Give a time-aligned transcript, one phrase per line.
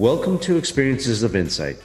[0.00, 1.76] Welcome to Experiences of Insight.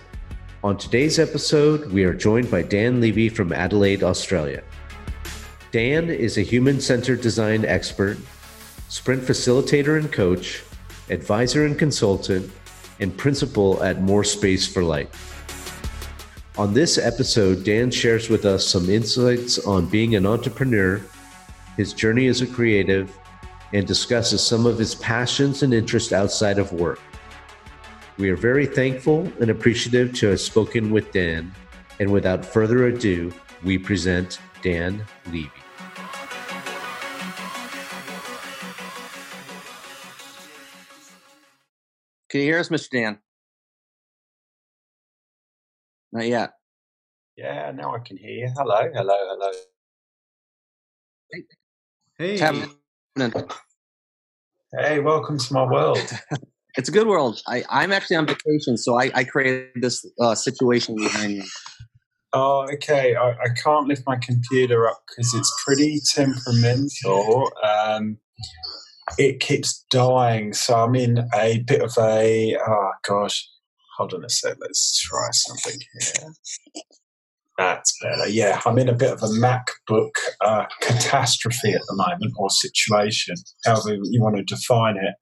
[0.64, 4.64] On today's episode, we are joined by Dan Levy from Adelaide, Australia.
[5.74, 8.18] Dan is a human centered design expert,
[8.88, 10.64] sprint facilitator and coach,
[11.10, 12.50] advisor and consultant,
[13.02, 15.14] and principal at More Space for Light.
[16.58, 21.02] On this episode, Dan shares with us some insights on being an entrepreneur,
[21.76, 23.14] his journey as a creative,
[23.74, 27.02] and discusses some of his passions and interests outside of work.
[28.18, 31.54] We are very thankful and appreciative to have spoken with Dan.
[32.00, 35.52] And without further ado, we present Dan Levy.
[42.30, 42.90] Can you hear us, Mr.
[42.92, 43.20] Dan?
[46.14, 46.54] Not yet.
[47.36, 48.50] Yeah, now I can hear you.
[48.56, 49.52] Hello, hello, hello.
[52.18, 52.38] Hey.
[54.72, 56.00] Hey, welcome to my world.
[56.78, 57.42] It's a good world.
[57.48, 61.46] I, I'm actually on vacation, so I, I created this uh, situation behind me.
[62.34, 63.16] Oh, okay.
[63.16, 67.50] I, I can't lift my computer up because it's pretty temperamental.
[67.64, 68.18] Um,
[69.18, 72.58] it keeps dying, so I'm in a bit of a.
[72.68, 73.48] Oh gosh,
[73.98, 74.58] hold on a sec.
[74.60, 76.34] Let's try something here.
[77.58, 78.28] That's better.
[78.28, 83.36] Yeah, I'm in a bit of a MacBook uh, catastrophe at the moment, or situation,
[83.64, 85.16] however you want to define it.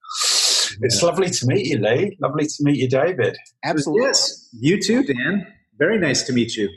[0.82, 2.18] It's lovely to meet you, Lee.
[2.22, 3.38] Lovely to meet you, David.
[3.64, 4.06] Absolutely.
[4.06, 5.48] Yes, you too, Dan.
[5.78, 6.70] Very nice to meet you.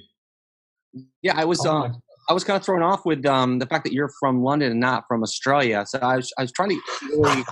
[1.22, 1.64] Yeah, I was.
[1.66, 1.92] Oh, Uh,
[2.28, 4.80] I was kind of thrown off with um, the fact that you're from London and
[4.80, 5.84] not from Australia.
[5.86, 6.80] So I was, I was trying to
[7.16, 7.44] really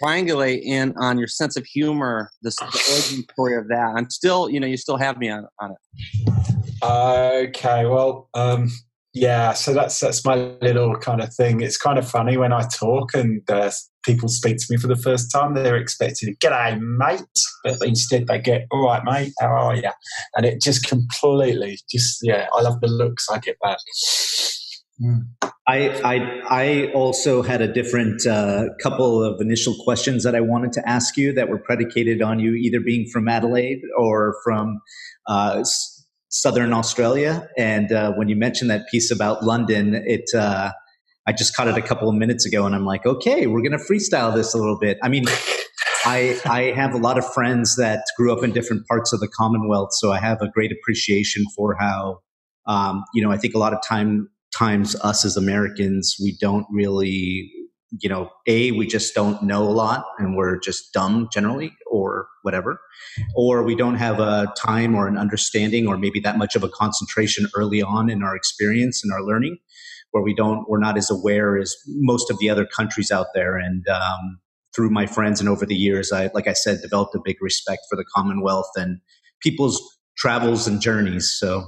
[0.00, 3.94] triangulate in on your sense of humor, the, the origin story of that.
[3.96, 6.84] I'm still, you know, you still have me on, on it.
[6.84, 8.70] Okay, well, um,
[9.12, 9.54] yeah.
[9.54, 11.60] So that's that's my little kind of thing.
[11.60, 13.72] It's kind of funny when I talk and uh,
[14.06, 15.54] people speak to me for the first time.
[15.54, 17.20] They're expecting "G'day, mate,"
[17.64, 19.90] but instead they get "All right, mate, how are you?"
[20.36, 22.46] And it just completely, just yeah.
[22.54, 23.78] I love the looks I get back.
[25.02, 25.26] Mm.
[25.68, 30.72] I, I, I also had a different uh, couple of initial questions that I wanted
[30.74, 34.80] to ask you that were predicated on you either being from Adelaide or from
[35.26, 37.48] uh, s- Southern Australia.
[37.58, 40.70] And uh, when you mentioned that piece about London, it uh,
[41.26, 43.72] I just caught it a couple of minutes ago, and I'm like, okay, we're going
[43.72, 44.98] to freestyle this a little bit.
[45.02, 45.24] I mean.
[46.08, 49.26] I, I have a lot of friends that grew up in different parts of the
[49.26, 52.20] Commonwealth, so I have a great appreciation for how,
[52.68, 56.66] um, you know, I think a lot of time times us as Americans, we don't
[56.70, 57.50] really,
[58.00, 62.28] you know, A, we just don't know a lot and we're just dumb generally or
[62.42, 62.80] whatever.
[63.34, 66.68] Or we don't have a time or an understanding or maybe that much of a
[66.68, 69.58] concentration early on in our experience and our learning
[70.10, 73.56] where we don't, we're not as aware as most of the other countries out there.
[73.56, 74.38] And, um,
[74.74, 77.80] through my friends and over the years, I, like I said, developed a big respect
[77.88, 79.00] for the Commonwealth and
[79.40, 79.80] people's
[80.18, 81.30] travels and journeys.
[81.30, 81.64] So,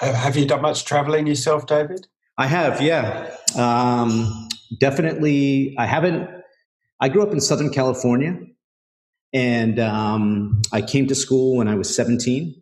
[0.00, 2.06] Have, you done much traveling yourself, David?
[2.38, 3.36] I have, yeah.
[3.56, 4.48] Um,
[4.80, 5.74] definitely.
[5.78, 6.28] I haven't.
[7.00, 8.38] I grew up in Southern California,
[9.34, 12.54] and um, I came to school when I was 17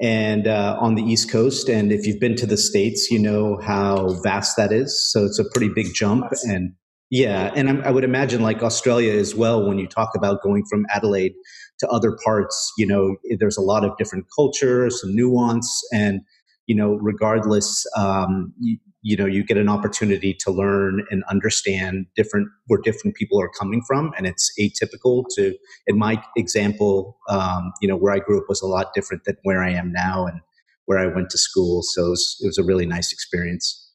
[0.00, 1.68] and uh, on the East Coast.
[1.68, 5.10] And if you've been to the States, you know how vast that is.
[5.12, 6.24] So it's a pretty big jump.
[6.48, 6.74] And
[7.10, 10.64] yeah, and I'm, I would imagine like Australia as well, when you talk about going
[10.68, 11.32] from Adelaide
[11.78, 16.20] to other parts, you know, there's a lot of different culture, some nuance, and
[16.66, 22.06] you know, regardless, um, you, you know, you get an opportunity to learn and understand
[22.16, 25.54] different where different people are coming from, and it's atypical to.
[25.86, 29.36] In my example, um, you know, where I grew up was a lot different than
[29.42, 30.40] where I am now, and
[30.86, 31.82] where I went to school.
[31.82, 33.92] So it was, it was a really nice experience.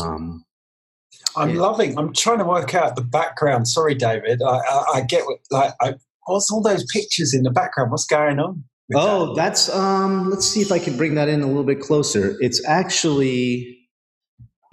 [0.00, 0.44] Um,
[1.36, 1.60] I'm Yeah.
[1.60, 1.96] loving.
[1.96, 3.68] I'm trying to work out the background.
[3.68, 4.42] Sorry, David.
[4.42, 5.74] I, I, I get what, like.
[5.80, 5.94] I,
[6.26, 7.92] what's all those pictures in the background?
[7.92, 8.64] What's going on?
[8.96, 9.34] Oh, that?
[9.36, 10.28] that's um.
[10.28, 12.36] Let's see if I can bring that in a little bit closer.
[12.40, 13.76] It's actually.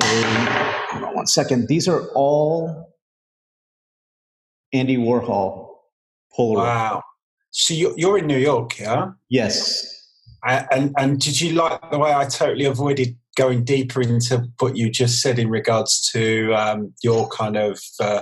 [0.05, 1.67] Hold on one second.
[1.67, 2.93] These are all
[4.73, 5.69] Andy Warhol
[6.37, 6.55] Polaroid.
[6.55, 7.03] wow.
[7.51, 9.11] So you're, you're in New York, yeah?
[9.29, 9.91] Yes.
[10.47, 14.91] And and did you like the way I totally avoided going deeper into what you
[14.91, 18.21] just said in regards to um, your kind of uh,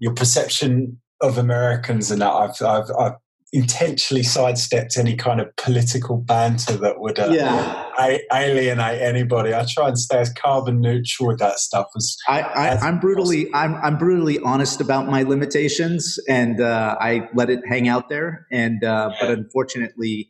[0.00, 2.30] your perception of Americans and that?
[2.30, 3.12] I've, I've I've
[3.52, 7.86] intentionally sidestepped any kind of political banter that would uh, Yeah.
[8.32, 9.54] alienate anybody.
[9.54, 12.42] I try and stay as carbon neutral with that stuff as I,
[12.82, 17.88] I'm brutally I'm I'm brutally honest about my limitations, and uh, I let it hang
[17.88, 18.46] out there.
[18.52, 20.28] And uh, but unfortunately,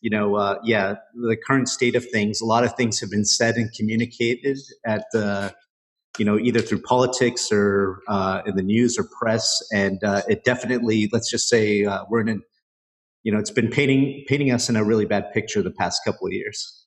[0.00, 3.24] you know, uh, yeah, the current state of things, a lot of things have been
[3.24, 5.54] said and communicated at the,
[6.18, 10.44] you know, either through politics or uh, in the news or press, and uh, it
[10.44, 12.42] definitely, let's just say, uh, we're in an
[13.22, 16.26] you know, it's been painting painting us in a really bad picture the past couple
[16.26, 16.86] of years.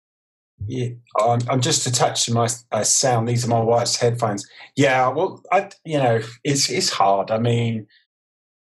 [0.67, 0.89] Yeah,
[1.19, 3.27] I'm, I'm just to my uh, sound.
[3.27, 4.47] These are my wife's headphones.
[4.75, 7.31] Yeah, well, I, you know, it's it's hard.
[7.31, 7.87] I mean,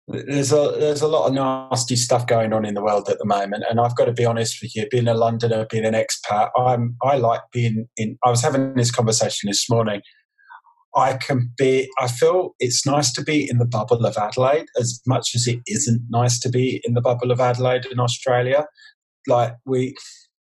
[0.06, 3.24] there's a there's a lot of nasty stuff going on in the world at the
[3.24, 4.86] moment, and I've got to be honest with you.
[4.90, 8.18] Being a Londoner, being an expat, I'm I like being in.
[8.24, 10.00] I was having this conversation this morning.
[10.96, 11.88] I can be.
[11.98, 15.60] I feel it's nice to be in the bubble of Adelaide as much as it
[15.66, 18.66] isn't nice to be in the bubble of Adelaide in Australia.
[19.26, 19.94] Like we,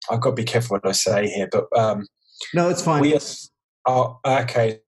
[0.09, 2.07] I've got to be careful what I say here, but um,
[2.53, 3.01] no, it's fine.
[3.01, 3.19] We are,
[3.87, 4.79] oh, okay.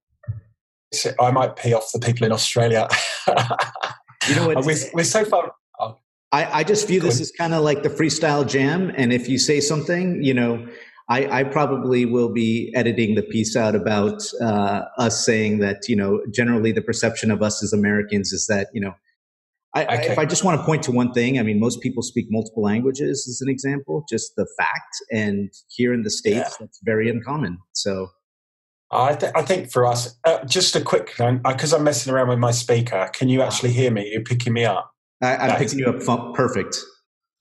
[0.94, 2.88] So I might pee off the people in Australia.
[4.30, 4.66] you know what?
[4.66, 5.52] We're, we're so far.
[5.80, 5.98] Oh.
[6.32, 9.38] I, I just view this as kind of like the freestyle jam, and if you
[9.38, 10.68] say something, you know,
[11.12, 15.96] I, I, probably will be editing the piece out about uh, us saying that you
[15.96, 18.94] know generally the perception of us as Americans is that you know
[19.74, 19.94] I, okay.
[19.94, 22.28] I, if I just want to point to one thing, I mean most people speak
[22.30, 26.50] multiple languages as an example, just the fact, and here in the states yeah.
[26.62, 27.60] that's very uncommon.
[27.74, 28.08] So.
[28.94, 32.40] I, th- I think for us, uh, just a quick because I'm messing around with
[32.40, 33.10] my speaker.
[33.14, 34.10] Can you actually hear me?
[34.12, 34.92] You're picking me up.
[35.22, 36.78] I, am picking you up perfect.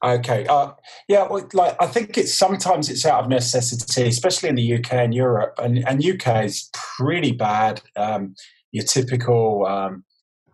[0.02, 0.46] Okay.
[0.46, 0.72] Uh,
[1.08, 1.26] yeah.
[1.28, 5.14] Well, like I think it's sometimes it's out of necessity, especially in the UK and
[5.14, 7.82] Europe, and and UK is pretty bad.
[7.96, 8.34] Um,
[8.72, 10.04] your typical, um,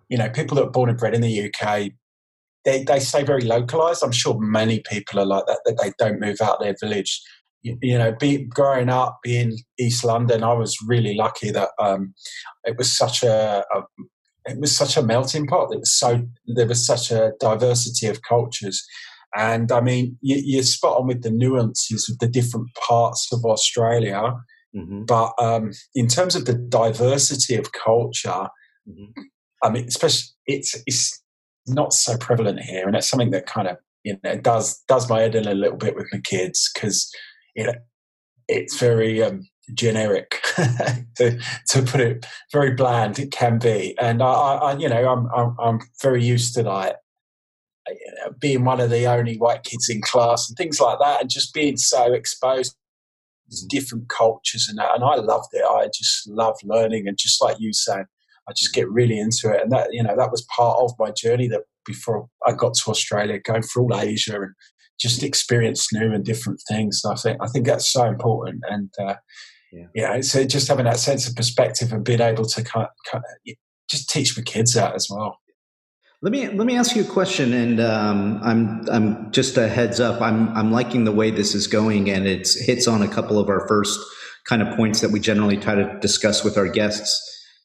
[0.09, 1.91] you know, people that are born and bred in the UK,
[2.65, 4.03] they they stay very localized.
[4.03, 5.61] I'm sure many people are like that.
[5.65, 7.23] That they don't move out their village.
[7.63, 12.15] You, you know, be, growing up in East London, I was really lucky that um,
[12.65, 13.83] it was such a, a
[14.47, 15.73] it was such a melting pot.
[15.73, 18.85] It was so there was such a diversity of cultures
[19.37, 23.45] and I mean, you, are spot on with the nuances of the different parts of
[23.45, 24.33] Australia.
[24.75, 25.05] Mm-hmm.
[25.05, 28.49] But um, in terms of the diversity of culture,
[28.89, 29.21] mm-hmm.
[29.63, 31.23] I mean, especially it's it's
[31.67, 35.21] not so prevalent here, and it's something that kind of you know does does my
[35.21, 37.11] head in a little bit with my kids because
[37.55, 37.75] you know
[38.49, 40.41] it's very um, generic
[41.17, 41.39] to
[41.69, 43.19] to put it very bland.
[43.19, 46.93] It can be, and I, I you know I'm, I'm I'm very used to know,
[48.41, 51.55] being one of the only white kids in class and things like that, and just
[51.55, 52.77] being so exposed
[53.51, 54.95] to different cultures and that.
[54.95, 55.65] And I loved it.
[55.65, 58.07] I just love learning, and just like you saying,
[58.49, 59.63] I just get really into it.
[59.63, 62.91] And that you know that was part of my journey that before I got to
[62.91, 64.55] Australia, going through all Asia and
[64.99, 67.01] just experience new and different things.
[67.05, 68.65] And I think I think that's so important.
[68.69, 69.15] And uh,
[69.73, 69.87] yeah.
[69.95, 73.25] yeah, so just having that sense of perspective and being able to kind of, kind
[73.25, 73.55] of
[73.91, 75.39] just teach my kids that as well.
[76.27, 80.01] Let me let me ask you a question, and um, I'm I'm just a heads
[80.01, 80.21] up.
[80.21, 83.49] I'm I'm liking the way this is going, and it hits on a couple of
[83.49, 83.97] our first
[84.43, 87.15] kind of points that we generally try to discuss with our guests.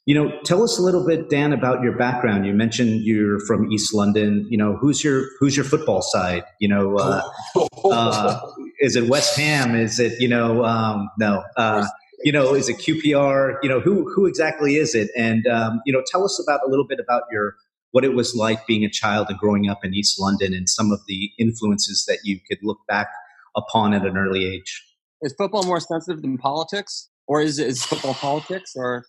[0.05, 2.45] You know, tell us a little bit, Dan, about your background.
[2.45, 4.45] You mentioned you're from East London.
[4.51, 6.43] You know, who's your who's your football side?
[6.59, 7.23] You know, uh,
[7.85, 8.39] uh,
[8.79, 9.73] is it West Ham?
[9.73, 10.63] Is it you know?
[10.65, 11.43] Um, no.
[11.57, 11.87] Uh,
[12.23, 13.55] you know, is it QPR?
[13.63, 15.09] You know, who who exactly is it?
[15.17, 17.55] And um, you know, tell us about a little bit about your
[17.91, 20.91] what it was like being a child and growing up in East London and some
[20.91, 23.07] of the influences that you could look back
[23.55, 24.85] upon at an early age.
[25.21, 27.09] Is football more sensitive than politics?
[27.27, 28.73] Or is, is football politics?
[28.75, 29.05] Or,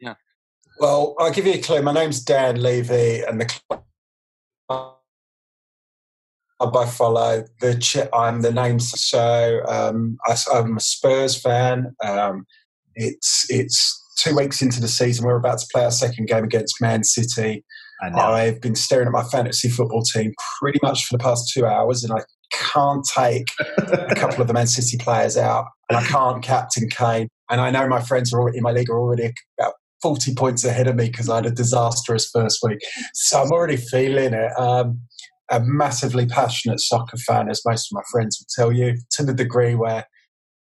[0.00, 0.14] yeah.
[0.78, 1.82] Well, I'll give you a clue.
[1.82, 3.84] My name's Dan Levy, and the club
[6.60, 8.92] I follow the I'm the names.
[9.00, 11.94] So um, I, am a Spurs fan.
[12.04, 12.46] Um,
[12.94, 15.26] it's it's two weeks into the season.
[15.26, 17.64] We're about to play our second game against Man City.
[18.02, 22.04] I've been staring at my fantasy football team pretty much for the past two hours,
[22.04, 23.46] and I can't take
[23.78, 27.28] a couple of the Man City players out, and I can't captain Kane.
[27.50, 30.86] And I know my friends are in my league are already about 40 points ahead
[30.86, 32.78] of me because I had a disastrous first week.
[33.14, 34.52] So I'm already feeling it.
[34.58, 35.00] Um,
[35.50, 39.34] a massively passionate soccer fan, as most of my friends will tell you, to the
[39.34, 40.06] degree where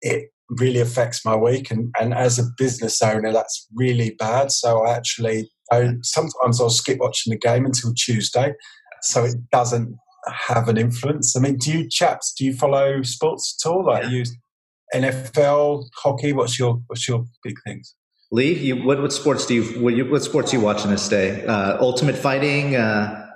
[0.01, 1.71] it really affects my week.
[1.71, 4.51] And, and as a business owner, that's really bad.
[4.51, 8.53] So I actually I, sometimes I'll skip watching the game until Tuesday,
[9.01, 9.97] so it doesn't
[10.47, 11.35] have an influence.
[11.35, 13.85] I mean, do you chaps do you follow sports at all?
[13.85, 14.09] Like yeah.
[14.09, 14.23] you
[14.93, 16.33] NFL, hockey?
[16.33, 17.95] What's your what's your big things?
[18.31, 21.07] Lee, you, what what sports do you what, you, what sports are you watching this
[21.07, 21.45] day?
[21.45, 22.75] Uh, ultimate fighting.
[22.75, 23.27] Uh...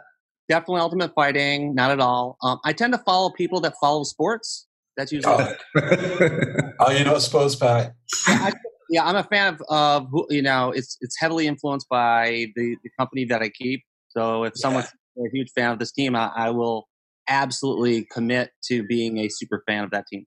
[0.47, 1.75] Definitely ultimate fighting.
[1.75, 2.37] Not at all.
[2.41, 4.67] Um, I tend to follow people that follow sports.
[4.97, 5.33] That's usually.
[5.33, 5.53] Oh,
[6.79, 7.91] oh you're not sports guy.
[8.27, 8.51] Yeah,
[8.89, 12.89] yeah, I'm a fan of, of you know, it's it's heavily influenced by the, the
[12.99, 13.83] company that I keep.
[14.09, 14.61] So if yeah.
[14.61, 16.87] someone's a huge fan of this team, I, I, will
[17.27, 20.25] absolutely commit to being a super fan of that team.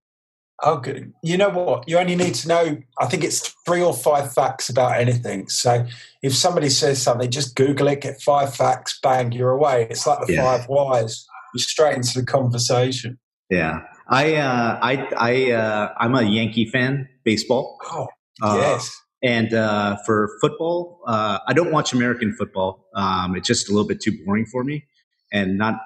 [0.63, 1.13] Oh, good.
[1.25, 1.89] You know what?
[1.89, 5.49] You only need to know, I think it's three or five facts about anything.
[5.49, 5.87] So
[6.23, 9.89] if somebody says something, just Google it, get five facts, bang, you're away.
[9.91, 10.45] It's like the yeah.
[10.45, 11.27] five whys.
[11.55, 13.19] You're straight into the conversation.
[13.51, 17.79] Yeah, I, uh, I, I, uh, I'm a Yankee fan, baseball.
[17.91, 18.07] Oh,
[18.43, 19.01] Uh, yes.
[19.23, 22.89] And uh, for football, uh, I don't watch American football.
[22.97, 24.85] Um, it's just a little bit too boring for me,
[25.33, 25.77] and not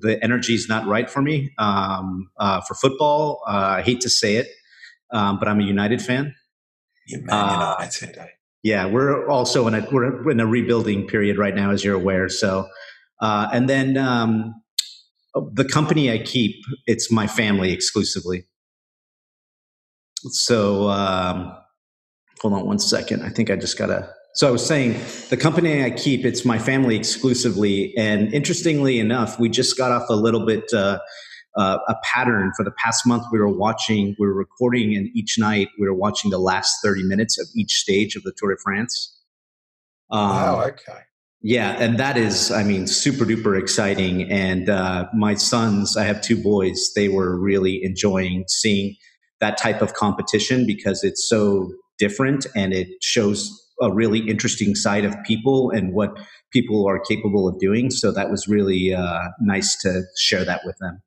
[0.00, 1.52] the energy is not right for me.
[1.58, 4.48] Um, uh, for football, uh, I hate to say it,
[5.12, 6.34] um, but I'm a United fan.
[7.06, 8.18] You're Man United.
[8.18, 8.26] eh?
[8.62, 12.30] Yeah, we're also in a we're in a rebuilding period right now, as you're aware.
[12.30, 12.66] So,
[13.20, 14.54] uh, and then um,
[15.52, 16.56] the company I keep,
[16.86, 18.46] it's my family exclusively.
[20.30, 21.54] So, um,
[22.40, 23.22] hold on one second.
[23.22, 24.12] I think I just gotta.
[24.34, 25.00] So I was saying
[25.30, 27.96] the company I keep, it's my family exclusively.
[27.96, 30.72] And interestingly enough, we just got off a little bit.
[30.72, 30.98] Uh,
[31.56, 33.24] uh, a pattern for the past month.
[33.32, 37.04] We were watching, we were recording, and each night we were watching the last 30
[37.04, 39.18] minutes of each stage of the Tour de France.
[40.10, 41.00] Um, wow, okay.
[41.42, 44.30] Yeah, and that is, I mean, super duper exciting.
[44.30, 48.96] And uh, my sons, I have two boys, they were really enjoying seeing
[49.40, 53.50] that type of competition because it's so different and it shows
[53.82, 56.16] a really interesting side of people and what
[56.52, 57.90] people are capable of doing.
[57.90, 61.02] So that was really uh, nice to share that with them.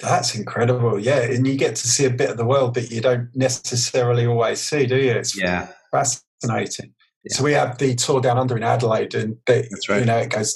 [0.00, 0.98] That's incredible.
[0.98, 4.24] Yeah, and you get to see a bit of the world that you don't necessarily
[4.26, 5.10] always see, do you?
[5.12, 5.68] It's Yeah.
[5.90, 6.94] fascinating.
[7.24, 7.36] Yeah.
[7.36, 9.98] So we have the tour down under in Adelaide, and That's right.
[10.00, 10.54] you know it goes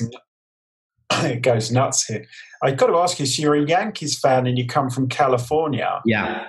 [1.12, 2.24] it goes nuts here.
[2.62, 6.00] I've got to ask you: so you're a Yankees fan, and you come from California.
[6.06, 6.46] Yeah.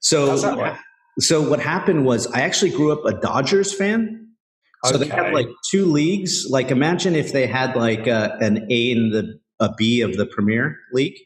[0.00, 0.76] So, How's that work?
[1.18, 4.22] So what happened was I actually grew up a Dodgers fan.
[4.84, 6.46] So they have like two leagues.
[6.48, 10.26] Like imagine if they had like a, an A and the a B of the
[10.26, 11.16] Premier League,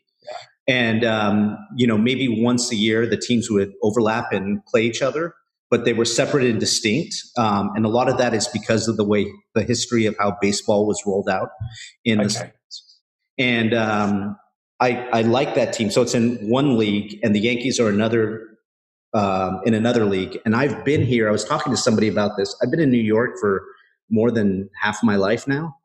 [0.67, 5.03] and um, you know maybe once a year the teams would overlap and play each
[5.03, 5.35] other,
[5.69, 7.17] but they were separate and distinct.
[7.37, 10.39] Um, and a lot of that is because of the way the history of how
[10.41, 11.51] baseball was rolled out
[12.05, 13.01] in the States.
[13.37, 14.37] and um,
[14.81, 15.91] I, I like that team.
[15.91, 18.47] So it's in one league, and the Yankees are another
[19.15, 20.39] um, in another league.
[20.45, 21.29] And I've been here.
[21.29, 22.55] I was talking to somebody about this.
[22.63, 23.63] I've been in New York for
[24.11, 25.77] more than half my life now,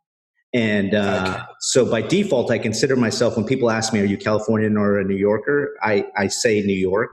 [0.53, 1.43] and uh, Okay.
[1.59, 3.35] so by default, I consider myself.
[3.37, 6.73] When people ask me, "Are you Californian or a New Yorker?" I, I say New
[6.73, 7.11] York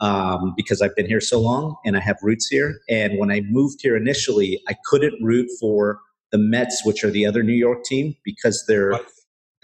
[0.00, 2.80] um, because I've been here so long and I have roots here.
[2.88, 6.00] And when I moved here initially, I couldn't root for
[6.32, 8.92] the Mets, which are the other New York team, because they're.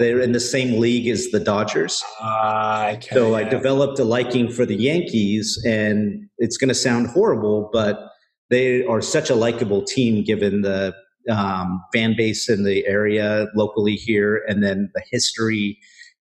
[0.00, 2.02] They're in the same league as the Dodgers.
[2.20, 7.08] Ah, okay, So I developed a liking for the Yankees, and it's going to sound
[7.08, 8.08] horrible, but
[8.48, 10.94] they are such a likable team given the
[11.30, 15.78] um, fan base in the area locally here, and then the history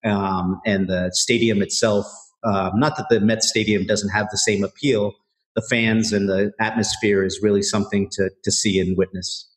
[0.05, 2.05] um, and the stadium itself.
[2.43, 5.13] Um, not that the Met Stadium doesn't have the same appeal.
[5.55, 9.49] The fans and the atmosphere is really something to to see and witness.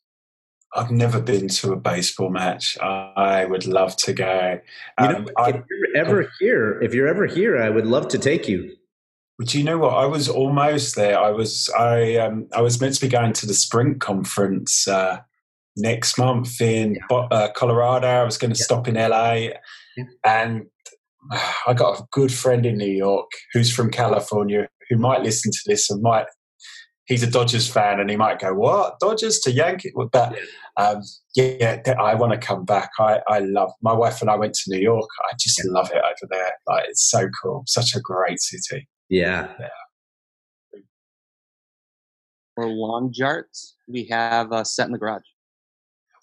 [0.75, 2.77] I've never been to a baseball match.
[2.81, 4.59] I would love to go.
[4.99, 8.07] You know, Um, I- if you're ever here, if you're ever here, I would love
[8.09, 8.75] to take you.
[9.39, 9.93] But you know what?
[9.93, 11.17] I was almost there.
[11.19, 15.19] I was I um, I was meant to be going to the Sprint conference uh,
[15.75, 18.07] next month in Bo- uh, Colorado.
[18.07, 18.63] I was going to Yeah.
[18.65, 19.33] stop in LA,
[19.95, 20.03] Yeah.
[20.25, 20.65] and
[21.31, 25.51] uh, I got a good friend in New York who's from California who might listen
[25.51, 26.25] to this and might.
[27.07, 30.37] He's a Dodgers fan, and he might go, "What Dodgers to Yankee?" But
[30.77, 31.01] um,
[31.35, 32.91] yeah, I want to come back.
[32.99, 35.09] I, I love my wife and I went to New York.
[35.29, 36.51] I just love it over there.
[36.67, 38.87] Like it's so cool, such a great city.
[39.09, 39.51] Yeah.
[42.55, 45.21] For lawn jarts, we have a set in the garage.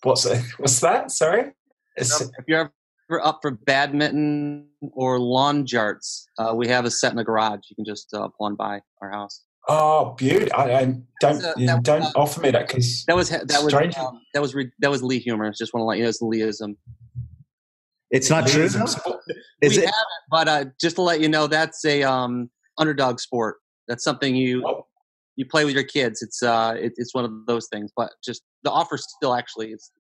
[0.03, 0.25] What's
[0.59, 1.11] what's that?
[1.11, 1.53] Sorry.
[1.97, 2.73] It's, If you're
[3.11, 7.61] ever up for badminton or lawn jarts, uh, we have a set in the garage.
[7.71, 9.44] You can just uh, pull on by our house.
[9.69, 10.51] Oh, beauty!
[10.53, 13.31] I, I don't That's a- you that- don't uh, offer me that because That was
[13.31, 15.51] that was um, that was re- that was Lee humor.
[15.53, 16.77] Just want to let you know it's Leeism.
[18.11, 18.63] It's not true.
[18.65, 18.77] Is
[19.63, 19.87] we it?
[19.87, 19.95] haven't,
[20.31, 23.57] but uh, just to let you know, that's a um, underdog sport.
[23.89, 24.87] That's something you Oh,
[25.37, 26.23] you play with your kids.
[26.23, 27.91] It's uh, it, it's one of those things.
[27.97, 29.91] But just the offer still actually is.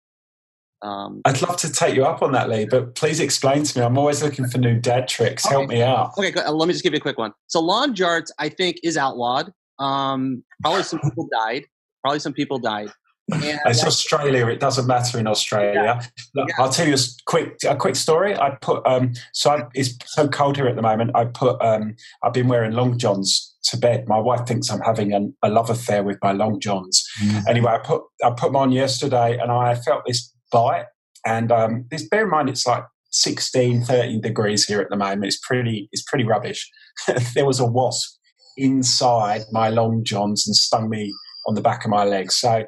[0.85, 3.85] Um, I'd love to take you up on that, Lee, but please explain to me.
[3.85, 5.45] I'm always looking for new dad tricks.
[5.47, 6.11] Help me out.
[6.19, 7.33] okay, go- uh, let me just give you a quick one.
[7.47, 9.50] So lawn jarts, I think, is outlawed.
[9.79, 11.64] Um, probably some people died.
[12.03, 12.91] Probably some people died.
[13.33, 14.47] And It's Australia.
[14.49, 16.03] It doesn't matter in Australia.
[16.35, 16.55] Look, Yeah.
[16.62, 18.37] I'll tell you a s- quick a quick story.
[18.38, 21.12] I put um, so I, it's so cold here at the moment.
[21.14, 24.07] I put um, I've been wearing long johns to bed.
[24.09, 27.03] My wife thinks I'm having a, a love affair with my long johns.
[27.49, 30.87] Anyway, I put I put them on yesterday, and I felt this bite.
[31.27, 35.27] And um, this bear in mind, it's like 16, 13 degrees here at the moment.
[35.27, 36.71] It's pretty it's pretty rubbish.
[37.35, 38.19] there was a wasp
[38.57, 41.13] inside my long johns and stung me
[41.47, 42.31] on the back of my leg.
[42.31, 42.65] So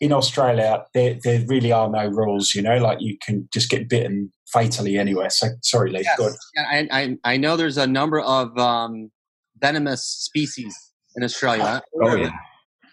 [0.00, 3.88] in Australia, there, there really are no rules, you know, like you can just get
[3.88, 5.30] bitten fatally anywhere.
[5.30, 6.36] So, sorry, Lee, yes.
[6.56, 9.10] I, I, I know there's a number of um,
[9.58, 10.74] venomous species
[11.16, 11.82] in Australia.
[12.02, 12.30] Oh, yeah.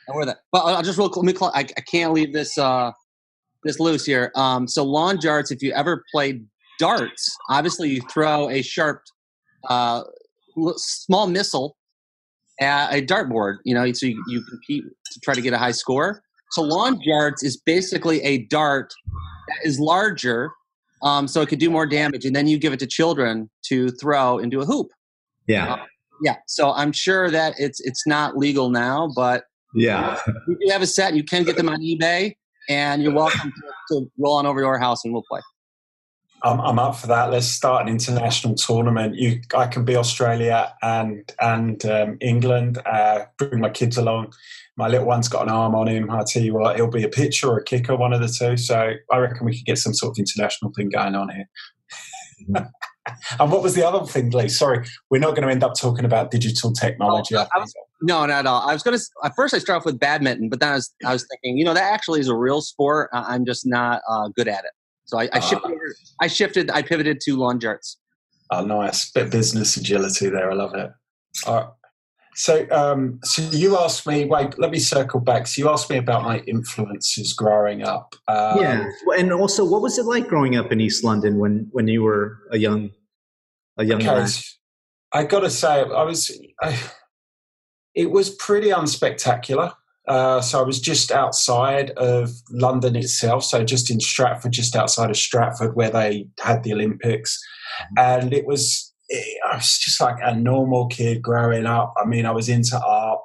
[0.09, 0.37] I that.
[0.51, 2.91] But I'll just real quick, let me call, I, I can't leave this, uh,
[3.63, 4.31] this loose here.
[4.35, 6.45] Um, so lawn darts, if you ever played
[6.79, 9.01] darts, obviously you throw a sharp,
[9.69, 10.03] uh,
[10.75, 11.75] small missile
[12.59, 15.71] at a dartboard, you know, so you, you compete to try to get a high
[15.71, 16.21] score.
[16.51, 18.93] So lawn darts is basically a dart
[19.47, 20.51] that is larger,
[21.03, 23.91] um, so it could do more damage, and then you give it to children to
[23.91, 24.87] throw into a hoop.
[25.47, 25.85] Yeah, uh,
[26.23, 26.35] yeah.
[26.47, 29.43] So I'm sure that it's it's not legal now, but
[29.75, 31.13] yeah, you do have a set.
[31.13, 32.35] You can get them on eBay,
[32.69, 35.41] and you're welcome to, to roll on over to our house and we'll play.
[36.43, 37.31] I'm, I'm up for that.
[37.31, 39.15] Let's start an international tournament.
[39.15, 42.77] You, I can be Australia and and um, England.
[42.85, 44.33] Uh, bring my kids along.
[44.75, 46.11] My little one's got an arm on him.
[46.11, 48.55] I tell you what, he'll be a pitcher or a kicker, one of the two.
[48.57, 52.69] So I reckon we could get some sort of international thing going on here.
[53.39, 54.49] and what was the other thing, Lee?
[54.49, 57.35] Sorry, we're not going to end up talking about digital technology.
[57.35, 58.67] Oh, was, no, not at all.
[58.67, 59.03] I was going to.
[59.23, 61.65] At first, I started off with badminton, but then I was, I was thinking, you
[61.65, 63.09] know, that actually is a real sport.
[63.13, 64.71] I'm just not uh, good at it.
[65.05, 65.71] So I, I shifted.
[65.71, 65.77] Uh,
[66.21, 66.71] I shifted.
[66.71, 67.97] I pivoted to lawn darts.
[68.51, 70.51] Oh, nice bit business agility there.
[70.51, 70.91] I love it.
[71.45, 71.67] All right.
[72.35, 74.25] So, um, so you asked me.
[74.25, 75.47] Wait, let me circle back.
[75.47, 78.13] So you asked me about my influences growing up.
[78.27, 81.87] Um, yeah, and also, what was it like growing up in East London when when
[81.87, 82.91] you were a young
[83.77, 84.29] a young okay, man?
[85.13, 86.31] I got to say, I was.
[86.61, 86.77] I,
[87.95, 89.73] it was pretty unspectacular.
[90.07, 95.09] Uh, so I was just outside of London itself, so just in Stratford, just outside
[95.09, 97.37] of Stratford, where they had the Olympics,
[97.81, 98.21] mm-hmm.
[98.23, 101.93] and it was it, I was just like a normal kid growing up.
[101.97, 103.19] I mean, I was into art,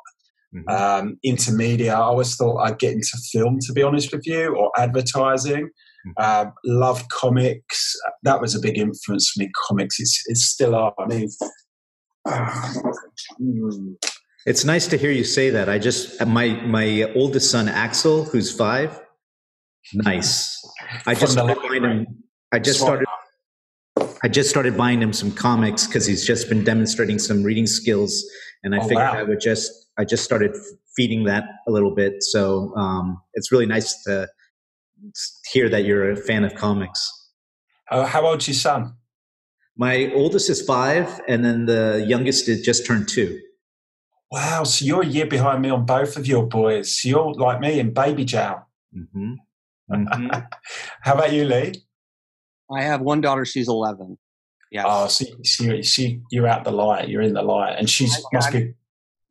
[0.53, 0.69] mm-hmm.
[0.69, 1.95] um, into media.
[1.95, 5.71] I always thought I'd get into film, to be honest with you, or advertising.
[6.07, 6.49] Mm-hmm.
[6.49, 7.95] Um, loved comics.
[8.23, 9.51] That was a big influence for me.
[9.69, 10.95] Comics, it's, it's still are.
[10.99, 11.29] I mean.
[12.25, 12.73] Uh,
[14.47, 15.69] it's nice to hear you say that.
[15.69, 19.01] I just my my oldest son Axel, who's five.
[19.95, 20.61] Nice.
[21.07, 22.07] I just started buying him.
[22.53, 23.07] I just started.
[24.25, 28.25] I just started buying him some comics because he's just been demonstrating some reading skills,
[28.63, 29.15] and I oh, figured wow.
[29.15, 29.71] I would just.
[29.99, 30.57] I just started
[30.97, 34.27] feeding that a little bit, so um, it's really nice to
[35.53, 37.09] hear that you're a fan of comics.
[37.91, 38.95] Uh, how old's your son?
[39.77, 43.41] My oldest is five, and then the youngest is just turned two.
[44.31, 47.05] Wow, so you're a year behind me on both of your boys.
[47.05, 48.69] You're like me in baby jail.
[48.97, 49.35] Mm-hmm.
[49.91, 50.31] Mm-hmm.
[51.03, 51.75] How about you, Lee?
[52.71, 53.45] I have one daughter.
[53.45, 54.17] She's 11.
[54.71, 54.85] Yeah.
[54.87, 57.11] Oh, so, so, so you're out the light.
[57.11, 58.73] You're in the light, and she's I, must be.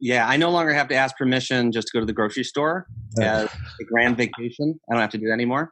[0.02, 2.88] Yeah, I no longer have to ask permission just to go to the grocery store
[3.20, 4.80] as a grand vacation.
[4.90, 5.72] I don't have to do that anymore.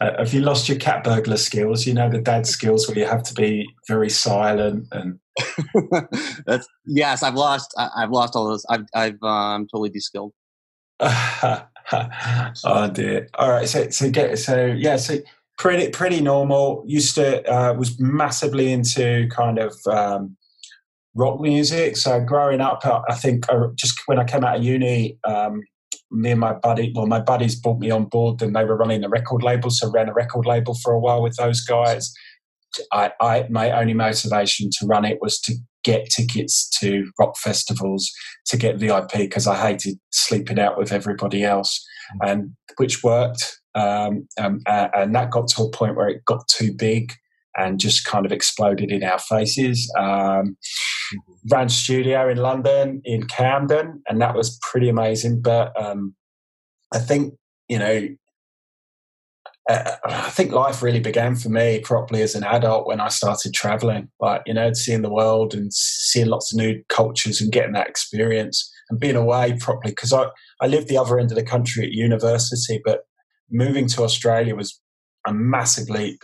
[0.00, 1.86] Uh, have you lost your cat burglar skills?
[1.86, 5.20] You know the dad skills where you have to be very silent and.
[6.46, 7.72] That's yes, I've lost.
[7.78, 8.66] I, have lost all those.
[8.68, 10.32] I've I've um, totally de-skilled.
[11.00, 13.28] oh dear.
[13.34, 13.68] All right.
[13.68, 14.96] So so get so yeah.
[14.96, 15.18] So
[15.58, 16.82] pretty pretty normal.
[16.86, 20.36] Used to uh, was massively into kind of um,
[21.18, 21.96] rock music.
[21.96, 25.60] So growing up, I think uh, just when I came out of uni, um,
[26.10, 29.04] me and my buddy, well, my buddies brought me on board, Then they were running
[29.04, 32.10] a record label, so I ran a record label for a while with those guys.
[32.92, 35.54] I, I my only motivation to run it was to
[35.84, 38.10] get tickets to rock festivals,
[38.46, 41.84] to get VIP because I hated sleeping out with everybody else,
[42.22, 42.30] mm.
[42.30, 43.58] and which worked.
[43.74, 47.12] Um, um, and that got to a point where it got too big
[47.56, 49.92] and just kind of exploded in our faces.
[49.98, 50.56] Um,
[51.50, 55.42] ran studio in London, in Camden, and that was pretty amazing.
[55.42, 56.14] But um,
[56.92, 57.34] I think,
[57.68, 58.08] you know,
[59.68, 63.52] uh, I think life really began for me properly as an adult when I started
[63.52, 67.72] traveling, like, you know, seeing the world and seeing lots of new cultures and getting
[67.72, 69.92] that experience and being away properly.
[69.92, 70.26] Because I,
[70.60, 73.00] I lived the other end of the country at university, but
[73.50, 74.80] moving to Australia was
[75.26, 76.20] a massive leap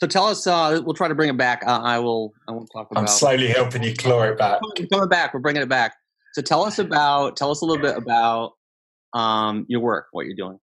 [0.00, 0.46] So tell us.
[0.46, 1.62] Uh, we'll try to bring it back.
[1.66, 2.32] Uh, I will.
[2.48, 3.00] I won't talk about.
[3.00, 4.60] I'm slowly helping you claw it back.
[4.90, 5.34] Coming back.
[5.34, 5.94] We're bringing it back.
[6.32, 7.36] So tell us about.
[7.36, 8.52] Tell us a little bit about
[9.12, 10.58] um, your work, what you're doing.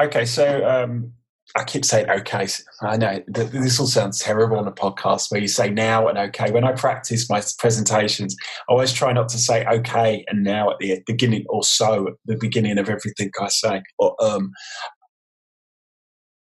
[0.00, 1.12] Okay, so um,
[1.54, 2.48] I keep saying okay.
[2.82, 6.50] I know this all sounds terrible on a podcast where you say now and okay.
[6.50, 8.34] When I practice my presentations,
[8.68, 12.14] I always try not to say okay and now at the beginning or so at
[12.24, 14.50] the beginning of everything I say or um.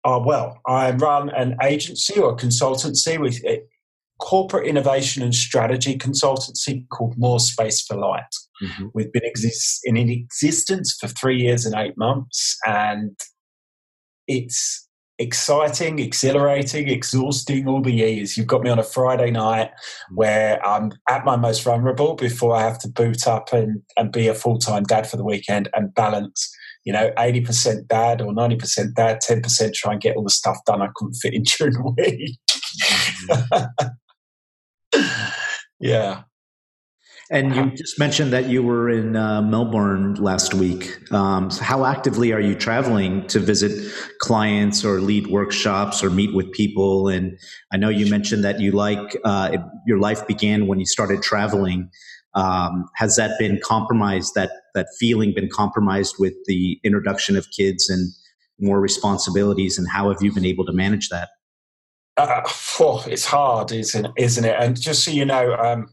[0.05, 3.57] Uh, well, I run an agency or consultancy with eh,
[4.19, 8.23] corporate innovation and strategy consultancy called More Space for Light.
[8.61, 8.87] Mm-hmm.
[8.93, 13.17] We've been exist- in existence for three years and eight months, and
[14.27, 14.87] it's
[15.19, 18.37] exciting, exhilarating, exhausting all the years.
[18.37, 19.71] You've got me on a Friday night
[20.11, 24.27] where I'm at my most vulnerable before I have to boot up and, and be
[24.27, 26.53] a full time dad for the weekend and balance,
[26.85, 30.81] you know, 80% dad or 90% dad, 10% try and get all the stuff done
[30.81, 32.37] I couldn't fit in during the week.
[35.79, 36.23] yeah.
[37.31, 41.11] And you just mentioned that you were in uh, Melbourne last week.
[41.11, 43.71] Um, so how actively are you traveling to visit
[44.19, 47.07] clients or lead workshops or meet with people?
[47.07, 47.39] And
[47.71, 51.23] I know you mentioned that you like uh, it, your life began when you started
[51.23, 51.89] traveling.
[52.35, 54.33] Um, has that been compromised?
[54.35, 58.11] That that feeling been compromised with the introduction of kids and
[58.59, 59.77] more responsibilities?
[59.77, 61.29] And how have you been able to manage that?
[62.17, 62.41] Uh,
[62.79, 64.55] oh, it's hard, isn't isn't it?
[64.59, 65.87] And just so you know, um,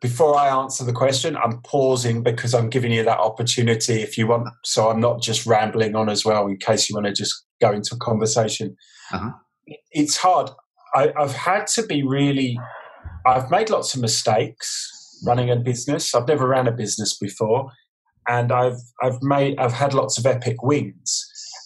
[0.00, 4.26] before I answer the question, I'm pausing because I'm giving you that opportunity if you
[4.26, 4.48] want.
[4.64, 7.72] So I'm not just rambling on as well in case you want to just go
[7.72, 8.76] into a conversation.
[9.12, 9.30] Uh-huh.
[9.90, 10.50] It's hard.
[10.94, 12.58] I, I've had to be really,
[13.26, 14.92] I've made lots of mistakes
[15.24, 16.14] running a business.
[16.14, 17.70] I've never ran a business before.
[18.28, 21.24] And I've, I've made, I've had lots of epic wins.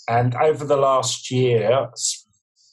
[0.09, 1.89] And over the last year,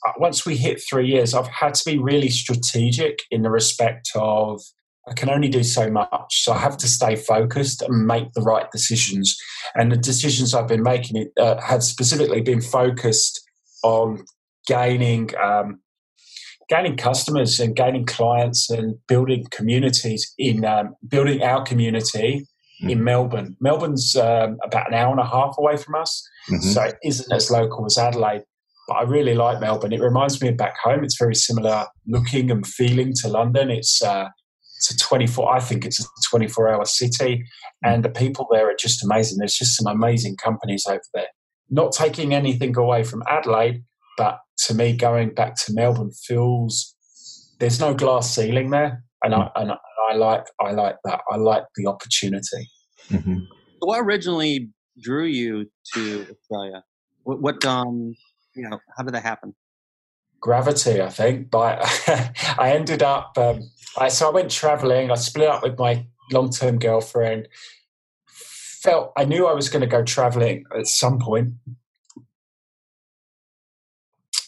[0.05, 4.09] uh, once we hit three years, I've had to be really strategic in the respect
[4.15, 4.61] of
[5.09, 6.43] I can only do so much.
[6.43, 9.37] So I have to stay focused and make the right decisions.
[9.73, 13.41] And the decisions I've been making uh, have specifically been focused
[13.83, 14.25] on
[14.67, 15.79] gaining um,
[16.69, 22.45] gaining customers and gaining clients and building communities in um, building our community
[22.81, 22.89] mm-hmm.
[22.89, 23.55] in Melbourne.
[23.59, 26.61] Melbourne's um, about an hour and a half away from us, mm-hmm.
[26.61, 28.43] so it isn't as local as Adelaide.
[28.87, 29.93] But I really like Melbourne.
[29.93, 31.03] It reminds me of back home.
[31.03, 33.69] It's very similar looking and feeling to London.
[33.69, 34.29] It's uh,
[34.77, 37.43] it's a 24 i think it's a 24 hour city
[37.83, 41.27] and the people there are just amazing there's just some amazing companies over there
[41.69, 43.83] not taking anything away from adelaide
[44.17, 46.95] but to me going back to melbourne feels
[47.59, 51.63] there's no glass ceiling there and i and i like i like that i like
[51.75, 52.69] the opportunity
[53.09, 53.39] mm-hmm.
[53.79, 54.69] what originally
[55.01, 56.83] drew you to australia
[57.23, 58.13] what, what um
[58.55, 59.53] you know how did that happen
[60.39, 61.49] gravity, I think.
[61.49, 61.79] But
[62.57, 63.61] I ended up, um,
[63.97, 65.11] I, so I went traveling.
[65.11, 67.47] I split up with my long term girlfriend.
[68.27, 71.53] Felt I knew I was going to go traveling at some point,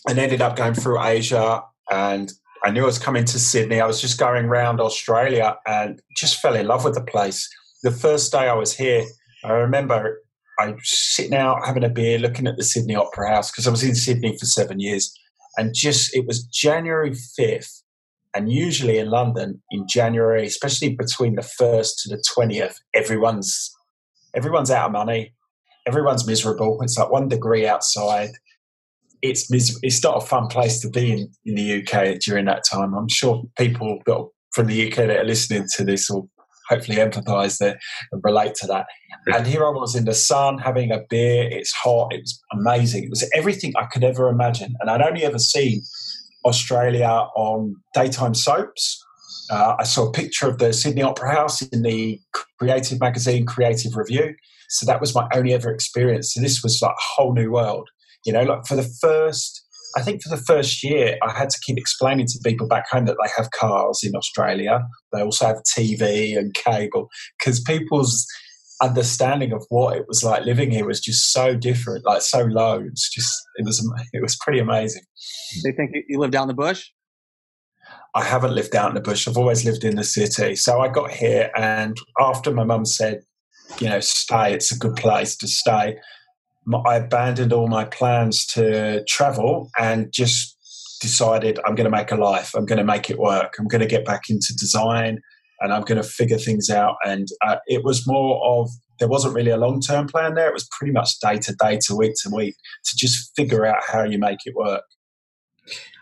[0.09, 1.63] and ended up going through Asia.
[1.91, 2.31] And
[2.65, 3.79] I knew I was coming to Sydney.
[3.79, 7.47] I was just going around Australia and just fell in love with the place.
[7.83, 9.05] The first day I was here,
[9.45, 10.21] I remember
[10.59, 13.71] I was sitting out having a beer, looking at the Sydney Opera House because I
[13.71, 15.13] was in Sydney for seven years
[15.57, 17.83] and just it was January 5th.
[18.35, 23.75] And usually in London, in January, especially between the first to the twentieth, everyone's
[24.35, 25.33] everyone's out of money,
[25.87, 26.79] everyone's miserable.
[26.83, 28.29] It's like one degree outside.
[29.21, 29.49] It's
[29.83, 32.93] it's not a fun place to be in, in the UK during that time.
[32.93, 36.29] I'm sure people that from the UK that are listening to this will
[36.69, 37.77] hopefully empathize there
[38.11, 38.85] and relate to that.
[39.27, 41.49] And here I was in the sun having a beer.
[41.51, 42.13] It's hot.
[42.13, 43.05] It was amazing.
[43.05, 44.75] It was everything I could ever imagine.
[44.79, 45.81] And I'd only ever seen
[46.45, 49.03] Australia on daytime soaps.
[49.51, 52.19] Uh, I saw a picture of the Sydney Opera House in the
[52.59, 54.35] creative magazine Creative Review.
[54.69, 56.33] So that was my only ever experience.
[56.33, 57.89] So this was like a whole new world.
[58.25, 59.65] You know, like for the first
[59.97, 63.05] I think for the first year, I had to keep explaining to people back home
[63.05, 64.83] that they have cars in Australia.
[65.11, 67.07] They also have TV and cable
[67.39, 68.25] because people's
[68.81, 72.79] understanding of what it was like living here was just so different, like so low.
[72.79, 73.79] It's just it was
[74.13, 75.03] it was pretty amazing.
[75.63, 76.87] They think you lived out in the bush.
[78.15, 79.27] I haven't lived out in the bush.
[79.27, 80.55] I've always lived in the city.
[80.55, 83.21] So I got here, and after my mum said,
[83.79, 84.53] "You know, stay.
[84.53, 85.97] It's a good place to stay."
[86.85, 90.57] I abandoned all my plans to travel and just
[91.01, 92.53] decided I'm going to make a life.
[92.55, 93.55] I'm going to make it work.
[93.57, 95.19] I'm going to get back into design
[95.61, 96.95] and I'm going to figure things out.
[97.05, 100.47] And uh, it was more of there wasn't really a long term plan there.
[100.47, 102.55] It was pretty much day to day to week to week
[102.85, 104.83] to just figure out how you make it work.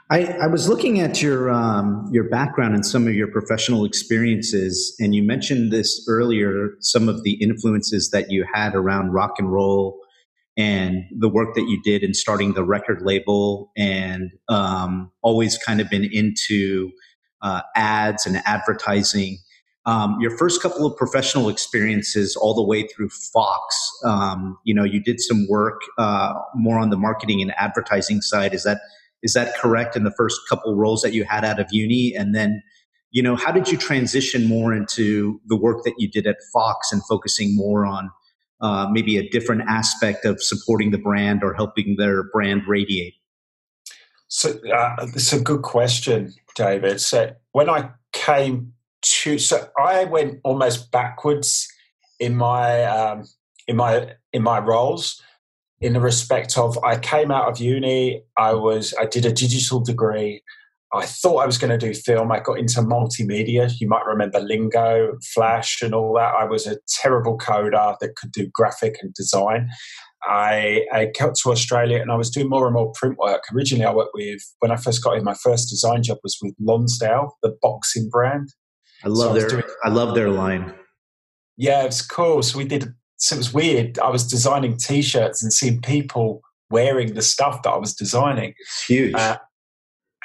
[0.10, 4.96] I, I was looking at your um, your background and some of your professional experiences,
[5.00, 6.76] and you mentioned this earlier.
[6.80, 10.00] Some of the influences that you had around rock and roll,
[10.58, 15.80] and the work that you did in starting the record label and um, always kind
[15.80, 16.92] of been into
[17.42, 19.38] uh, ads and advertising.
[19.86, 24.84] Um, your first couple of professional experiences all the way through Fox, um, you know,
[24.84, 28.54] you did some work uh, more on the marketing and advertising side.
[28.54, 28.82] Is that
[29.24, 32.14] is that correct in the first couple roles that you had out of uni?
[32.16, 32.62] And then
[33.12, 36.92] you know, how did you transition more into the work that you did at Fox
[36.92, 38.12] and focusing more on
[38.62, 43.16] uh, maybe a different aspect of supporting the brand or helping their brand radiate?
[44.28, 47.00] So uh, it's a good question, David.
[47.00, 51.68] So when I came to, so I went almost backwards
[52.20, 53.24] in my um,
[53.68, 55.22] in my in my roles
[55.80, 59.80] in the respect of I came out of uni, I was I did a digital
[59.80, 60.42] degree.
[60.94, 62.32] I thought I was going to do film.
[62.32, 63.70] I got into multimedia.
[63.80, 66.34] You might remember Lingo, Flash, and all that.
[66.34, 69.70] I was a terrible coder that could do graphic and design.
[70.24, 73.44] I, I came to Australia and I was doing more and more print work.
[73.54, 76.56] Originally, I worked with, when I first got in, my first design job was with
[76.60, 78.50] Lonsdale, the boxing brand.
[79.04, 80.74] I love so their, I, doing, I love their line.
[81.58, 82.42] Yeah, it was cool.
[82.44, 84.00] So we did so it was weird.
[84.00, 88.54] I was designing T-shirts and seeing people wearing the stuff that I was designing.
[88.60, 89.16] It's huge.
[89.16, 89.38] Uh,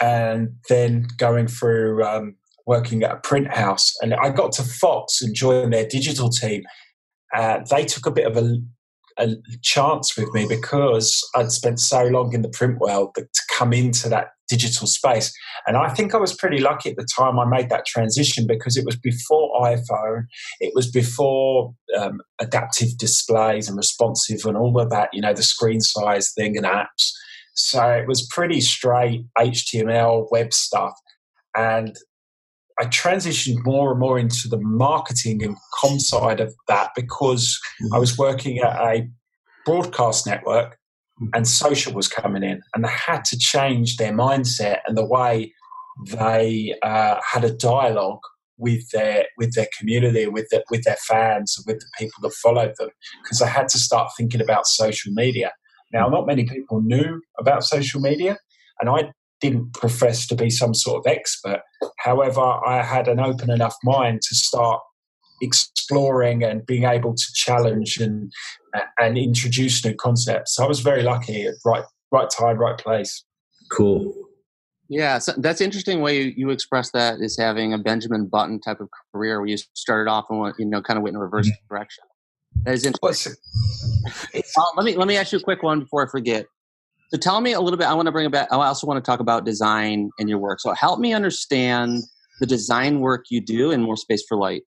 [0.00, 5.22] and then going through um, working at a print house, and I got to Fox
[5.22, 6.62] and joined their digital team.
[7.34, 8.56] Uh, they took a bit of a
[9.18, 13.42] a chance with me because I'd spent so long in the print world that to
[13.56, 15.32] come into that digital space.
[15.66, 18.76] And I think I was pretty lucky at the time I made that transition because
[18.76, 20.24] it was before iPhone,
[20.60, 25.42] it was before um, adaptive displays and responsive and all of that, you know, the
[25.42, 27.12] screen size thing and apps.
[27.54, 30.94] So it was pretty straight HTML web stuff.
[31.56, 31.94] And
[32.80, 37.58] I transitioned more and more into the marketing and com side of that because.
[37.92, 39.08] I was working at a
[39.64, 40.78] broadcast network
[41.34, 45.52] and social was coming in, and they had to change their mindset and the way
[46.06, 48.20] they uh, had a dialogue
[48.56, 52.74] with their with their community, with their, with their fans, with the people that followed
[52.78, 52.90] them,
[53.22, 55.52] because they had to start thinking about social media.
[55.92, 58.38] Now, not many people knew about social media,
[58.80, 61.60] and I didn't profess to be some sort of expert.
[61.98, 64.80] However, I had an open enough mind to start
[65.42, 68.32] exploring and being able to challenge and
[69.00, 70.54] and introduce new concepts.
[70.54, 73.24] So I was very lucky at right right time, right place.
[73.70, 74.14] Cool.
[74.88, 78.78] Yeah, so that's interesting way you, you express that is having a Benjamin Button type
[78.78, 81.48] of career where you started off and went, you know, kind of went in reverse
[81.48, 81.74] mm-hmm.
[81.74, 82.04] direction.
[82.64, 83.34] That is interesting.
[84.34, 84.40] Uh,
[84.76, 86.46] let me let me ask you a quick one before I forget.
[87.10, 87.86] So tell me a little bit.
[87.86, 88.48] I want to bring about.
[88.50, 90.60] I also want to talk about design in your work.
[90.60, 92.02] So help me understand
[92.40, 94.62] the design work you do in More Space for Light.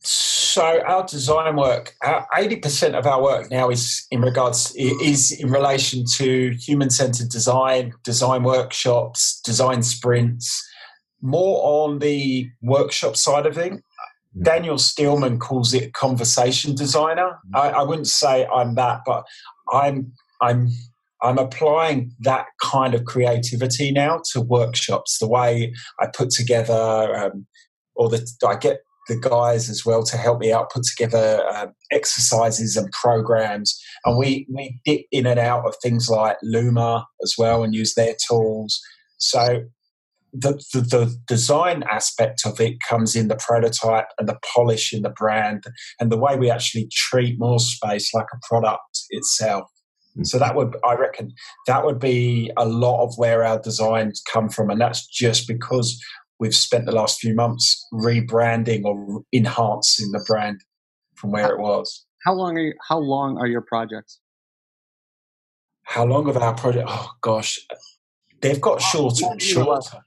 [0.00, 1.94] So our design work,
[2.36, 7.28] eighty percent of our work now is in regards is in relation to human centered
[7.28, 10.66] design, design workshops, design sprints,
[11.20, 13.82] more on the workshop side of thing.
[14.42, 17.38] Daniel Stillman calls it conversation designer.
[17.54, 19.24] I, I, wouldn't say I'm that, but
[19.72, 20.68] I'm I'm
[21.22, 25.18] I'm applying that kind of creativity now to workshops.
[25.18, 27.46] The way I put together, um,
[27.94, 31.68] or the I get the guys as well to help me out put together uh,
[31.90, 37.34] exercises and programs, and we we dip in and out of things like Luma as
[37.38, 38.78] well and use their tools.
[39.18, 39.64] So
[40.32, 45.02] the, the, the, design aspect of it comes in the prototype and the polish in
[45.02, 45.64] the brand
[45.98, 49.70] and the way we actually treat more space like a product itself.
[50.16, 50.26] Mm.
[50.26, 51.32] So that would, I reckon,
[51.66, 55.98] that would be a lot of where our designs come from, and that's just because
[56.38, 60.60] we've spent the last few months rebranding or enhancing the brand
[61.14, 62.04] from where it was.
[62.24, 64.20] How long are you, how long are your projects?
[65.84, 66.88] How long of our project?
[66.90, 67.58] Oh gosh,
[68.40, 70.02] they've got shorter and shorter.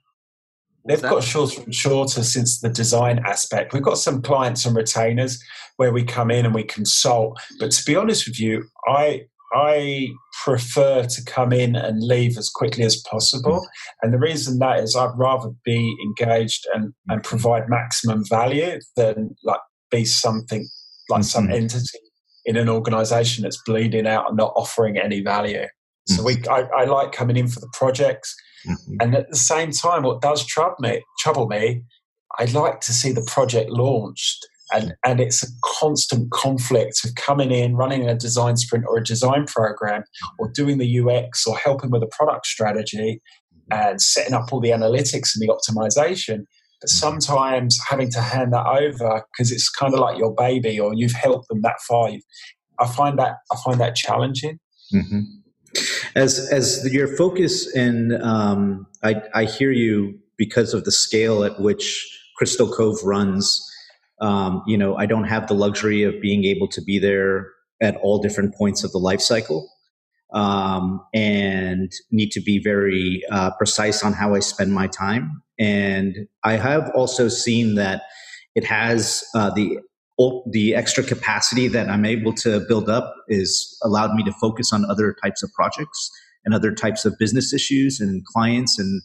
[0.87, 3.73] They've got shorter and shorter since the design aspect.
[3.73, 5.41] We've got some clients and retainers
[5.75, 7.39] where we come in and we consult.
[7.59, 10.09] But to be honest with you, I I
[10.43, 13.61] prefer to come in and leave as quickly as possible.
[13.61, 13.67] Mm.
[14.01, 17.29] And the reason that is I'd rather be engaged and, and mm-hmm.
[17.29, 20.67] provide maximum value than like be something
[21.09, 21.53] like some mm-hmm.
[21.53, 21.99] entity
[22.45, 25.65] in an organization that's bleeding out and not offering any value.
[26.07, 26.47] So we, mm.
[26.47, 28.35] I, I like coming in for the projects.
[28.67, 28.95] Mm-hmm.
[28.99, 31.83] And at the same time, what does trouble me, trouble me,
[32.37, 37.51] I'd like to see the project launched and, and it's a constant conflict of coming
[37.51, 40.03] in, running a design sprint or a design program,
[40.37, 43.21] or doing the UX or helping with a product strategy
[43.71, 46.43] and setting up all the analytics and the optimization.
[46.81, 50.93] But sometimes having to hand that over because it's kind of like your baby or
[50.93, 52.09] you've helped them that far.
[52.79, 54.59] I find that I find that challenging.
[54.93, 55.19] Mm-hmm.
[56.15, 61.59] As as your focus and um, I, I hear you because of the scale at
[61.59, 63.65] which Crystal Cove runs
[64.21, 67.47] um, you know, I don't have the luxury of being able to be there
[67.81, 69.69] at all different points of the life cycle.
[70.31, 75.41] Um, and need to be very uh, precise on how I spend my time.
[75.57, 78.03] and I have also seen that
[78.53, 79.79] it has uh, the
[80.51, 84.83] the extra capacity that I'm able to build up is allowed me to focus on
[84.89, 86.11] other types of projects
[86.43, 89.01] and other types of business issues and clients and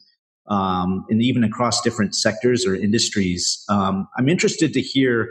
[0.47, 3.65] um, and even across different sectors or industries.
[3.71, 5.31] Um, I'm interested to hear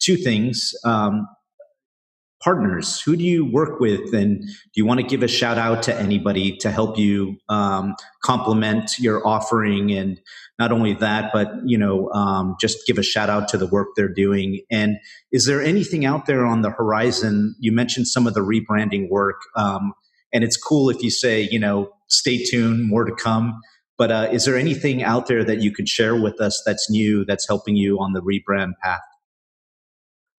[0.00, 0.72] two things.
[0.84, 1.28] Um,
[2.44, 5.82] partners, who do you work with, and do you want to give a shout out
[5.84, 9.90] to anybody to help you um, complement your offering?
[9.90, 10.20] And
[10.58, 13.88] not only that, but you know, um, just give a shout out to the work
[13.96, 14.60] they're doing.
[14.70, 14.98] And
[15.32, 17.56] is there anything out there on the horizon?
[17.58, 19.94] You mentioned some of the rebranding work, um,
[20.32, 23.58] and it's cool if you say, you know, stay tuned, more to come.
[23.96, 27.24] But uh, is there anything out there that you could share with us that's new
[27.24, 29.00] that's helping you on the rebrand path?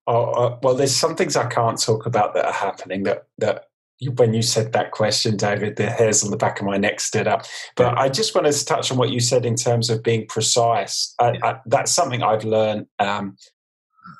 [0.07, 3.65] Oh, uh, well, there's some things I can't talk about that are happening that that
[3.99, 6.99] you, when you said that question, David, the hairs on the back of my neck
[6.99, 7.45] stood up.
[7.75, 11.13] But I just wanted to touch on what you said in terms of being precise.
[11.19, 13.37] I, I, that's something I've learned um,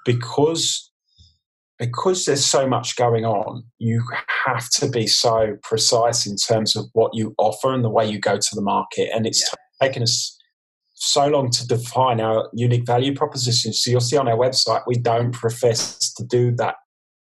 [0.05, 0.91] because
[1.77, 4.01] because there's so much going on, you
[4.45, 8.17] have to be so precise in terms of what you offer and the way you
[8.17, 9.09] go to the market.
[9.13, 9.87] And it's yeah.
[9.87, 10.37] taken us
[10.95, 13.73] so long to define our unique value proposition.
[13.73, 16.75] So you'll see on our website, we don't profess to do that,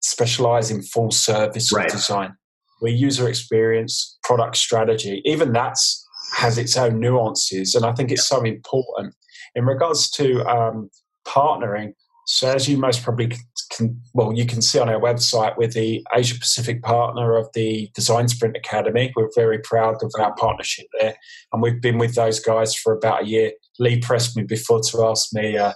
[0.01, 1.89] specialize in full service right.
[1.89, 2.35] design.
[2.81, 5.21] we user experience, product strategy.
[5.25, 6.03] Even that's
[6.37, 9.13] has its own nuances, and I think it's so important.
[9.55, 10.89] In regards to um,
[11.25, 11.93] partnering,
[12.25, 13.35] so as you most probably
[13.71, 17.89] can, well, you can see on our website, we're the Asia Pacific partner of the
[17.93, 19.13] Design Sprint Academy.
[19.15, 21.15] We're very proud of our partnership there,
[21.53, 23.51] and we've been with those guys for about a year.
[23.79, 25.57] Lee pressed me before to ask me.
[25.57, 25.73] Uh,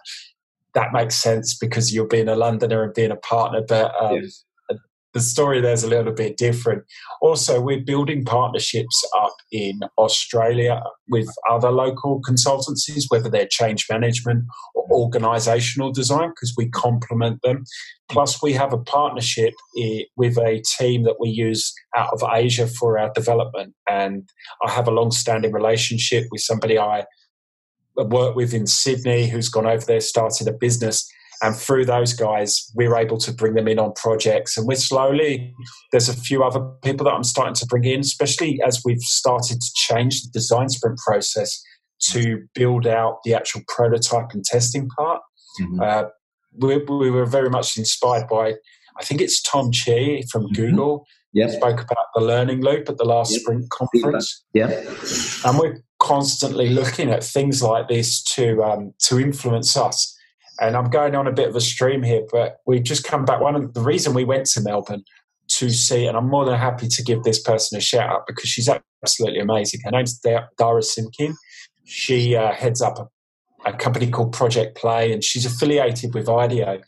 [0.75, 4.45] that makes sense because you're being a Londoner and being a partner, but um, yes
[5.13, 6.83] the story there's a little bit different.
[7.21, 14.45] Also, we're building partnerships up in Australia with other local consultancies, whether they're change management
[14.75, 17.63] or organizational design, because we complement them.
[18.09, 19.53] Plus, we have a partnership
[20.15, 23.73] with a team that we use out of Asia for our development.
[23.89, 24.29] And
[24.65, 27.05] I have a long standing relationship with somebody I
[27.95, 31.11] work with in Sydney who's gone over there, started a business
[31.41, 35.54] and through those guys we're able to bring them in on projects and we're slowly
[35.91, 39.60] there's a few other people that i'm starting to bring in especially as we've started
[39.60, 41.62] to change the design sprint process
[41.99, 45.21] to build out the actual prototype and testing part
[45.62, 45.82] mm-hmm.
[45.82, 46.04] uh,
[46.58, 48.54] we, we, were very much inspired by
[48.99, 50.54] i think it's tom chi from mm-hmm.
[50.54, 51.49] google yep.
[51.52, 53.41] spoke about the learning loop at the last yep.
[53.41, 54.67] sprint conference yeah
[55.45, 60.15] and we're constantly looking at things like this to um, to influence us
[60.59, 63.39] and I'm going on a bit of a stream here, but we've just come back.
[63.39, 65.03] One of the reason we went to Melbourne
[65.49, 68.49] to see, and I'm more than happy to give this person a shout out because
[68.49, 68.69] she's
[69.03, 69.81] absolutely amazing.
[69.83, 71.33] Her name's Dara Simkin.
[71.85, 76.81] She uh, heads up a, a, company called Project Play, and she's affiliated with IDEO.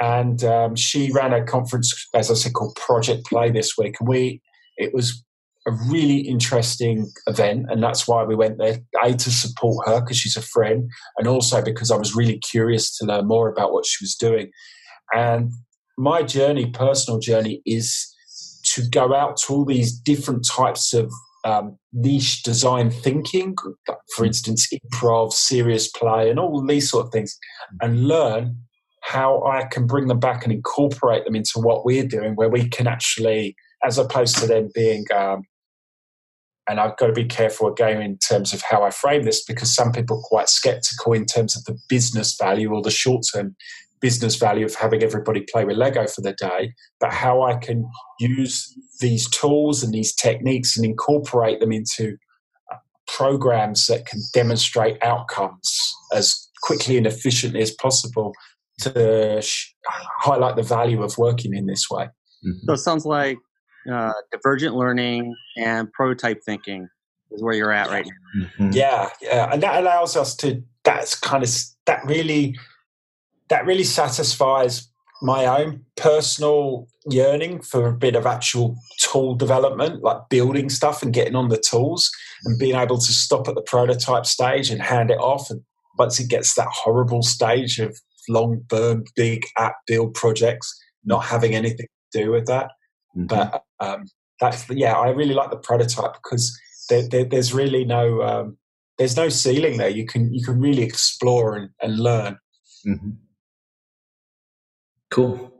[0.00, 4.08] And um, she ran a conference, as I said, called Project Play this week, and
[4.08, 4.40] we
[4.76, 5.22] it was
[5.68, 8.78] a really interesting event, and that's why we went there.
[9.04, 12.96] A to support her because she's a friend, and also because I was really curious
[12.98, 14.50] to learn more about what she was doing.
[15.14, 15.52] And
[15.96, 18.14] my journey, personal journey, is
[18.74, 21.12] to go out to all these different types of
[21.44, 23.54] um, niche design thinking,
[24.16, 27.38] for instance, improv, serious play, and all these sort of things,
[27.80, 28.56] and learn
[29.02, 32.68] how I can bring them back and incorporate them into what we're doing, where we
[32.68, 35.42] can actually, as opposed to them being um,
[36.68, 39.74] and I've got to be careful again in terms of how I frame this because
[39.74, 43.56] some people are quite skeptical in terms of the business value or the short term
[44.00, 47.88] business value of having everybody play with Lego for the day, but how I can
[48.20, 52.16] use these tools and these techniques and incorporate them into
[52.72, 58.32] uh, programs that can demonstrate outcomes as quickly and efficiently as possible
[58.80, 59.74] to sh-
[60.20, 62.04] highlight the value of working in this way.
[62.46, 62.66] Mm-hmm.
[62.66, 63.38] So it sounds like
[63.90, 66.88] uh, divergent learning and prototype thinking
[67.30, 68.46] is where you're at right now.
[68.46, 68.70] Mm-hmm.
[68.72, 70.62] Yeah, yeah, and that allows us to.
[70.84, 71.50] That's kind of
[71.86, 72.56] that really
[73.48, 74.88] that really satisfies
[75.20, 81.12] my own personal yearning for a bit of actual tool development, like building stuff and
[81.12, 82.10] getting on the tools
[82.44, 85.50] and being able to stop at the prototype stage and hand it off.
[85.50, 85.62] And
[85.98, 90.72] once it gets that horrible stage of long burn, big app build projects,
[91.04, 92.70] not having anything to do with that.
[93.16, 93.26] Mm-hmm.
[93.26, 94.04] But um,
[94.40, 98.58] that's yeah, I really like the prototype because there, there, there's really no um,
[98.98, 99.88] there's no ceiling there.
[99.88, 102.38] You can you can really explore and, and learn.
[102.86, 103.10] Mm-hmm.
[105.10, 105.52] Cool.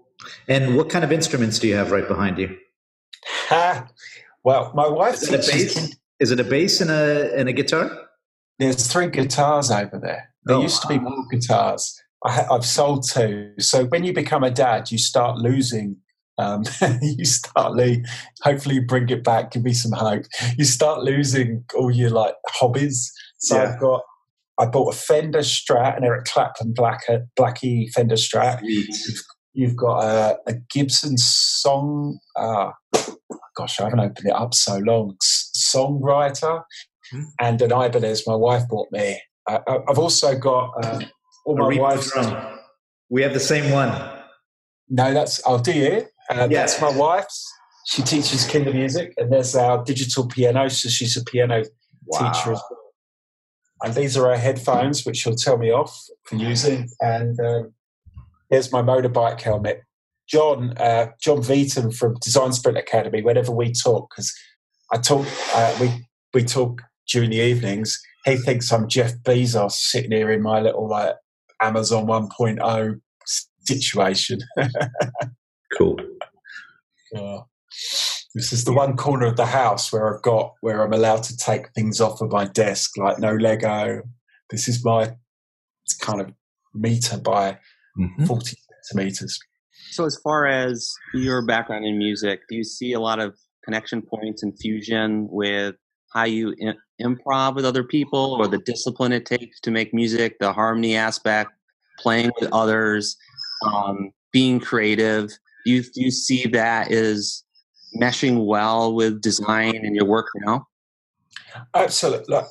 [0.48, 2.56] And what kind of instruments do you have right behind you?
[3.50, 5.96] well, my wife is it a bass.
[6.20, 7.90] Is it a bass and a and a guitar?
[8.58, 10.32] there's three guitars over there.
[10.44, 12.00] There Oh, used to be more guitars.
[12.24, 13.54] I I've sold two.
[13.58, 15.96] So when you become a dad, you start losing.
[16.38, 16.62] Um,
[17.02, 17.96] you start lo-
[18.42, 19.52] hopefully bring it back.
[19.52, 20.24] Give me some hope.
[20.56, 23.12] You start losing all your like hobbies.
[23.38, 23.72] So Yeah.
[23.74, 24.02] I've got.
[24.60, 27.02] I bought a Fender Strat, an Eric Clapton Black
[27.38, 28.60] Blackie Fender Strat.
[29.52, 32.18] You've got a, a Gibson song.
[32.36, 32.70] Uh,
[33.56, 35.16] gosh, I haven't opened it up so long.
[35.22, 36.62] S- songwriter
[37.10, 37.22] Hmm.
[37.40, 39.18] and an Ibanez my wife bought me.
[39.48, 41.04] I- I've also got um,
[41.46, 42.12] all my wife's.
[42.12, 42.58] drum.
[43.08, 43.90] We have the same one.
[44.90, 46.06] No, that's oh, do you?
[46.30, 46.46] Yeah.
[46.46, 47.52] That's my wife's.
[47.86, 50.68] She teaches kinder music, and there's our digital piano.
[50.68, 51.62] So she's a piano
[52.12, 52.78] teacher as well.
[53.82, 56.88] And these are our headphones, which she'll tell me off for using.
[57.00, 57.72] And um,
[58.50, 59.84] here's my motorbike helmet.
[60.28, 63.22] John, uh, John Vetan from Design Sprint Academy.
[63.22, 64.34] Whenever we talk, because
[64.92, 67.98] I talk, uh, we we talk during the evenings.
[68.26, 71.14] He thinks I'm Jeff Bezos sitting here in my little like
[71.62, 73.00] Amazon 1.0
[73.64, 74.40] situation.
[75.76, 75.98] Cool.
[77.12, 77.40] Yeah.
[78.34, 81.36] This is the one corner of the house where I've got where I'm allowed to
[81.36, 84.02] take things off of my desk, like no Lego.
[84.50, 85.14] This is my
[85.84, 86.32] it's kind of
[86.74, 87.58] meter by
[87.98, 88.26] Mhm.
[88.26, 89.38] 40 centimeters.
[89.90, 93.34] So, as far as your background in music, do you see a lot of
[93.64, 95.74] connection points and fusion with
[96.12, 100.38] how you in- improv with other people or the discipline it takes to make music,
[100.40, 101.50] the harmony aspect,
[101.98, 103.16] playing with others,
[103.66, 105.30] um, being creative?
[105.68, 107.44] Do you, do you see that is
[108.00, 110.66] meshing well with design and your work now?
[111.74, 112.46] Absolutely, like,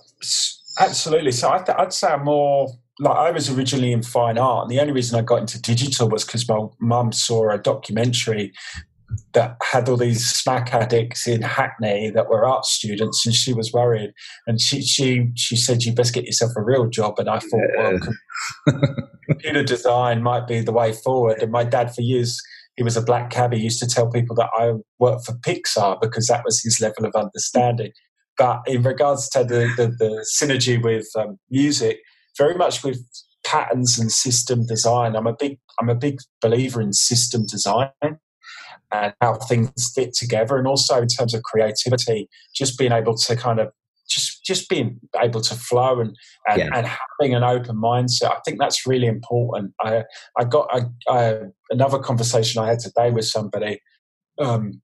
[0.79, 1.31] absolutely.
[1.31, 4.71] So I th- I'd say I'm more like I was originally in fine art, and
[4.71, 8.53] the only reason I got into digital was because my mum saw a documentary
[9.33, 13.73] that had all these smack addicts in Hackney that were art students, and she was
[13.73, 14.11] worried,
[14.45, 17.71] and she she she said you best get yourself a real job, and I thought,
[17.77, 17.99] well,
[19.25, 21.41] computer design might be the way forward.
[21.41, 22.39] And my dad, for years,
[22.77, 26.27] he was a black cabbie, used to tell people that I worked for Pixar because
[26.27, 27.91] that was his level of understanding.
[28.37, 31.97] But in regards to the, the, the synergy with um, music,
[32.37, 33.03] very much with
[33.43, 37.89] patterns and system design, I'm a big I'm a big believer in system design
[38.91, 43.35] and how things fit together, and also in terms of creativity, just being able to
[43.35, 43.71] kind of
[44.07, 46.15] just just being able to flow and
[46.47, 46.69] and, Yeah.
[46.73, 48.31] and having an open mindset.
[48.31, 49.73] I think that's really important.
[49.81, 50.03] I
[50.37, 51.35] I got I, I,
[51.69, 53.81] another conversation I had today with somebody.
[54.39, 54.81] Um,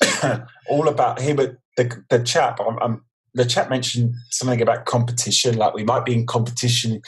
[0.68, 2.60] all about he would the the chap.
[2.60, 3.04] I'm, I'm,
[3.34, 7.00] the chap mentioned something about competition, like we might be in competition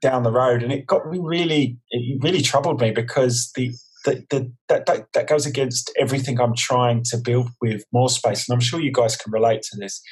[0.00, 3.72] down the road, and it got me really, it really troubled me because the.
[4.04, 4.24] The,
[4.68, 8.60] that, that, that goes against everything I'm trying to build with more space, and I'm
[8.60, 10.02] sure you guys can relate to this.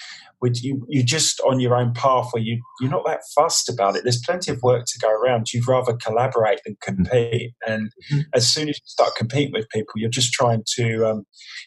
[0.41, 3.97] With you, you're just on your own path where you you're not that fussed about
[3.97, 4.05] it.
[4.05, 5.53] There's plenty of work to go around.
[5.53, 8.25] You'd rather collaborate than compete, and Mhm.
[8.35, 11.25] as soon as you start competing with people, you're just trying to um,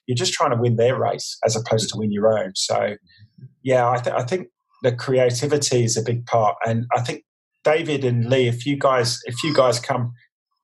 [0.08, 2.54] you're just trying to win their race as opposed to win your own.
[2.56, 2.96] So,
[3.62, 4.48] yeah, I, th- I think
[4.82, 7.24] the creativity is a big part, and I think
[7.64, 10.14] David and Lee, if you guys if you guys come,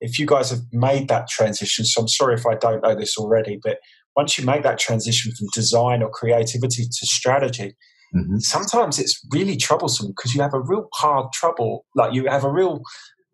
[0.00, 3.16] if you guys have made that transition, so I'm sorry if I don't know this
[3.16, 3.78] already, but
[4.16, 7.76] once you make that transition from design or creativity to strategy,
[8.14, 8.40] Mhm.
[8.40, 12.50] sometimes it's really troublesome because you have a real hard trouble, like you have a
[12.50, 12.82] real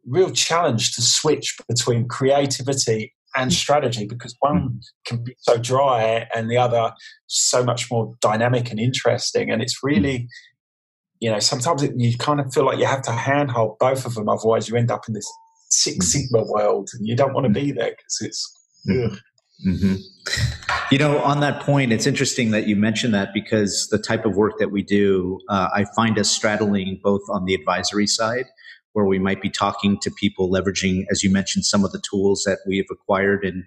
[0.07, 3.55] real challenge to switch between creativity and mm.
[3.55, 4.39] strategy because mm.
[4.41, 6.93] one can be so dry and the other
[7.27, 10.27] so much more dynamic and interesting and it's really mm.
[11.19, 14.15] you know sometimes it, you kind of feel like you have to handhold both of
[14.15, 15.29] them otherwise you end up in this
[15.83, 19.19] six sigma world and you don't want to be there because it's ugh.
[19.65, 19.95] hmm
[20.91, 24.37] You know, on that point, it's interesting that you mentioned that because the type of
[24.37, 28.47] work that we do, uh, I find us straddling both on the advisory side,
[28.93, 32.45] where we might be talking to people leveraging, as you mentioned, some of the tools
[32.47, 33.65] that we have acquired and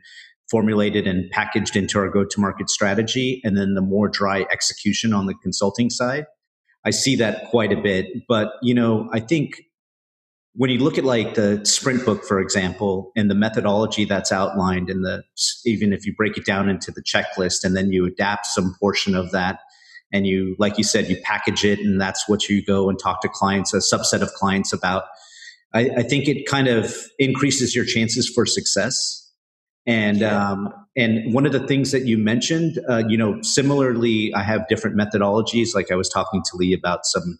[0.49, 5.13] formulated and packaged into our go to market strategy, and then the more dry execution
[5.13, 6.25] on the consulting side.
[6.85, 8.05] I see that quite a bit.
[8.27, 9.61] But, you know, I think
[10.53, 14.89] when you look at like the sprint book for example and the methodology that's outlined
[14.89, 15.23] and the
[15.65, 19.15] even if you break it down into the checklist and then you adapt some portion
[19.15, 19.59] of that
[20.11, 23.21] and you like you said you package it and that's what you go and talk
[23.21, 25.03] to clients a subset of clients about
[25.73, 29.25] i, I think it kind of increases your chances for success
[29.85, 30.51] and Yeah.
[30.51, 34.67] um, and one of the things that you mentioned uh, you know similarly i have
[34.67, 37.37] different methodologies like i was talking to lee about some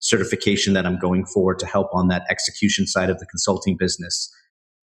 [0.00, 4.32] certification that I'm going for to help on that execution side of the consulting business.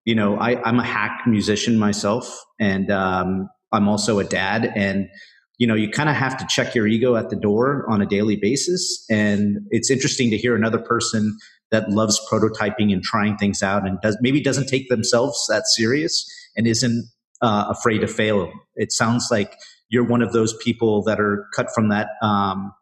[0.05, 4.71] You know, I, I'm a hack musician myself, and um, I'm also a dad.
[4.75, 5.09] And
[5.57, 8.05] you know, you kind of have to check your ego at the door on a
[8.07, 9.05] daily basis.
[9.11, 11.37] And it's interesting to hear another person
[11.69, 16.27] that loves prototyping and trying things out and does maybe doesn't take themselves that serious
[16.55, 17.05] and isn't
[17.43, 18.51] uh, afraid to fail.
[18.75, 19.55] It sounds like
[19.89, 22.73] you're one of those people that are cut from that um,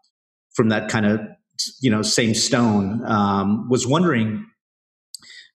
[0.56, 1.20] from that kind of
[1.82, 3.06] you know same stone.
[3.06, 4.46] Um, was wondering,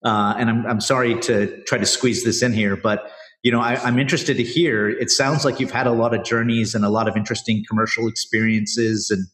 [0.05, 3.11] uh, and I'm I'm sorry to try to squeeze this in here, but
[3.45, 4.89] you know, I, am interested to hear.
[4.89, 8.09] It sounds like you've had a lot of journeys and a lot of interesting commercial
[8.09, 9.27] experiences and,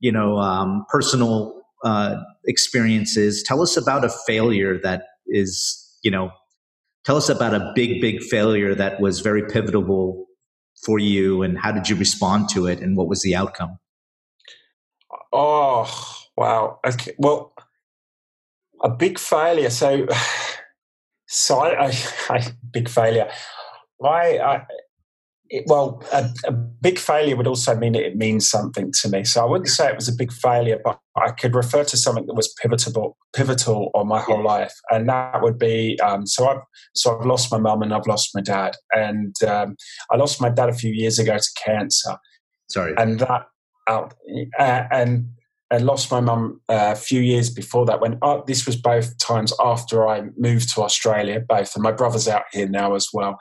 [0.00, 3.42] you know, um, personal uh, experiences.
[3.44, 6.32] Tell us about a failure that is, you know,
[7.04, 10.26] tell us about a big, big failure that was very pivotal
[10.84, 13.78] for you and how did you respond to it and what was the outcome?
[15.32, 15.88] Oh,
[16.36, 16.80] wow.
[16.86, 17.12] Okay.
[17.18, 17.54] Well,
[18.82, 19.70] a big failure.
[19.70, 20.06] So,
[21.26, 21.92] so I, I,
[22.28, 23.30] I big failure.
[24.04, 24.66] I, I
[25.52, 29.22] it, well, a, a, big failure would also mean it means something to me.
[29.22, 32.24] So I wouldn't say it was a big failure, but I could refer to something
[32.26, 36.00] that was pivotal, pivotal on my whole life, and that would be.
[36.00, 36.62] Um, so I've
[36.94, 39.76] so I've lost my mum and I've lost my dad, and um,
[40.10, 42.16] I lost my dad a few years ago to cancer.
[42.70, 43.42] Sorry, and that
[43.88, 44.14] out
[44.58, 45.28] uh, and
[45.70, 48.00] I lost my mum uh, a few years before that.
[48.00, 52.28] When uh, this was both times after I moved to Australia, both, and my brother's
[52.28, 53.38] out here now as well.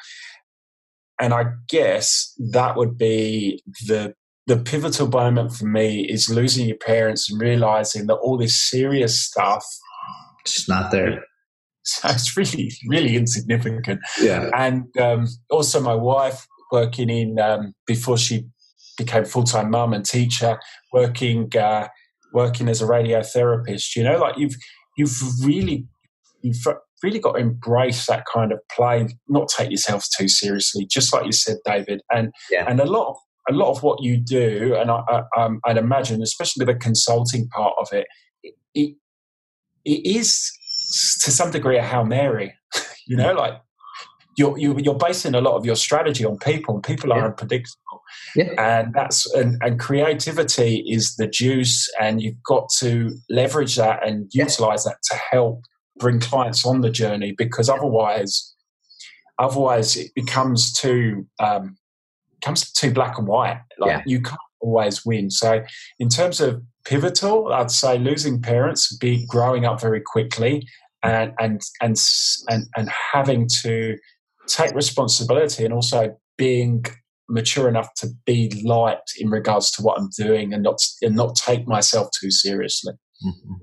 [1.19, 4.15] And I guess that would be the
[4.47, 9.21] the pivotal moment for me is losing your parents and realizing that all this serious
[9.21, 9.63] stuff
[10.45, 11.23] just not there.
[11.83, 14.01] So it's really, really insignificant.
[14.19, 14.49] Yeah.
[14.55, 18.45] And um, also, my wife working in um, before she
[19.03, 20.59] became full time mum and teacher,
[20.93, 21.87] working uh,
[22.33, 23.95] working as a radiotherapist.
[23.95, 24.55] You know, like you've
[24.97, 25.85] you've really
[26.41, 26.65] you've
[27.03, 31.25] really got to embrace that kind of play, not take yourself too seriously, just like
[31.25, 32.01] you said, David.
[32.11, 32.65] And yeah.
[32.67, 33.15] and a lot of
[33.49, 37.47] a lot of what you do, and I, I, um, I'd imagine, especially the consulting
[37.49, 38.05] part of it,
[38.43, 38.95] it, it,
[39.83, 40.51] it is
[41.23, 42.53] to some degree a hail mary.
[43.07, 43.53] you know, like
[44.37, 47.25] you're, you're basing a lot of your strategy on people, and people are yeah.
[47.25, 48.01] unpredictable.
[48.35, 48.53] Yeah.
[48.57, 54.29] And that's and, and creativity is the juice, and you've got to leverage that and
[54.33, 54.91] utilize yeah.
[54.91, 55.61] that to help
[55.97, 58.53] bring clients on the journey because otherwise
[59.39, 61.77] otherwise it becomes too um,
[62.39, 65.61] becomes too black and white like you can't always win so
[65.99, 70.67] in terms of pivotal i'd say losing parents be growing up very quickly
[71.03, 72.01] and and and
[72.49, 73.95] and, and having to
[74.47, 76.85] take responsibility and also being
[77.29, 81.35] mature enough to be light in regards to what i'm doing and not and not
[81.35, 82.93] take myself too seriously
[83.25, 83.53] mm-hmm.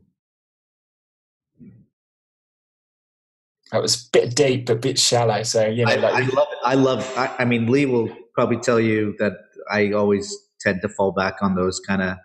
[3.73, 5.43] That was a bit deep, but a bit shallow.
[5.43, 6.59] So you know, I, like, I love it.
[6.65, 7.13] I love.
[7.17, 9.35] I, I, mean, Lee will probably tell you that
[9.71, 12.17] I always tend to fall back on those kind of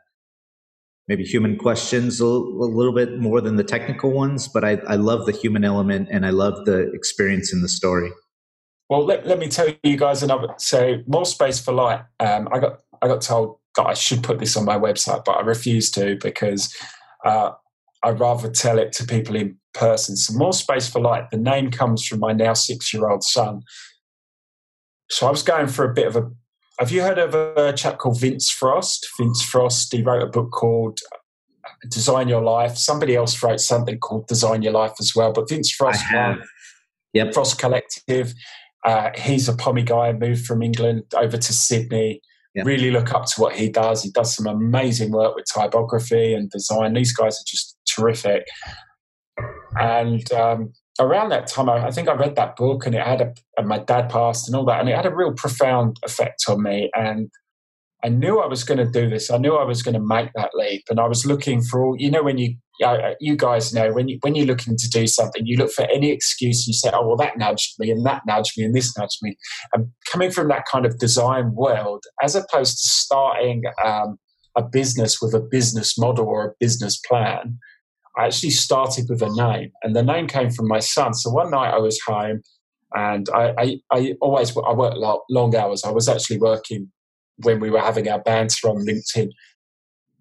[1.09, 4.47] maybe human questions a, a, little bit more than the technical ones.
[4.47, 8.11] But I, I love the human element, and I love the experience in the story.
[8.89, 10.49] Well, let, let me tell you guys another.
[10.57, 12.01] So, more space for light.
[12.19, 15.33] Um, I got I got told that I should put this on my website, but
[15.33, 16.73] I refused to because
[17.25, 17.51] uh,
[18.03, 20.15] I'd rather tell it to people in person.
[20.15, 21.29] So more space for light.
[21.31, 23.61] The name comes from my now six-year-old son.
[25.09, 26.31] So I was going for a bit of a.
[26.79, 29.07] Have you heard of a chap called Vince Frost?
[29.19, 29.91] Vince Frost.
[29.91, 30.99] He wrote a book called
[31.89, 32.77] Design Your Life.
[32.77, 35.31] Somebody else wrote something called Design Your Life as well.
[35.31, 36.03] But Vince Frost.
[37.31, 38.33] Frost Collective.
[38.85, 40.11] Uh, he's a pommy guy.
[40.13, 42.21] Moved from England over to Sydney.
[42.55, 42.65] Yep.
[42.65, 44.03] Really look up to what he does.
[44.03, 46.93] He does some amazing work with typography and design.
[46.93, 48.45] These guys are just terrific.
[49.75, 53.21] And um, around that time, I, I, think I read that book, and it had
[53.21, 56.43] a, and my dad passed and all that, and it had a real profound effect
[56.47, 56.91] on me.
[56.93, 57.31] And
[58.03, 59.31] I knew I was going to do this.
[59.31, 61.95] I knew I was going to make that leap, and I was looking for all.
[61.97, 62.55] You know, when you
[63.19, 66.11] you guys know when you when you're looking to do something, you look for any
[66.11, 66.67] excuse.
[66.67, 69.37] You say, "Oh, well, that nudged me, and that nudged me, and this nudged me."
[69.73, 74.17] And coming from that kind of design world, as opposed to starting um,
[74.57, 77.57] a business with a business model or a business plan,
[78.17, 81.13] I actually started with a name, and the name came from my son.
[81.13, 82.41] So one night I was home,
[82.93, 84.95] and I, I, I always I work
[85.29, 85.83] long hours.
[85.83, 86.91] I was actually working
[87.37, 89.29] when we were having our banter on LinkedIn,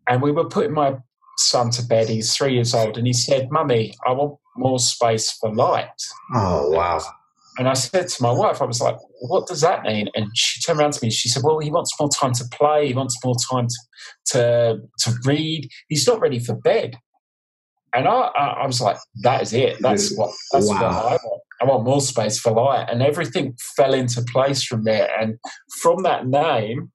[0.09, 0.96] and we were putting my
[1.39, 2.09] son to bed.
[2.09, 5.89] He's three years old, and he said, "Mummy, I want more space for light."
[6.35, 7.01] Oh wow!
[7.59, 10.61] And I said to my wife, I was like, "What does that mean?" And she
[10.61, 11.09] turned around to me.
[11.09, 12.89] and She said, "Well, he wants more time to play.
[12.89, 13.76] He wants more time to
[14.33, 15.68] to, to read.
[15.89, 16.97] He's not ready for bed."
[17.95, 19.76] And I, I, was like, that is it.
[19.80, 20.76] That's what that's wow.
[20.76, 21.43] what I want.
[21.61, 22.89] I want more space for light.
[22.91, 25.09] And everything fell into place from there.
[25.20, 25.39] And
[25.80, 26.91] from that name,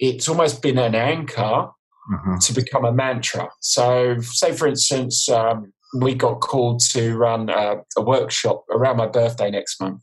[0.00, 1.68] it's almost been an anchor
[2.12, 2.38] uh-huh.
[2.40, 3.48] to become a mantra.
[3.60, 9.06] So, say for instance, um, we got called to run a, a, workshop around my
[9.06, 10.00] birthday next month.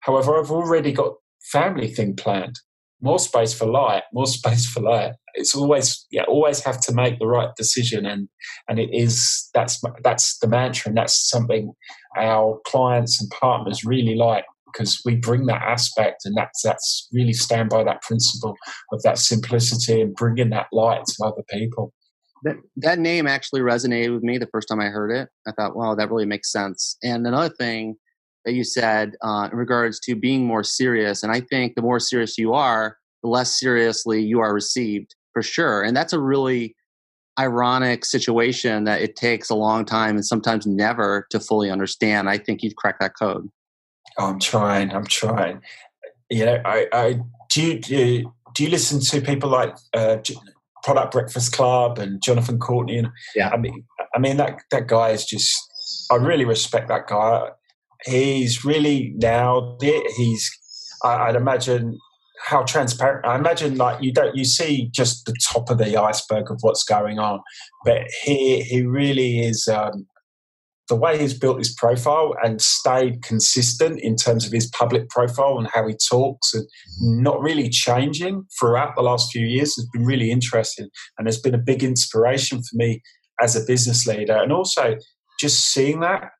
[0.00, 1.14] However, I've already got
[1.50, 2.56] family thing planned.
[3.02, 5.12] More space for light, more space for light.
[5.34, 8.28] It's always yeah, always have to make the right decision, and
[8.68, 11.74] and it is that's that's the mantra, and that's something
[12.16, 14.44] our clients and partners really like
[14.76, 18.54] because we bring that aspect and that's that's really stand by that principle
[18.92, 21.92] of that simplicity and bringing that light to other people.
[22.42, 25.28] That, that name actually resonated with me the first time i heard it.
[25.46, 26.96] I thought wow that really makes sense.
[27.02, 27.96] And another thing
[28.44, 31.98] that you said uh, in regards to being more serious and i think the more
[31.98, 35.82] serious you are the less seriously you are received for sure.
[35.82, 36.74] And that's a really
[37.38, 42.30] ironic situation that it takes a long time and sometimes never to fully understand.
[42.30, 43.46] I think you've cracked that code
[44.18, 44.92] Oh, I'm trying.
[44.92, 45.60] I'm trying.
[46.30, 47.62] You know, I, I do.
[47.62, 50.18] You, do you, do you listen to people like uh,
[50.84, 52.98] Product Breakfast Club and Jonathan Courtney?
[52.98, 53.50] And, yeah.
[53.50, 55.54] I mean, I mean that that guy is just.
[56.10, 57.48] I really respect that guy.
[58.04, 60.10] He's really nailed it.
[60.16, 60.50] He's.
[61.04, 61.98] I, I'd imagine
[62.46, 63.26] how transparent.
[63.26, 66.84] I imagine like you don't you see just the top of the iceberg of what's
[66.84, 67.40] going on,
[67.84, 70.06] but he he really is um,
[70.88, 75.58] the way he's built his profile and stayed consistent in terms of his public profile
[75.58, 76.66] and how he talks and
[77.00, 81.54] not really changing throughout the last few years has been really interesting and has been
[81.54, 83.02] a big inspiration for me
[83.40, 84.36] as a business leader.
[84.36, 84.96] And also
[85.40, 86.30] just seeing that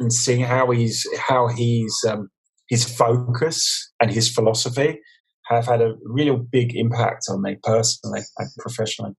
[0.00, 2.28] and seeing how he's how he's um,
[2.68, 4.98] his focus and his philosophy
[5.46, 9.12] have had a real big impact on me personally and professionally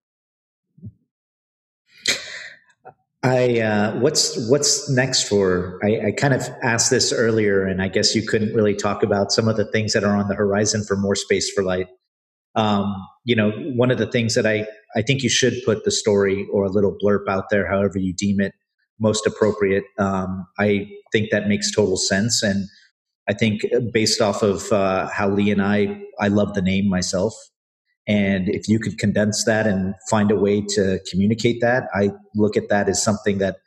[3.24, 5.80] I uh, what's what's next for?
[5.82, 9.32] I, I, kind of asked this earlier, and I guess you couldn't really talk about
[9.32, 11.88] some of the things that are on the horizon for more space for light.
[12.55, 12.93] Um,
[13.24, 14.67] you know, one of the things that I
[14.97, 18.13] I think you should put the story or a little blurb out there, however you
[18.13, 18.53] deem it
[18.99, 19.86] most appropriate.
[19.97, 22.65] Um, I think that makes total sense, and
[23.30, 23.61] I think
[23.93, 27.34] based off of uh, how Lee and I I love the name myself.
[28.08, 32.58] And if you could condense that and find a way to communicate that, I look
[32.58, 33.58] at that as something that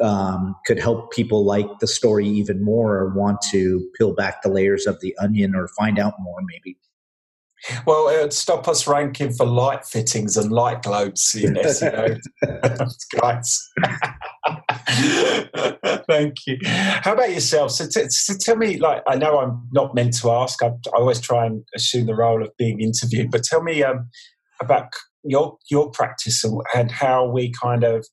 [0.00, 4.48] um, could help people like the story even more or want to peel back the
[4.48, 6.76] layers of the onion or find out more, maybe.
[7.86, 12.18] Well, it would stop us ranking for light fittings and light globes in SEO.
[13.20, 13.70] Guys.
[16.08, 16.58] Thank you.
[16.64, 17.72] How about yourself?
[17.72, 20.62] So, t- so, tell me, like, I know I'm not meant to ask.
[20.62, 24.08] I, I, always try and assume the role of being interviewed, but tell me um,
[24.60, 24.88] about
[25.22, 28.04] your your practice and, and, how we kind of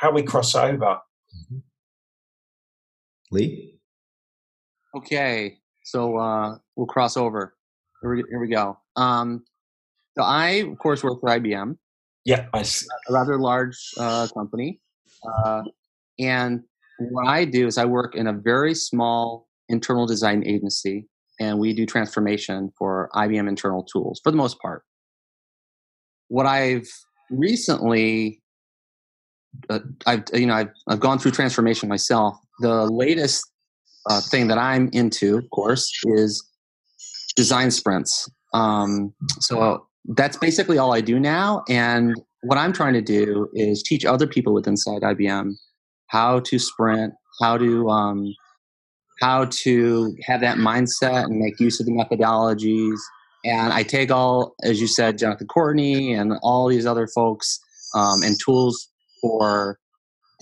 [0.00, 0.74] how we cross over.
[0.74, 1.58] Mm-hmm.
[3.32, 3.80] Lee.
[4.94, 7.55] Okay, so uh, we'll cross over.
[8.02, 8.78] Here we, here we go.
[8.96, 9.44] Um,
[10.16, 11.76] so I, of course, work for IBM.
[12.24, 12.64] Yeah, a
[13.10, 14.80] rather large uh, company.
[15.24, 15.62] Uh,
[16.18, 16.62] and
[16.98, 21.06] what I do is I work in a very small internal design agency,
[21.38, 24.82] and we do transformation for IBM internal tools for the most part.
[26.28, 26.88] What I've
[27.30, 28.42] recently,
[29.70, 32.36] uh, I've you know I've I've gone through transformation myself.
[32.60, 33.44] The latest
[34.08, 36.44] uh, thing that I'm into, of course, is
[37.36, 38.28] design sprints.
[38.54, 41.62] Um, so that's basically all I do now.
[41.68, 45.52] And what I'm trying to do is teach other people with inside IBM
[46.08, 48.34] how to sprint, how to um,
[49.20, 52.98] how to have that mindset and make use of the methodologies.
[53.44, 57.58] And I take all, as you said, Jonathan Courtney and all these other folks
[57.94, 58.88] um, and tools
[59.20, 59.78] for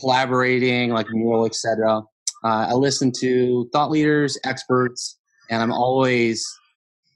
[0.01, 2.03] collaborating, like Mural, etc.
[2.43, 5.19] Uh, I listen to thought leaders, experts,
[5.51, 6.45] and I'm always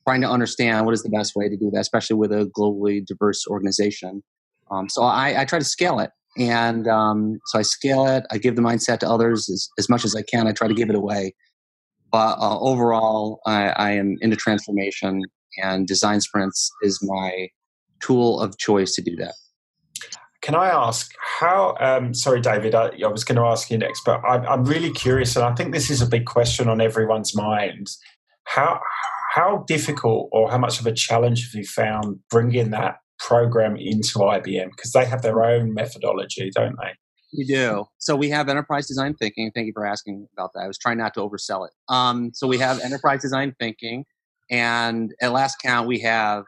[0.09, 3.05] trying to understand what is the best way to do that, especially with a globally
[3.05, 4.23] diverse organization.
[4.71, 6.11] Um, so I, I, try to scale it.
[6.39, 8.25] And um, so I scale it.
[8.31, 10.47] I give the mindset to others as, as, much as I can.
[10.47, 11.35] I try to give it away.
[12.11, 15.25] But uh, overall, I, I, am into transformation,
[15.63, 17.49] and design sprints is my
[18.01, 19.35] tool of choice to do that.
[20.41, 21.77] Can I ask how?
[21.81, 24.91] Um, sorry, David, I, I, was going to ask you next, but I, I'm really
[24.91, 27.91] curious, and I think this is a big question on everyone's mind.
[28.45, 28.81] How
[29.39, 34.19] how difficult or how much of a challenge have you found bringing that program into
[34.19, 34.71] IBM?
[34.71, 36.91] Because they have their own methodology, don't they?
[37.37, 37.85] We do.
[37.99, 39.53] So we have enterprise design thinking.
[39.55, 40.63] Thank you for asking about that.
[40.63, 41.73] I was trying not to oversell it.
[41.89, 44.05] Um, so we have enterprise design thinking,
[44.51, 46.45] and at last count, we have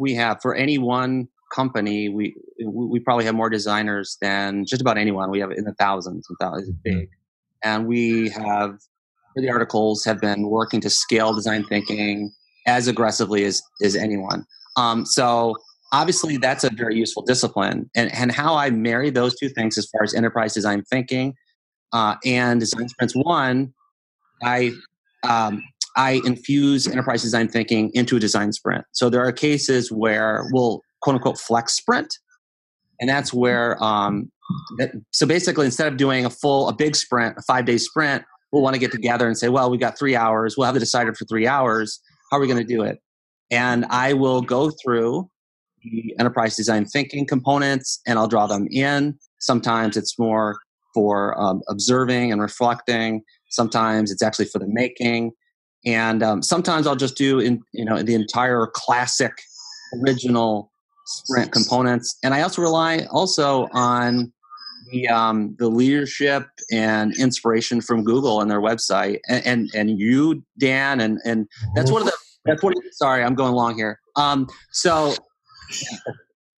[0.00, 2.34] we have for any one company, we
[2.66, 5.30] we probably have more designers than just about anyone.
[5.30, 7.68] We have in the thousands and thousands, big, mm-hmm.
[7.68, 8.80] and we have
[9.34, 12.32] for the articles have been working to scale design thinking
[12.66, 14.44] as aggressively as, as anyone.
[14.76, 15.56] Um, so
[15.92, 17.90] obviously that's a very useful discipline.
[17.94, 21.34] And, and how i marry those two things as far as enterprise design thinking
[21.92, 23.14] uh, and design sprints.
[23.14, 23.72] One
[24.42, 24.70] i
[25.28, 25.62] um,
[25.96, 28.84] i infuse enterprise design thinking into a design sprint.
[28.92, 32.14] So there are cases where we'll quote unquote flex sprint.
[33.00, 34.30] And that's where um,
[34.78, 38.24] that, so basically instead of doing a full a big sprint a five day sprint
[38.52, 40.80] we'll want to get together and say well we've got three hours we'll have the
[40.80, 42.98] decider for three hours how are we going to do it
[43.50, 45.28] and i will go through
[45.82, 49.18] the enterprise design thinking components and I'll draw them in.
[49.38, 50.58] Sometimes it's more
[50.94, 53.22] for um, observing and reflecting.
[53.50, 55.32] Sometimes it's actually for the making.
[55.86, 59.32] And um, sometimes I'll just do in you know the entire classic
[60.02, 60.70] original
[61.06, 62.18] sprint components.
[62.22, 64.32] And I also rely also on
[64.90, 70.42] the um, the leadership and inspiration from Google and their website, and and, and you,
[70.58, 72.16] Dan, and and that's one of the
[72.46, 72.62] that's.
[72.92, 73.98] Sorry, I'm going long here.
[74.16, 75.14] Um, so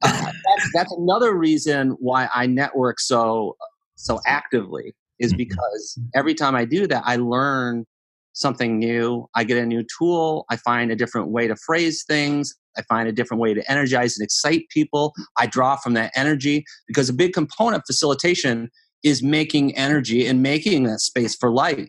[0.03, 3.57] that's, that's another reason why I network so
[3.97, 7.85] so actively is because every time I do that, I learn
[8.33, 9.29] something new.
[9.35, 10.47] I get a new tool.
[10.51, 12.55] I find a different way to phrase things.
[12.77, 15.13] I find a different way to energize and excite people.
[15.37, 18.71] I draw from that energy because a big component of facilitation
[19.03, 21.89] is making energy and making that space for light.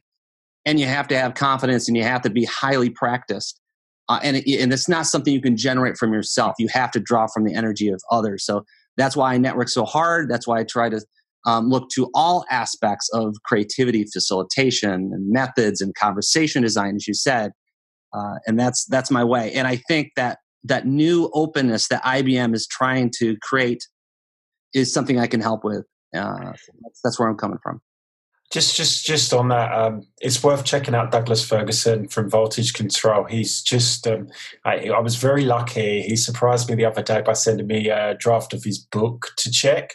[0.66, 3.60] And you have to have confidence and you have to be highly practiced
[4.10, 6.56] uh, and it, and it's not something you can generate from yourself.
[6.60, 8.46] You have to draw from the energy of others.
[8.46, 8.64] So
[8.98, 10.30] that's why I network so hard.
[10.30, 11.02] That's why I try to
[11.46, 17.14] um, look to all aspects of creativity, facilitation, and methods, and conversation design, as you
[17.14, 17.52] said.
[18.14, 19.52] Uh, and that's that's my way.
[19.54, 23.84] And I think that that new openness that IBM is trying to create
[24.74, 25.86] is something I can help with.
[26.14, 26.52] Uh,
[26.82, 27.82] that's, that's where I'm coming from.
[28.52, 33.24] Just, just, just on that, um, it's worth checking out Douglas Ferguson from Voltage Control.
[33.24, 34.28] He's just, um,
[34.64, 36.04] I, I, was very lucky.
[36.04, 39.50] He surprised me the other day by sending me a draft of his book to
[39.50, 39.90] check,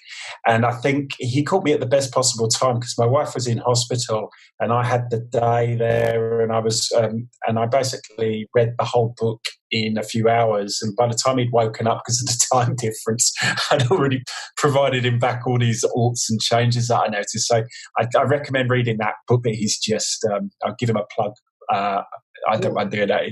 [0.44, 3.46] and I think he caught me at the best possible time because my wife was
[3.46, 8.48] in hospital and I had the day there, and I was, um, and I basically
[8.56, 9.40] read the whole book
[9.70, 10.78] in a few hours.
[10.82, 13.32] And by the time he'd woken up because of the time difference,
[13.70, 14.22] I'd already
[14.56, 17.46] provided him back all these alts and changes that I noticed.
[17.46, 17.64] So
[17.98, 19.42] I, I recommend reading that book.
[19.44, 21.32] But he's just, um, I'll give him a plug.
[21.72, 22.02] Uh,
[22.48, 23.22] I don't mind doing that.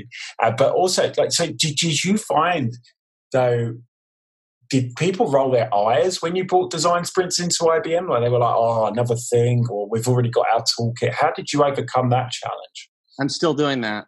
[0.42, 2.72] Uh, but also, like, so did, did you find
[3.32, 3.74] though?
[4.68, 8.08] Did people roll their eyes when you brought design sprints into IBM?
[8.08, 11.52] Like they were like, "Oh, another thing," or "We've already got our toolkit." How did
[11.52, 12.90] you overcome that challenge?
[13.20, 14.06] I'm still doing that.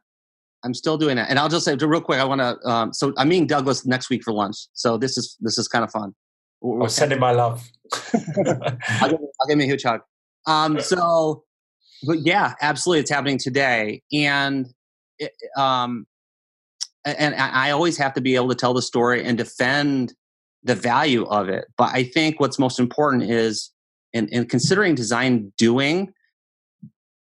[0.65, 1.31] I'm still doing that.
[1.31, 2.69] And I'll just say real quick, I want to.
[2.69, 4.57] Um, so I'm meeting Douglas next week for lunch.
[4.73, 6.15] So this is this is kind of fun.
[6.61, 7.69] We're, oh, sending my love.
[8.15, 10.01] I'll, give, I'll give me a huge hug.
[10.47, 11.45] Um, so,
[12.07, 14.67] but yeah, absolutely, it's happening today, and
[15.19, 16.07] it, um,
[17.05, 20.15] and I always have to be able to tell the story and defend
[20.63, 21.67] the value of it.
[21.77, 23.73] But I think what's most important is
[24.13, 26.13] in, in considering design doing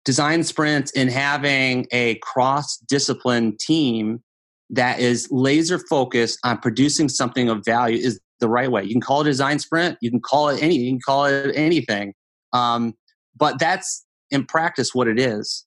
[0.05, 4.21] design sprints and having a cross discipline team
[4.69, 8.83] that is laser focused on producing something of value is the right way.
[8.83, 11.25] You can call it a design sprint, you can call it any, you can call
[11.25, 12.13] it anything,
[12.51, 12.93] um,
[13.35, 15.65] but that's in practice what it is,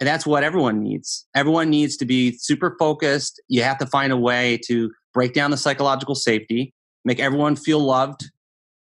[0.00, 1.26] and that's what everyone needs.
[1.34, 3.40] Everyone needs to be super focused.
[3.48, 6.74] You have to find a way to break down the psychological safety,
[7.04, 8.24] make everyone feel loved,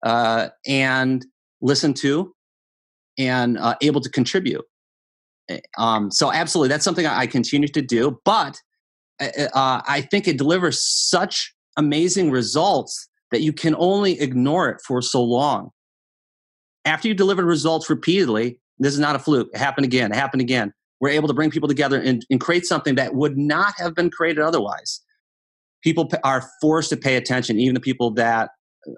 [0.06, 1.26] uh, and
[1.62, 2.34] listen to,
[3.18, 4.64] and uh, able to contribute.
[5.50, 8.20] Eh, um, so absolutely, that's something I continue to do.
[8.26, 8.60] But
[9.20, 14.70] eh, eh, uh, I think it delivers such amazing results that you can only ignore
[14.70, 15.72] it for so long.
[16.86, 19.50] After you deliver results repeatedly, this is not a fluke.
[19.54, 20.12] It happened again.
[20.12, 20.72] It happened again.
[21.00, 24.10] We're able to bring people together and, and create something that would not have been
[24.10, 25.02] created otherwise.
[25.84, 28.52] People are forced to pay attention, even the people that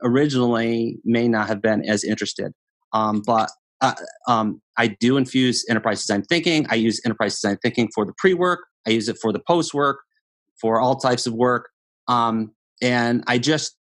[0.03, 2.53] originally may not have been as interested.
[2.93, 3.49] Um, but
[3.81, 3.93] uh,
[4.27, 6.65] um, I do infuse enterprise design thinking.
[6.69, 9.73] I use enterprise design thinking for the pre work, I use it for the post
[9.73, 9.99] work,
[10.59, 11.69] for all types of work.
[12.07, 12.51] Um,
[12.81, 13.75] and I just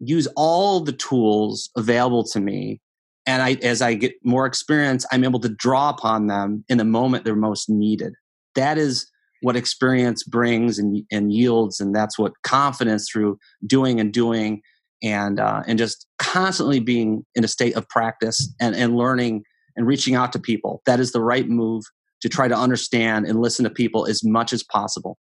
[0.00, 2.80] use all the tools available to me.
[3.26, 6.84] And I, as I get more experience, I'm able to draw upon them in the
[6.84, 8.14] moment they're most needed.
[8.54, 11.80] That is what experience brings and, and yields.
[11.80, 14.62] And that's what confidence through doing and doing
[15.02, 19.44] and uh, and just constantly being in a state of practice and, and learning
[19.76, 20.82] and reaching out to people.
[20.86, 21.84] That is the right move
[22.22, 25.18] to try to understand and listen to people as much as possible.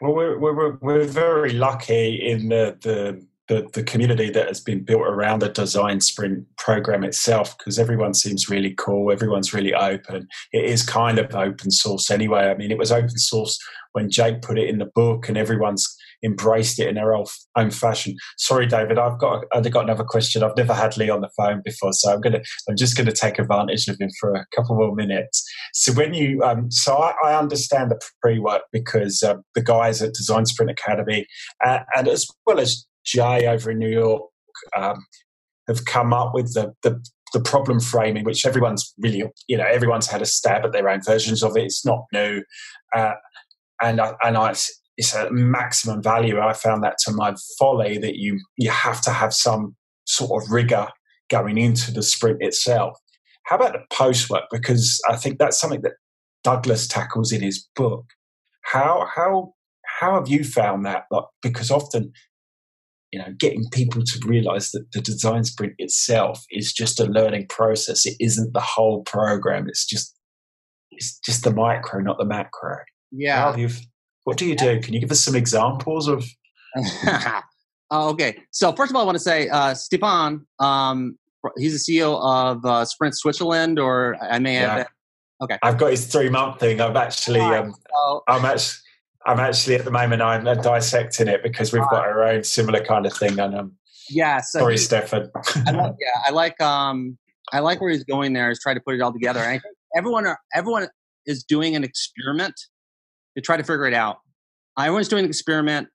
[0.00, 4.82] Well, we're, we're, we're very lucky in the, the the, the community that has been
[4.82, 10.26] built around the design sprint program itself because everyone seems really cool everyone's really open
[10.52, 13.58] it is kind of open source anyway i mean it was open source
[13.92, 18.14] when jake put it in the book and everyone's embraced it in their own fashion.
[18.36, 20.42] Sorry david i've got i've got another question.
[20.42, 23.38] I've never had lee on the phone before so i'm gonna i'm just gonna take
[23.38, 25.42] advantage of him for a couple more minutes.
[25.72, 30.14] So when you um, so I, I, understand the pre-work because uh, the guys at
[30.14, 31.26] design sprint academy
[31.64, 34.22] uh, and as well as Jay over in New York
[34.76, 35.04] um,
[35.68, 37.02] have come up with the, the,
[37.32, 41.00] the problem framing, which everyone's really you know everyone's had a stab at their own
[41.02, 41.64] versions of it.
[41.64, 42.42] It's not new,
[42.94, 43.12] uh,
[43.82, 44.54] and I, and I,
[44.96, 46.40] it's a maximum value.
[46.40, 49.76] I found that to my folly that you you have to have some
[50.06, 50.88] sort of rigor
[51.28, 52.98] going into the sprint itself.
[53.44, 54.44] How about the post work?
[54.50, 55.94] Because I think that's something that
[56.44, 58.04] Douglas tackles in his book.
[58.62, 59.52] How how
[60.00, 61.04] how have you found that?
[61.10, 62.12] Like, because often
[63.12, 67.46] you know getting people to realize that the design sprint itself is just a learning
[67.48, 70.18] process it isn't the whole program it's just
[70.90, 72.76] it's just the micro not the macro
[73.12, 73.54] yeah
[74.26, 76.26] what do you do can you give us some examples of
[77.90, 81.16] oh, okay so first of all i want to say uh, stefan um,
[81.56, 84.86] he's the ceo of uh, sprint switzerland or i may have
[85.40, 88.82] okay i've got his three month thing i've actually um, so, i'm actually
[89.26, 93.06] I'm actually at the moment I'm dissecting it because we've got our own similar kind
[93.06, 93.36] of thing.
[93.40, 93.72] And um,
[94.08, 95.32] yeah, so sorry, he, Stefan.
[95.66, 97.18] I like, yeah, I like um,
[97.52, 98.52] I like where he's going there.
[98.52, 99.40] Is try to put it all together.
[99.40, 100.88] And I think everyone are, everyone
[101.26, 102.54] is doing an experiment
[103.36, 104.18] to try to figure it out.
[104.76, 105.88] I was doing an experiment.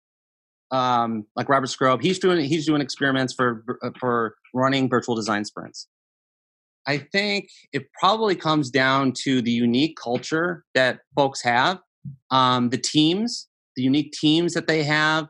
[0.72, 3.66] Um, like Robert Skrob, he's doing he's doing experiments for
[4.00, 5.88] for running virtual design sprints.
[6.88, 11.80] I think it probably comes down to the unique culture that folks have
[12.32, 15.28] um, the teams, the unique teams that they have,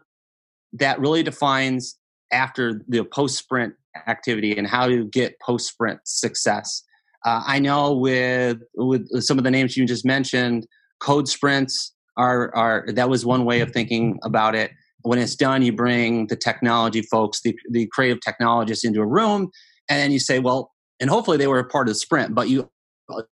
[0.73, 1.97] that really defines
[2.31, 3.73] after the post sprint
[4.07, 6.83] activity and how to get post sprint success.
[7.25, 10.65] Uh, I know with with some of the names you just mentioned,
[10.99, 14.71] code sprints are are that was one way of thinking about it.
[15.03, 19.49] When it's done, you bring the technology folks, the the creative technologists into a room,
[19.89, 22.49] and then you say, well, and hopefully they were a part of the sprint, but
[22.49, 22.69] you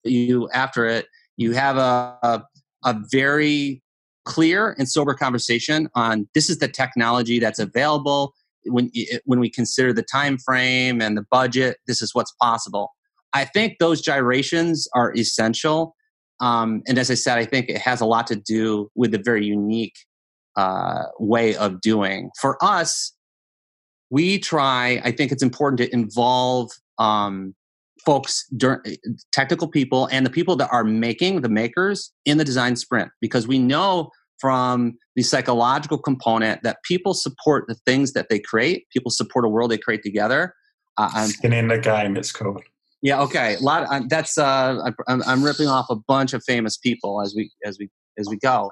[0.03, 1.07] you after it
[1.37, 2.43] you have a, a
[2.85, 3.81] a very
[4.25, 8.33] clear and sober conversation on this is the technology that's available
[8.65, 8.91] when
[9.25, 12.91] when we consider the time frame and the budget this is what's possible
[13.33, 15.95] i think those gyrations are essential
[16.41, 19.21] um, and as i said i think it has a lot to do with the
[19.23, 19.95] very unique
[20.55, 23.13] uh, way of doing for us
[24.09, 27.55] we try i think it's important to involve um,
[28.05, 28.49] folks,
[29.31, 33.47] technical people, and the people that are making the makers in the design sprint because
[33.47, 34.09] we know
[34.39, 38.85] from the psychological component that people support the things that they create.
[38.91, 40.53] People support a world they create together.
[40.97, 42.63] Uh, Skin in the game, it's called.
[43.01, 43.21] Yeah.
[43.21, 43.55] Okay.
[43.55, 43.83] A lot.
[43.83, 44.37] Of, uh, that's.
[44.37, 48.27] Uh, I'm, I'm ripping off a bunch of famous people as we as we as
[48.29, 48.71] we go,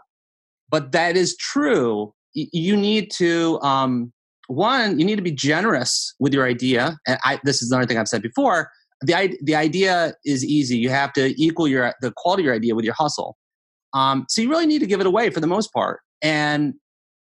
[0.69, 2.13] but that is true.
[2.34, 3.59] You need to.
[3.61, 4.11] Um,
[4.47, 6.97] one, you need to be generous with your idea.
[7.05, 8.69] And I, this is another thing I've said before
[9.01, 10.78] the the idea is easy.
[10.78, 13.38] You have to equal your the quality of your idea with your hustle.
[13.93, 16.73] Um, so you really need to give it away for the most part, and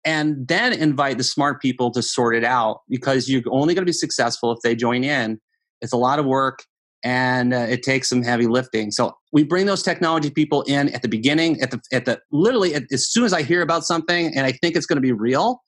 [0.05, 3.88] and then invite the smart people to sort it out because you're only going to
[3.88, 5.40] be successful if they join in.
[5.80, 6.64] It's a lot of work
[7.05, 8.90] and uh, it takes some heavy lifting.
[8.90, 12.74] So we bring those technology people in at the beginning, at the at the literally
[12.74, 15.12] at, as soon as I hear about something and I think it's going to be
[15.12, 15.62] real.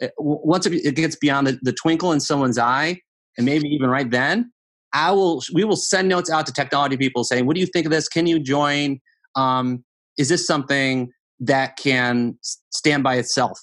[0.00, 2.98] It, once it gets beyond the, the twinkle in someone's eye,
[3.36, 4.50] and maybe even right then,
[4.92, 7.86] I will we will send notes out to technology people saying, "What do you think
[7.86, 8.08] of this?
[8.08, 8.98] Can you join?
[9.36, 9.84] Um,
[10.18, 11.10] is this something
[11.40, 12.36] that can
[12.70, 13.58] stand by itself?"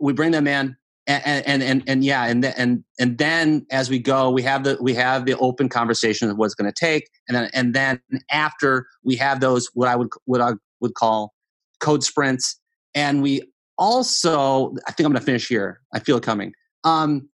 [0.00, 0.76] We bring them in,
[1.08, 4.76] and and and, and yeah, and and and then as we go, we have the
[4.80, 8.00] we have the open conversation of what's going to take, and then and then
[8.30, 11.32] after we have those what I would what I would call
[11.80, 12.60] code sprints,
[12.94, 13.42] and we
[13.78, 15.80] also I think I'm going to finish here.
[15.94, 16.52] I feel it coming.
[16.84, 17.28] Um,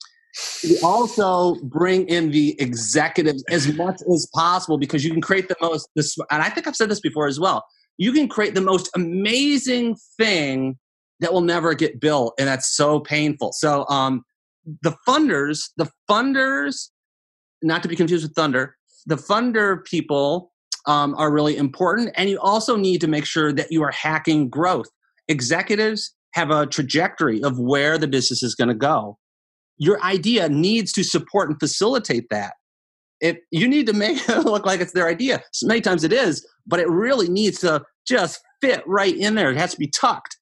[0.64, 5.56] we also bring in the executives as much as possible because you can create the
[5.60, 7.66] most this and i think i've said this before as well
[7.98, 10.78] you can create the most amazing thing
[11.22, 14.22] that will never get built and that's so painful so um
[14.82, 16.90] the funders the funders
[17.62, 20.52] not to be confused with thunder the funder people
[20.86, 24.48] um, are really important and you also need to make sure that you are hacking
[24.48, 24.88] growth
[25.28, 29.16] executives have a trajectory of where the business is going to go
[29.82, 32.54] your idea needs to support and facilitate that.
[33.20, 36.12] If you need to make it look like it's their idea, so many times it
[36.12, 39.50] is, but it really needs to just fit right in there.
[39.50, 40.36] It has to be tucked.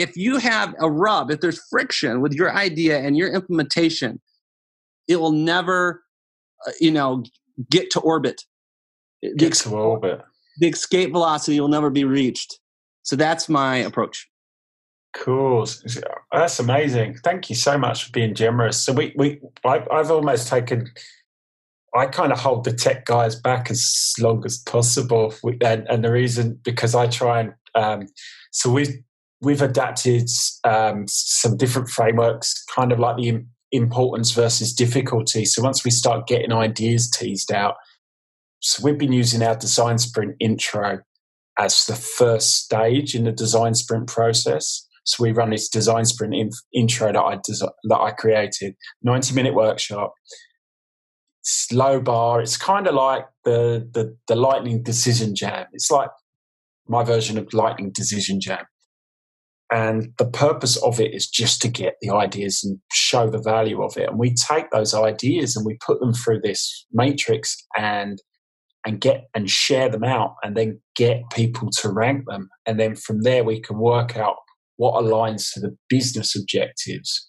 [0.00, 4.20] If you have a rub, if there's friction with your idea and your implementation,
[5.08, 6.02] it will never,
[6.66, 7.24] uh, you know,
[7.70, 8.42] get to orbit.
[9.36, 10.22] Get to orbit.
[10.58, 12.58] The escape velocity will never be reached.
[13.02, 14.28] So that's my approach.
[15.12, 15.66] Cool.
[16.32, 17.18] That's amazing.
[17.24, 18.82] Thank you so much for being generous.
[18.82, 20.90] So we, we, I, I've almost taken
[21.94, 26.12] I kind of hold the tech guys back as long as possible, and, and the
[26.12, 28.06] reason because I try and um,
[28.52, 29.02] so we've
[29.40, 30.28] we've adapted
[30.64, 35.44] um, some different frameworks, kind of like the importance versus difficulty.
[35.44, 37.76] So once we start getting ideas teased out,
[38.60, 41.00] so we've been using our design sprint intro
[41.58, 44.86] as the first stage in the design sprint process.
[45.04, 49.34] So we run this design sprint in, intro that I desi- that I created, ninety
[49.34, 50.12] minute workshop
[51.42, 52.42] slow bar.
[52.42, 55.66] It's kind of like the, the, the lightning decision jam.
[55.72, 56.10] It's like
[56.86, 58.64] my version of lightning decision jam.
[59.72, 63.82] And the purpose of it is just to get the ideas and show the value
[63.82, 64.08] of it.
[64.08, 68.20] And we take those ideas and we put them through this matrix and
[68.86, 72.48] and get and share them out and then get people to rank them.
[72.66, 74.36] And then from there we can work out
[74.76, 77.26] what aligns to the business objectives.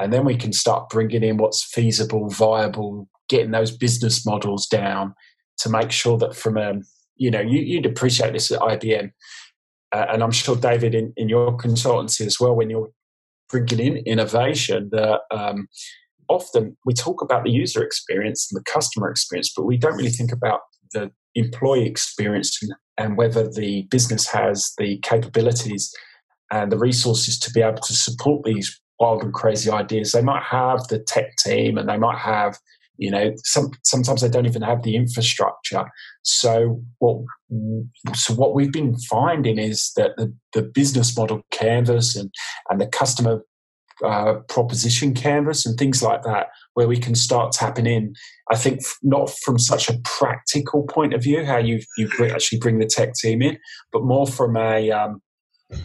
[0.00, 5.14] And then we can start bringing in what's feasible, viable, getting those business models down
[5.58, 6.74] to make sure that from a
[7.16, 9.10] you know you, you'd appreciate this at IBM,
[9.94, 12.90] uh, and I'm sure David in, in your consultancy as well when you're
[13.48, 15.68] bringing in innovation that um,
[16.28, 20.10] often we talk about the user experience and the customer experience, but we don't really
[20.10, 20.60] think about
[20.92, 22.60] the employee experience
[22.98, 25.92] and whether the business has the capabilities
[26.50, 30.10] and the resources to be able to support these wild and crazy ideas.
[30.10, 32.58] They might have the tech team and they might have
[32.96, 35.84] you know, some, sometimes they don't even have the infrastructure.
[36.22, 37.18] So what
[38.14, 42.32] so what we've been finding is that the, the business model canvas and
[42.70, 43.42] and the customer
[44.04, 48.12] uh, proposition canvas and things like that, where we can start tapping in.
[48.50, 52.78] I think not from such a practical point of view, how you you actually bring
[52.78, 53.58] the tech team in,
[53.92, 55.20] but more from a um,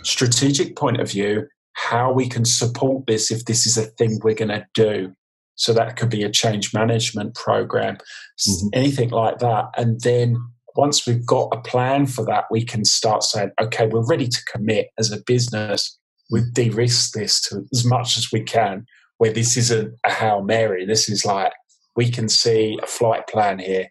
[0.03, 4.36] strategic point of view, how we can support this if this is a thing we're
[4.36, 5.14] going to do.
[5.60, 7.97] So that could be a change management program,
[8.39, 8.68] mm-hmm.
[8.72, 9.66] anything like that.
[9.76, 10.38] And then
[10.76, 14.39] once we've got a plan for that, we can start saying, okay, we're ready to
[14.49, 15.99] commit as a business.
[16.32, 18.86] We've de risked this to as much as we can,
[19.18, 20.86] where this isn't a Hail Mary.
[20.86, 21.51] This is like,
[21.97, 23.88] we can see a flight plan here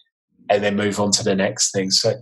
[0.49, 1.91] and then move on to the next thing.
[1.91, 2.14] So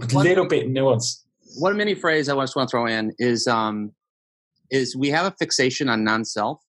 [0.00, 1.20] a little bit nuanced.
[1.58, 3.92] One mini phrase I just want to throw in is um,
[4.70, 6.61] is we have a fixation on non-self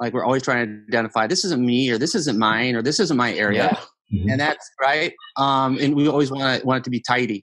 [0.00, 3.00] like we're always trying to identify this isn't me or this isn't mine or this
[3.00, 3.70] isn't my area
[4.10, 4.18] yeah.
[4.18, 4.30] mm-hmm.
[4.30, 7.42] and that's right um, and we always want to want it to be tidy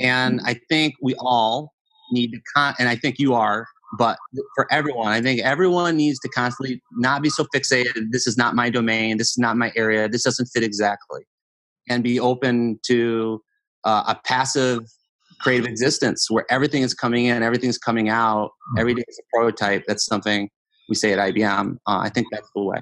[0.00, 1.72] and i think we all
[2.12, 3.66] need to con and i think you are
[3.98, 4.16] but
[4.54, 8.54] for everyone i think everyone needs to constantly not be so fixated this is not
[8.54, 11.22] my domain this is not my area this doesn't fit exactly
[11.88, 13.40] and be open to
[13.84, 14.80] uh, a passive
[15.40, 18.78] creative existence where everything is coming in everything's coming out mm-hmm.
[18.78, 20.48] every day is a prototype that's something
[20.88, 21.76] we see at IBM.
[21.86, 22.78] Uh, I think that's the way.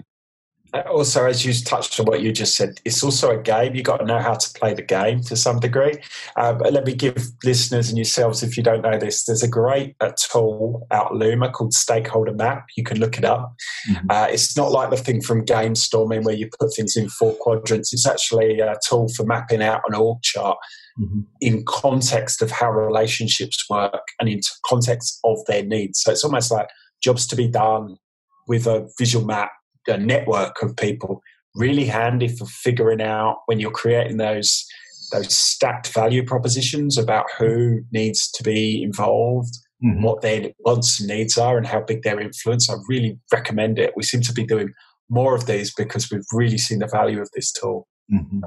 [0.74, 3.74] Uh, also, as you touched on what you just said, it's also a game.
[3.74, 5.94] You've got to know how to play the game to some degree.
[6.36, 9.48] Uh, but let me give listeners and yourselves, if you don't know this, there's a
[9.48, 12.66] great uh, tool out Luma called Stakeholder Map.
[12.76, 13.54] You can look it up.
[13.90, 14.06] Mm-hmm.
[14.10, 17.34] Uh, it's not like the thing from Game Storming where you put things in four
[17.34, 17.92] quadrants.
[17.92, 20.56] It's actually a tool for mapping out an org chart
[20.98, 21.20] mm-hmm.
[21.42, 26.00] in context of how relationships work and in context of their needs.
[26.00, 26.68] So it's almost like
[27.02, 27.96] jobs to be done
[28.48, 29.50] with a visual map,
[29.86, 31.20] a network of people.
[31.54, 34.64] Really handy for figuring out when you're creating those
[35.12, 40.02] those stacked value propositions about who needs to be involved, mm-hmm.
[40.02, 42.70] what their wants and needs are, and how big their influence.
[42.70, 43.92] I really recommend it.
[43.94, 44.72] We seem to be doing
[45.10, 47.86] more of these because we've really seen the value of this tool.
[48.12, 48.40] Mm-hmm.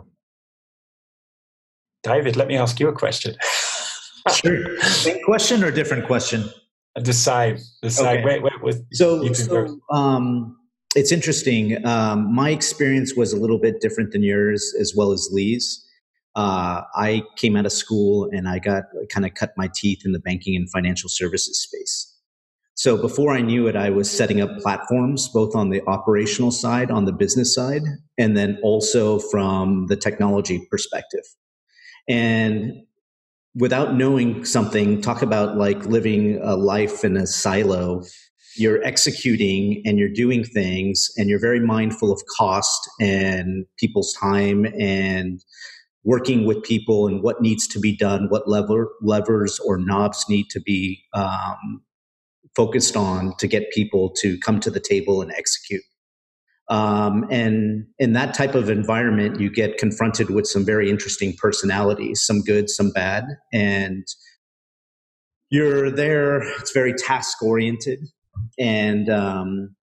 [2.04, 3.36] David, let me ask you a question.
[4.34, 4.80] sure.
[4.82, 6.50] Same question or different question?
[6.96, 7.58] The same.
[7.82, 8.06] The same.
[8.06, 8.24] Okay.
[8.24, 8.76] Wait, wait, wait.
[8.94, 10.58] So, so um,
[10.96, 11.86] it's interesting.
[11.86, 15.82] Um, my experience was a little bit different than yours, as well as Lee's.
[16.36, 20.12] Uh, I came out of school and I got kind of cut my teeth in
[20.12, 22.12] the banking and financial services space.
[22.76, 26.92] So before I knew it, I was setting up platforms both on the operational side,
[26.92, 27.84] on the business side,
[28.18, 31.24] and then also from the technology perspective.
[32.10, 32.85] And
[33.56, 38.04] without knowing something, talk about like living a life in a silo.
[38.58, 44.66] You're executing and you're doing things and you're very mindful of cost and people's time
[44.80, 45.42] and
[46.04, 50.50] working with people and what needs to be done, what lever, levers or knobs need
[50.52, 51.82] to be um,
[52.56, 55.82] focused on to get people to come to the table and execute.
[56.70, 62.26] Um, and in that type of environment, you get confronted with some very interesting personalities,
[62.26, 63.26] some good, some bad.
[63.54, 64.06] And
[65.50, 68.00] you're there, it's very task oriented.
[68.58, 69.76] And, um,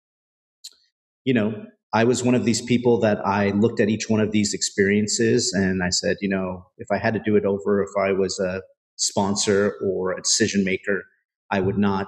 [1.23, 4.31] you know, I was one of these people that I looked at each one of
[4.31, 7.91] these experiences and I said, you know, if I had to do it over, if
[7.97, 8.61] I was a
[8.95, 11.03] sponsor or a decision maker,
[11.51, 12.07] I would not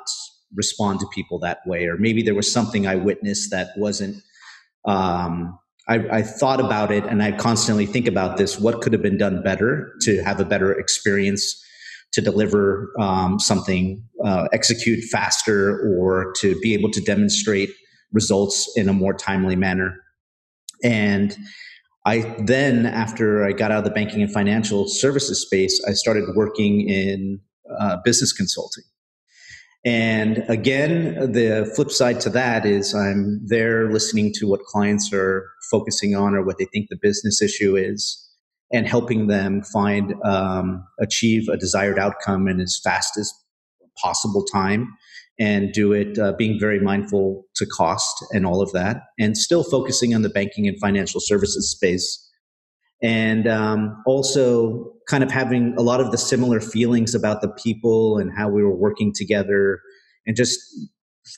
[0.56, 1.86] respond to people that way.
[1.86, 4.18] Or maybe there was something I witnessed that wasn't.
[4.86, 5.58] Um,
[5.88, 8.60] I, I, thought about it and I constantly think about this.
[8.60, 11.64] What could have been done better to have a better experience,
[12.14, 17.70] to deliver um, something, uh, execute faster, or to be able to demonstrate
[18.12, 19.96] results in a more timely manner.
[20.84, 21.36] And
[22.06, 26.26] I then, after I got out of the banking and financial services space, I started
[26.36, 27.42] working in
[27.80, 28.84] uh, business consulting.
[29.86, 35.48] And again, the flip side to that is I'm there listening to what clients are
[35.70, 38.22] focusing on or what they think the business issue is
[38.74, 43.32] and helping them find, um, achieve a desired outcome in as fast as
[44.02, 44.92] possible time
[45.40, 49.64] and do it uh, being very mindful to cost and all of that, and still
[49.64, 52.22] focusing on the banking and financial services space.
[53.02, 58.18] And um, also kind of having a lot of the similar feelings about the people
[58.18, 59.82] and how we were working together,
[60.26, 60.60] and just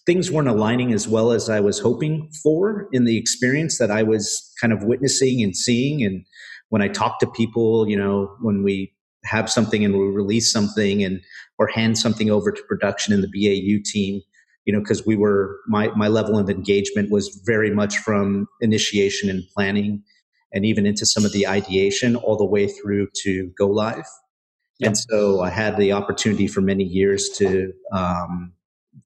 [0.06, 4.04] things weren't aligning as well as I was hoping for in the experience that I
[4.04, 6.04] was kind of witnessing and seeing.
[6.04, 6.26] And
[6.70, 8.94] when I talk to people, you know, when we
[9.24, 11.22] have something and we release something and
[11.58, 14.22] or hand something over to production in the BAU team,
[14.66, 19.30] you know, because we were my my level of engagement was very much from initiation
[19.30, 20.04] and planning,
[20.54, 24.06] and even into some of the ideation all the way through to go live.
[24.80, 24.88] Yep.
[24.88, 28.54] And so I had the opportunity for many years to um,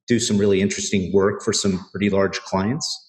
[0.08, 3.08] do some really interesting work for some pretty large clients.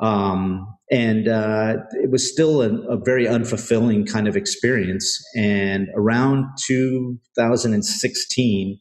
[0.00, 5.20] Um, and uh, it was still a, a, very unfulfilling kind of experience.
[5.36, 8.78] And around 2016,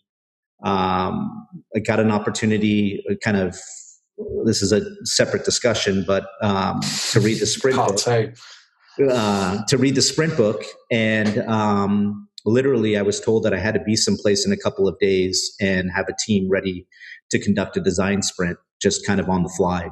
[0.63, 3.57] um, I got an opportunity, uh, kind of.
[4.45, 6.79] This is a separate discussion, but um,
[7.11, 7.99] to read the sprint book.
[8.99, 13.73] Uh, to read the sprint book, and um, literally, I was told that I had
[13.75, 16.87] to be someplace in a couple of days and have a team ready
[17.31, 19.89] to conduct a design sprint, just kind of on the fly.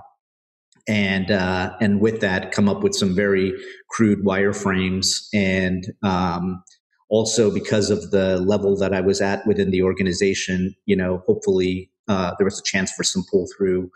[0.88, 3.54] And uh, and with that come up with some very
[3.90, 5.28] crude wireframes.
[5.34, 6.64] And um,
[7.10, 11.92] also because of the level that I was at within the organization, you know, hopefully
[12.08, 13.90] uh, there was a chance for some pull through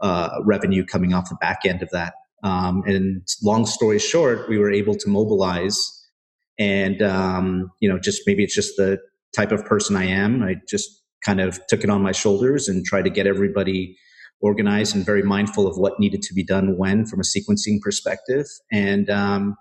[0.00, 2.14] uh, revenue coming off the back end of that.
[2.42, 5.78] Um, and long story short, we were able to mobilize,
[6.58, 8.98] and um, you know, just maybe it's just the
[9.36, 10.42] type of person I am.
[10.42, 10.88] I just
[11.24, 13.96] kind of took it on my shoulders and tried to get everybody
[14.40, 18.46] organized and very mindful of what needed to be done when from a sequencing perspective.
[18.72, 19.56] And um,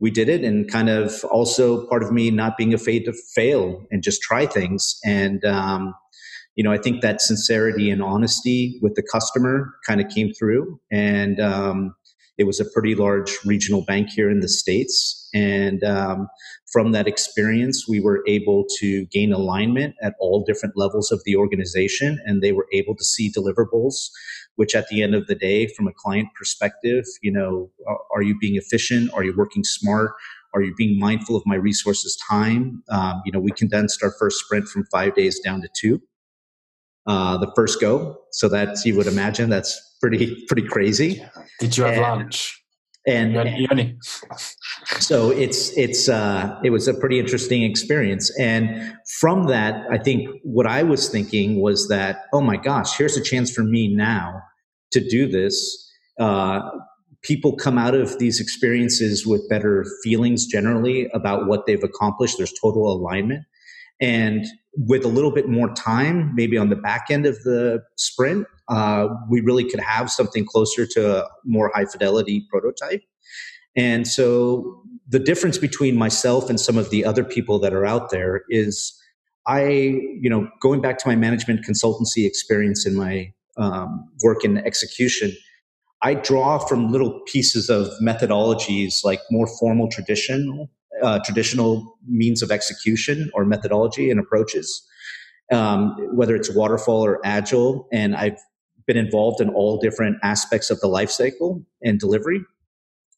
[0.00, 3.86] we did it and kind of also part of me not being afraid to fail
[3.90, 4.98] and just try things.
[5.04, 5.94] And, um,
[6.56, 10.80] you know, I think that sincerity and honesty with the customer kind of came through.
[10.90, 11.94] And um,
[12.38, 15.28] it was a pretty large regional bank here in the States.
[15.34, 16.28] And um,
[16.70, 21.36] from that experience, we were able to gain alignment at all different levels of the
[21.36, 24.10] organization, and they were able to see deliverables.
[24.56, 27.70] Which, at the end of the day, from a client perspective, you know,
[28.10, 29.12] are, you being efficient?
[29.12, 30.12] Are you working smart?
[30.54, 32.82] Are you being mindful of my resources time?
[32.88, 36.00] Um, you know, we condensed our first sprint from five days down to two.
[37.06, 41.22] Uh, the first go, so that's you would imagine that's pretty pretty crazy.
[41.60, 42.62] Did you have and, lunch?
[43.06, 44.02] And, and
[44.98, 48.36] so it's it's uh, it was a pretty interesting experience.
[48.40, 53.16] And from that, I think what I was thinking was that oh my gosh, here's
[53.16, 54.42] a chance for me now
[54.90, 55.88] to do this.
[56.18, 56.60] Uh,
[57.22, 62.38] people come out of these experiences with better feelings generally about what they've accomplished.
[62.38, 63.44] There's total alignment.
[64.00, 64.44] And
[64.76, 69.08] with a little bit more time, maybe on the back end of the sprint, uh,
[69.30, 73.02] we really could have something closer to a more high fidelity prototype.
[73.76, 78.10] And so the difference between myself and some of the other people that are out
[78.10, 79.00] there is
[79.46, 84.58] I, you know, going back to my management consultancy experience in my um, work in
[84.58, 85.32] execution,
[86.02, 90.68] I draw from little pieces of methodologies like more formal traditional
[91.02, 94.86] uh, traditional means of execution or methodology and approaches,
[95.52, 97.88] um, whether it's waterfall or agile.
[97.92, 98.38] And I've
[98.86, 102.40] been involved in all different aspects of the life cycle and delivery.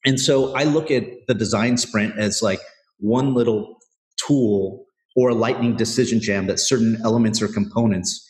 [0.04, 2.60] And so I look at the design sprint as like
[2.98, 3.76] one little
[4.26, 4.86] tool
[5.16, 8.24] or a lightning decision jam that certain elements or components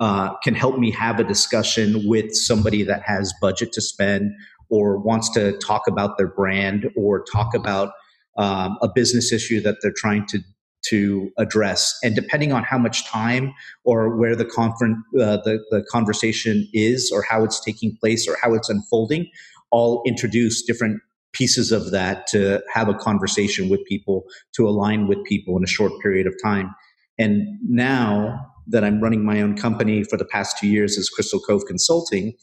[0.00, 4.32] uh, can help me have a discussion with somebody that has budget to spend
[4.68, 7.92] or wants to talk about their brand or talk about
[8.36, 10.40] um, a business issue that they're trying to
[10.88, 11.96] to address.
[12.02, 13.54] And depending on how much time
[13.84, 18.36] or where the, confer- uh, the, the conversation is or how it's taking place or
[18.42, 19.30] how it's unfolding,
[19.72, 21.00] I'll introduce different
[21.32, 24.24] pieces of that to have a conversation with people,
[24.54, 26.74] to align with people in a short period of time.
[27.18, 31.40] And now that I'm running my own company for the past two years as Crystal
[31.40, 32.34] Cove Consulting,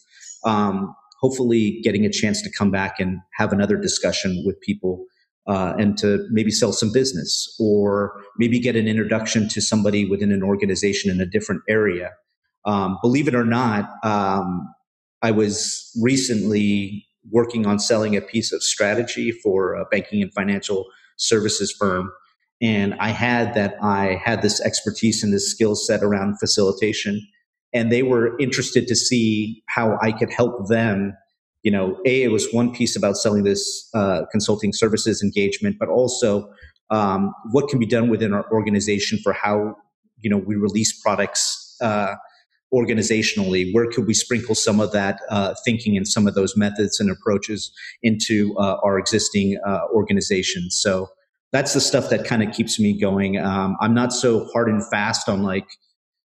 [0.45, 5.05] um, hopefully getting a chance to come back and have another discussion with people
[5.47, 10.31] uh, and to maybe sell some business or maybe get an introduction to somebody within
[10.31, 12.11] an organization in a different area.
[12.65, 14.67] Um, believe it or not, um,
[15.21, 20.85] I was recently working on selling a piece of strategy for a banking and financial
[21.17, 22.11] services firm.
[22.61, 27.27] And I had that I had this expertise and this skill set around facilitation.
[27.73, 31.13] And they were interested to see how I could help them
[31.63, 35.89] you know, a it was one piece about selling this uh, consulting services engagement, but
[35.89, 36.51] also
[36.89, 39.75] um, what can be done within our organization for how
[40.19, 42.15] you know we release products uh,
[42.73, 43.73] organizationally.
[43.73, 47.11] Where could we sprinkle some of that uh, thinking and some of those methods and
[47.11, 47.71] approaches
[48.01, 50.79] into uh, our existing uh, organizations?
[50.81, 51.09] So
[51.51, 53.37] that's the stuff that kind of keeps me going.
[53.37, 55.67] Um, I'm not so hard and fast on like,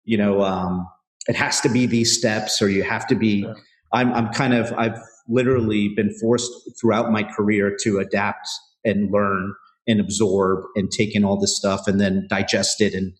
[0.04, 0.88] you know, um,
[1.28, 3.48] it has to be these steps or you have to be.
[3.94, 8.48] I'm, I'm kind of I've literally been forced throughout my career to adapt
[8.84, 9.54] and learn
[9.88, 13.14] and absorb and take in all this stuff and then digest it and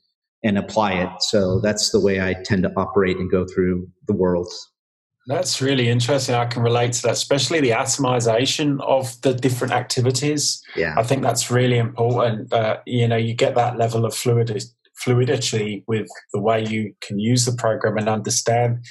[0.46, 1.10] and apply it.
[1.22, 4.52] So that's the way I tend to operate and go through the world.
[5.26, 6.36] That's really interesting.
[6.36, 10.62] I can relate to that, especially the atomization of the different activities.
[10.76, 12.52] Yeah, I think that's really important.
[12.52, 14.66] Uh, you know, you get that level of fluidity,
[14.96, 18.84] fluidity with the way you can use the program and understand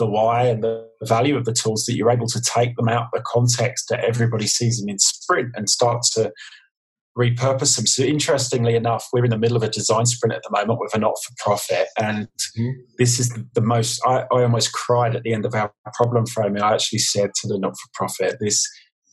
[0.00, 3.04] the why and the value of the tools that you're able to take them out
[3.04, 6.32] of the context that everybody sees them in sprint and start to
[7.16, 7.86] repurpose them.
[7.86, 10.94] So interestingly enough, we're in the middle of a design sprint at the moment with
[10.94, 12.28] a not-for-profit, and
[12.58, 12.70] mm-hmm.
[12.98, 14.00] this is the most.
[14.06, 16.62] I, I, almost cried at the end of our problem framing.
[16.62, 18.66] I actually said to the not-for-profit, "This,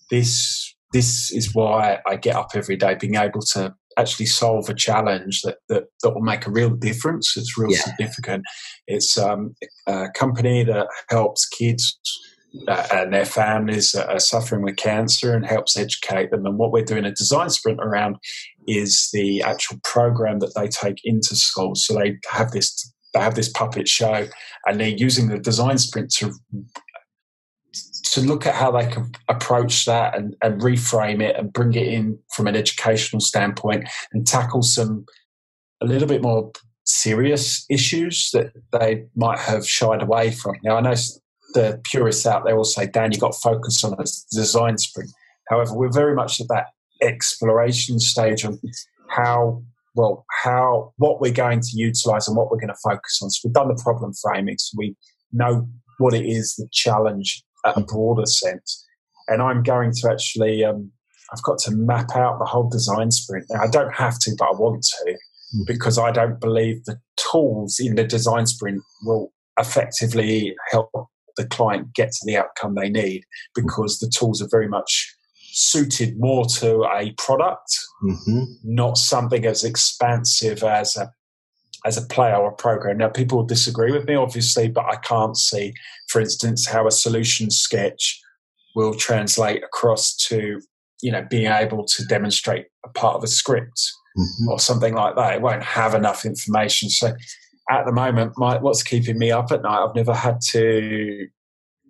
[0.09, 4.73] this, this is why I get up every day, being able to actually solve a
[4.73, 7.35] challenge that, that, that will make a real difference.
[7.35, 7.79] It's real yeah.
[7.79, 8.43] significant.
[8.87, 9.55] It's um,
[9.87, 11.99] a company that helps kids
[12.67, 16.45] uh, and their families that are suffering with cancer and helps educate them.
[16.45, 18.17] And what we're doing a design sprint around
[18.67, 21.85] is the actual program that they take into schools.
[21.85, 24.27] So they have this they have this puppet show
[24.65, 26.33] and they're using the design sprint to
[28.17, 31.87] to look at how they can approach that and, and reframe it and bring it
[31.87, 35.05] in from an educational standpoint and tackle some
[35.81, 36.51] a little bit more
[36.83, 40.55] serious issues that they might have shied away from.
[40.63, 40.95] Now, I know
[41.53, 44.03] the purists out there will say, Dan, you've got to focus on a
[44.33, 45.11] design sprint.
[45.49, 46.69] However, we're very much at that
[47.03, 48.59] exploration stage of
[49.09, 49.61] how,
[49.93, 53.29] well, how, what we're going to utilize and what we're going to focus on.
[53.29, 54.95] So we've done the problem framing, so we
[55.31, 55.69] know
[55.99, 58.85] what it is, the challenge at a broader sense.
[59.27, 60.91] And I'm going to actually, um,
[61.33, 63.45] I've got to map out the whole design sprint.
[63.49, 65.65] Now, I don't have to, but I want to mm.
[65.65, 70.89] because I don't believe the tools in the design sprint will effectively help
[71.35, 73.23] the client get to the outcome they need
[73.53, 75.13] because the tools are very much
[75.51, 78.43] suited more to a product, mm-hmm.
[78.63, 81.11] not something as expansive as a
[81.85, 82.97] as a player or a program.
[82.97, 85.73] Now, people will disagree with me, obviously, but I can't see,
[86.09, 88.19] for instance, how a solution sketch
[88.75, 90.61] will translate across to,
[91.01, 93.81] you know, being able to demonstrate a part of a script
[94.17, 94.49] mm-hmm.
[94.49, 95.35] or something like that.
[95.35, 96.89] It won't have enough information.
[96.89, 97.13] So,
[97.69, 101.27] at the moment, my, what's keeping me up at night, I've never had to.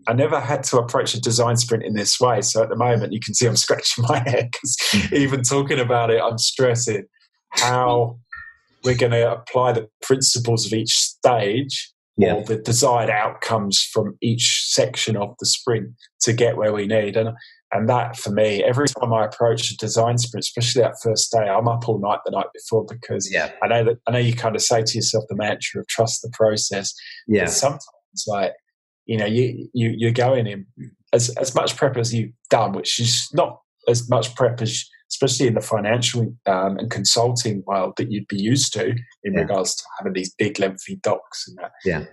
[0.09, 2.41] I never had to approach a design sprint in this way.
[2.41, 5.15] So at the moment, you can see I'm scratching my head because mm-hmm.
[5.15, 7.05] even talking about it, I'm stressing
[7.49, 8.17] how
[8.83, 12.33] we're going to apply the principles of each stage yeah.
[12.33, 15.89] or the desired outcomes from each section of the sprint
[16.21, 17.15] to get where we need.
[17.15, 17.29] And
[17.73, 21.49] and that for me, every time I approach a design sprint, especially that first day,
[21.49, 23.51] I'm up all night the night before because yeah.
[23.61, 26.21] I know that I know you kind of say to yourself the mantra of trust
[26.21, 26.93] the process.
[27.27, 27.43] Yeah.
[27.43, 28.53] But sometimes like
[29.05, 30.65] you know you you you're going in
[31.13, 35.47] as as much prep as you've done, which is not as much prep as especially
[35.47, 38.89] in the financial um, and consulting world that you'd be used to
[39.23, 39.41] in yeah.
[39.41, 41.71] regards to having these big lengthy docs and that.
[41.85, 42.05] Yeah.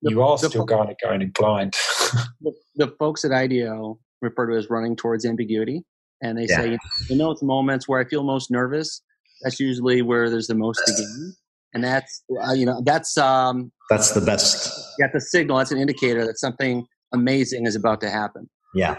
[0.00, 1.74] You the, are the still going going in blind.
[2.40, 5.82] the, the, folks at IDEO refer to as running towards ambiguity.
[6.22, 6.56] And they yeah.
[6.56, 6.78] say,
[7.08, 9.02] you know, it's moments where I feel most nervous.
[9.42, 11.34] That's usually where there's the most to gain.
[11.74, 15.56] And that's, uh, you know, that's, um, that's the best Yeah, the signal.
[15.56, 18.48] That's an indicator that something amazing is about to happen.
[18.74, 18.98] Yeah,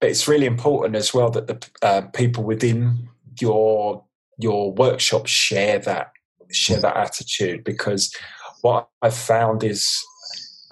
[0.00, 3.08] but it's really important as well that the uh, people within
[3.40, 4.04] your
[4.38, 6.12] your workshop share that
[6.50, 8.14] share that attitude because
[8.62, 9.94] what I've found is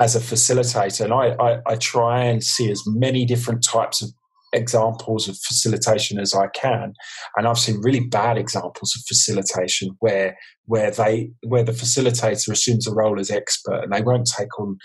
[0.00, 4.10] as a facilitator, and I, I, I try and see as many different types of
[4.54, 6.94] examples of facilitation as I can,
[7.36, 12.86] and I've seen really bad examples of facilitation where where they where the facilitator assumes
[12.86, 14.78] a role as expert and they won't take on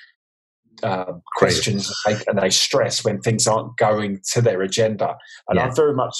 [0.83, 5.15] uh, questions and they, and they, stress when things aren't going to their agenda.
[5.47, 5.67] And yeah.
[5.67, 6.15] I very much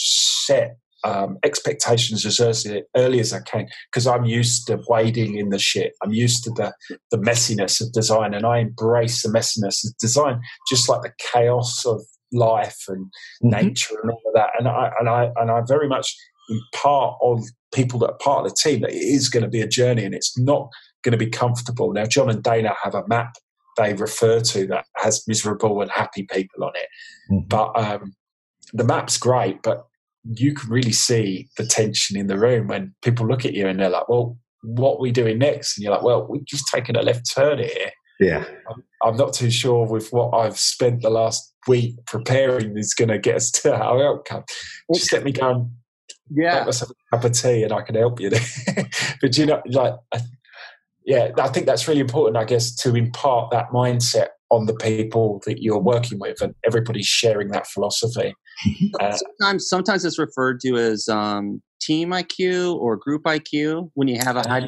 [0.46, 5.50] set um, expectations as early, early as I can because I'm used to wading in
[5.50, 5.94] the shit.
[6.02, 6.74] I'm used to the,
[7.12, 11.86] the messiness of design and I embrace the messiness of design, just like the chaos
[11.86, 12.02] of
[12.32, 13.06] life and
[13.44, 13.50] mm-hmm.
[13.50, 14.50] nature and all of that.
[14.58, 16.16] And I, and I, and I very much
[16.50, 17.44] impart on
[17.74, 20.04] people that are part of the team that it is going to be a journey
[20.04, 20.70] and it's not
[21.04, 21.94] going to be comfortable.
[21.94, 23.36] Now, John and Dana have a map
[23.78, 26.88] they refer to that has miserable and happy people on it.
[27.32, 27.48] Mm-hmm.
[27.48, 28.14] But um,
[28.74, 29.86] the map's great, but
[30.24, 33.80] you can really see the tension in the room when people look at you and
[33.80, 35.78] they're like, well, what are we doing next?
[35.78, 37.92] And you're like, well, we've just taken a left turn here.
[38.20, 38.46] Yeah.
[38.70, 43.10] I'm, I'm not too sure with what I've spent the last week preparing is going
[43.10, 44.44] to get us to our outcome.
[44.94, 45.70] Just let me go and
[46.32, 46.66] yeah.
[46.66, 48.90] have a cup of tea and I can help you there.
[49.22, 49.94] but you know, like,
[51.08, 55.42] yeah, I think that's really important, I guess, to impart that mindset on the people
[55.46, 58.36] that you're working with and everybody's sharing that philosophy.
[59.00, 64.18] Uh, sometimes, sometimes it's referred to as um, team IQ or group IQ when you
[64.18, 64.68] have a high,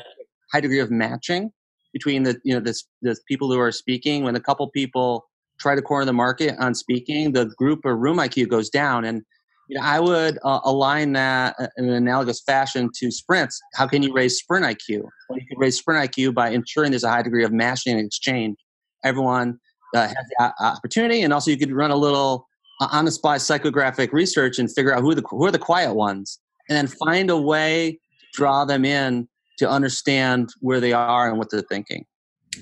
[0.53, 1.49] high degree of matching
[1.91, 4.23] between the you know the, the people who are speaking.
[4.23, 5.25] When a couple people
[5.59, 9.05] try to corner the market on speaking, the group or room IQ goes down.
[9.05, 9.23] And
[9.69, 13.61] you know, I would uh, align that uh, in an analogous fashion to sprints.
[13.75, 15.03] How can you raise sprint IQ?
[15.29, 18.05] Well, you can raise sprint IQ by ensuring there's a high degree of matching and
[18.05, 18.57] exchange.
[19.05, 19.59] Everyone
[19.95, 22.47] uh, has the opportunity, and also you could run a little
[22.81, 25.93] uh, on the spot psychographic research and figure out who the who are the quiet
[25.93, 29.27] ones, and then find a way to draw them in
[29.59, 32.05] to understand where they are and what they're thinking.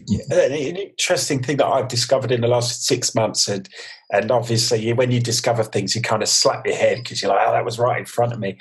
[0.07, 3.69] Yeah, an interesting thing that I've discovered in the last six months, and
[4.11, 7.45] and obviously when you discover things, you kind of slap your head because you're like,
[7.45, 8.57] "Oh, that was right in front of me."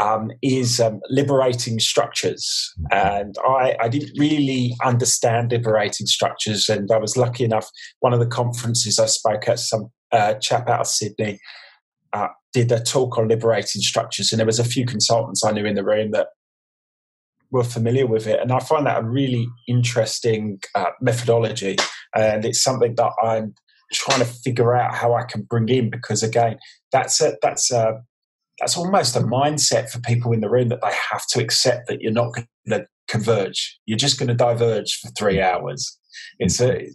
[0.00, 6.98] Um, is um, liberating structures, and I I didn't really understand liberating structures, and I
[6.98, 7.68] was lucky enough.
[8.00, 11.40] One of the conferences I spoke at, some uh, chap out of Sydney
[12.12, 15.66] uh, did a talk on liberating structures, and there was a few consultants I knew
[15.66, 16.28] in the room that
[17.50, 18.40] were familiar with it.
[18.40, 21.76] And I find that a really interesting uh, methodology.
[22.14, 23.54] And it's something that I'm
[23.92, 26.58] trying to figure out how I can bring in because, again,
[26.92, 28.02] that's a, that's a,
[28.58, 32.00] that's almost a mindset for people in the room that they have to accept that
[32.00, 33.78] you're not going to converge.
[33.86, 35.98] You're just going to diverge for three hours.
[36.38, 36.88] It's a,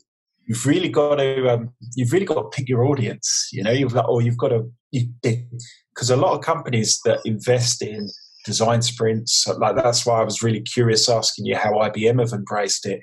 [0.48, 3.50] you've really got to, um, you've really got to pick your audience.
[3.52, 7.82] You know, you've got, or you've got to, because a lot of companies that invest
[7.82, 8.10] in
[8.46, 9.48] design sprints.
[9.48, 13.00] Like that's why I was really curious asking you how IBM have embraced it.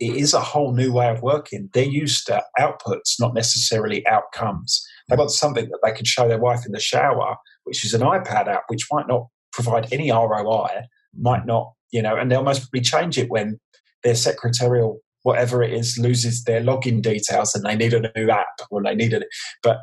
[0.00, 1.70] It is a whole new way of working.
[1.72, 4.84] They're used to outputs, not necessarily outcomes.
[5.08, 8.00] They want something that they can show their wife in the shower, which is an
[8.00, 10.68] iPad app, which might not provide any ROI,
[11.16, 13.60] might not, you know, and they'll most probably change it when
[14.02, 18.46] their secretarial whatever it is loses their login details and they need a new app
[18.70, 19.22] or they need it.
[19.62, 19.78] But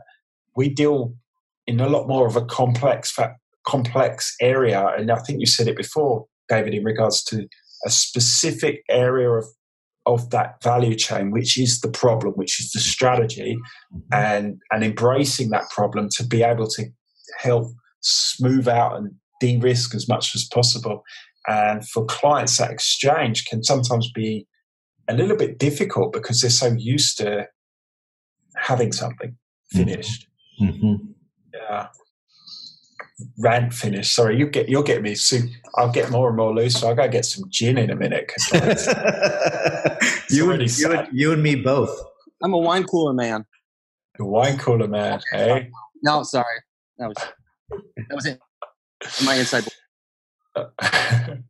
[0.55, 1.13] we deal
[1.65, 3.17] in a lot more of a complex
[3.65, 4.87] complex area.
[4.97, 7.47] And I think you said it before, David, in regards to
[7.85, 9.45] a specific area of
[10.09, 13.57] of that value chain, which is the problem, which is the strategy,
[13.93, 14.13] mm-hmm.
[14.13, 16.85] and and embracing that problem to be able to
[17.37, 17.67] help
[18.01, 21.03] smooth out and de-risk as much as possible.
[21.47, 24.45] And for clients, that exchange can sometimes be
[25.07, 27.47] a little bit difficult because they're so used to
[28.57, 29.77] having something mm-hmm.
[29.77, 30.27] finished.
[30.61, 30.95] Mm-hmm.
[31.53, 31.87] Yeah
[33.37, 34.15] rant finished.
[34.15, 35.49] Sorry, you get you'll get me soon.
[35.75, 36.79] I'll get more and more loose.
[36.79, 38.31] So I gotta get some gin in a minute.
[38.53, 39.95] Uh,
[40.29, 41.97] you and you and, you and me both.
[42.43, 43.45] I'm a wine cooler man.
[44.19, 45.69] A wine cooler man, hey?
[46.03, 46.45] No, sorry.
[46.97, 47.17] That was
[47.97, 48.39] that was it.
[49.25, 49.65] My inside.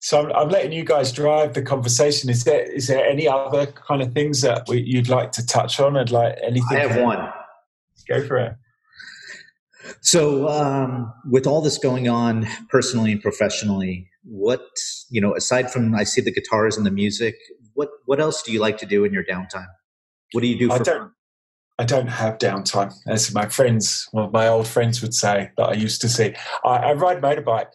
[0.00, 2.28] so I'm, I'm, letting you guys drive the conversation.
[2.28, 5.80] Is there is there any other kind of things that we, you'd like to touch
[5.80, 5.96] on?
[5.96, 6.76] And like anything?
[6.76, 7.32] I have one.
[8.08, 8.56] Go for it.
[10.00, 14.66] So, um, with all this going on personally and professionally, what
[15.10, 17.36] you know, aside from I see the guitars and the music,
[17.74, 19.68] what what else do you like to do in your downtime?
[20.32, 20.72] What do you do?
[20.72, 21.12] I don't.
[21.78, 25.72] I don't have downtime, as my friends, well, my old friends would say that I
[25.72, 26.34] used to see.
[26.64, 27.66] I, I ride motorbikes.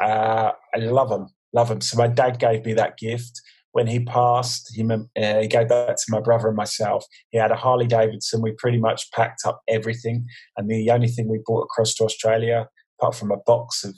[0.00, 1.80] Uh, I love them, love them.
[1.80, 3.42] So my dad gave me that gift.
[3.72, 4.98] When he passed, he, uh,
[5.40, 7.04] he gave that to my brother and myself.
[7.30, 8.42] He had a Harley Davidson.
[8.42, 10.26] We pretty much packed up everything.
[10.56, 12.68] And the only thing we brought across to Australia,
[13.00, 13.94] apart from a box of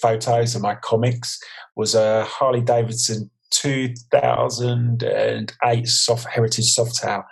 [0.00, 1.38] photos of my comics,
[1.76, 7.24] was a Harley Davidson 2008 soft heritage Softail.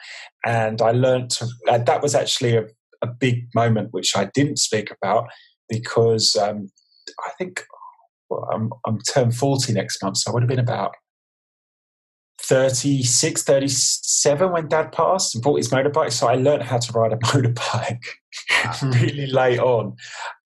[0.44, 2.66] And I learned to, uh, that was actually a,
[3.02, 5.28] a, big moment, which I didn't speak about
[5.68, 6.68] because um,
[7.26, 7.64] I think
[8.30, 10.18] well, I'm, I'm turned 40 next month.
[10.18, 10.94] So I would have been about
[12.48, 16.12] 36, 37 when dad passed and bought his motorbike.
[16.12, 18.04] So I learned how to ride a motorbike
[18.82, 19.96] really late on.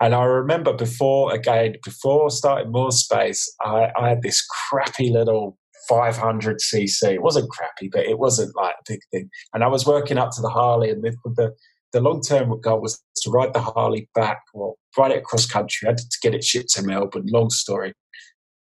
[0.01, 5.59] And I remember before, again, before starting More Space, I, I had this crappy little
[5.91, 7.03] 500cc.
[7.03, 9.29] It wasn't crappy, but it wasn't like a big thing.
[9.53, 11.55] And I was working up to the Harley, and the, the,
[11.93, 15.87] the long term goal was to ride the Harley back or ride it across country.
[15.87, 17.93] I had to get it shipped to Melbourne, long story,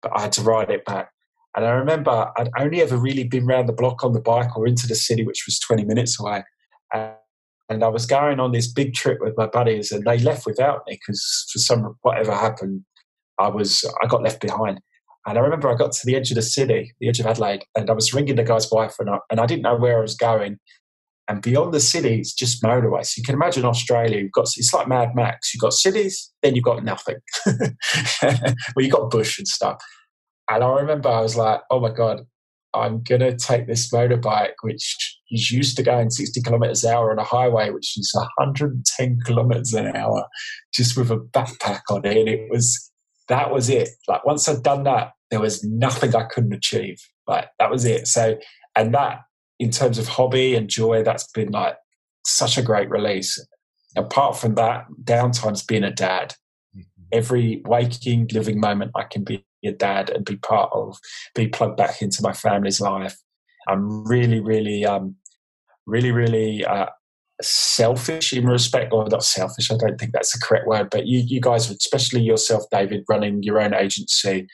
[0.02, 1.10] but I had to ride it back.
[1.56, 4.66] And I remember I'd only ever really been round the block on the bike or
[4.66, 6.44] into the city, which was 20 minutes away.
[6.92, 10.82] And I was going on this big trip with my buddies, and they left without
[10.86, 12.84] me because for some whatever happened,
[13.38, 14.80] I was I got left behind.
[15.26, 17.64] And I remember I got to the edge of the city, the edge of Adelaide,
[17.76, 20.00] and I was ringing the guy's wife, and I, and I didn't know where I
[20.00, 20.58] was going.
[21.28, 23.04] And beyond the city, it's just motorway.
[23.04, 24.18] So you can imagine Australia.
[24.18, 25.52] You've got it's like Mad Max.
[25.52, 27.16] You've got cities, then you've got nothing.
[27.46, 29.76] well, you've got bush and stuff.
[30.48, 32.26] And I remember I was like, oh my God,
[32.74, 37.10] I'm going to take this motorbike, which is used to going 60 kilometers an hour
[37.10, 40.26] on a highway, which is 110 kilometers an hour,
[40.72, 42.16] just with a backpack on it.
[42.16, 42.90] And it was,
[43.28, 43.90] that was it.
[44.06, 46.98] Like once I'd done that, there was nothing I couldn't achieve.
[47.26, 48.06] Like that was it.
[48.06, 48.38] So,
[48.76, 49.20] and that
[49.58, 51.76] in terms of hobby and joy, that's been like
[52.24, 53.38] such a great release.
[53.96, 56.34] Apart from that, downtime's being a dad.
[56.76, 57.02] Mm-hmm.
[57.12, 60.98] Every waking, living moment I can be your dad and be part of,
[61.34, 63.16] be plugged back into my family's life.
[63.68, 65.16] I'm really, really, um,
[65.86, 66.86] really, really uh,
[67.42, 69.70] selfish in respect, or not selfish.
[69.70, 73.42] I don't think that's the correct word, but you, you guys, especially yourself, David, running
[73.42, 74.46] your own agency.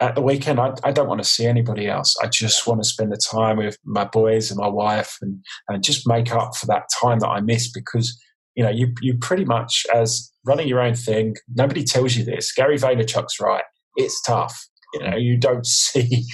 [0.00, 2.14] At the weekend, I, I don't want to see anybody else.
[2.22, 5.82] I just want to spend the time with my boys and my wife, and and
[5.84, 8.20] just make up for that time that I miss because
[8.54, 11.36] you know you you pretty much as running your own thing.
[11.54, 12.52] Nobody tells you this.
[12.52, 13.64] Gary Vaynerchuk's right
[13.96, 14.66] it's tough.
[14.94, 16.24] You know, you don't see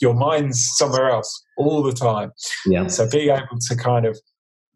[0.00, 2.32] your mind's somewhere else all the time.
[2.66, 2.86] Yeah.
[2.86, 4.18] So being able to kind of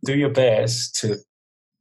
[0.05, 1.17] do your best to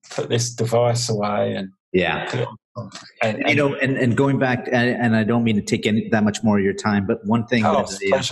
[0.09, 2.45] put this device away and yeah.
[2.75, 5.87] And, and, you know, and, and going back, and, and, I don't mean to take
[5.87, 8.31] any, that much more of your time, but one thing oh, that,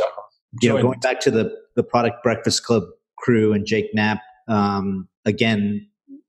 [0.62, 2.84] you know, going back to the the product breakfast club
[3.18, 5.88] crew and Jake Knapp, um, again,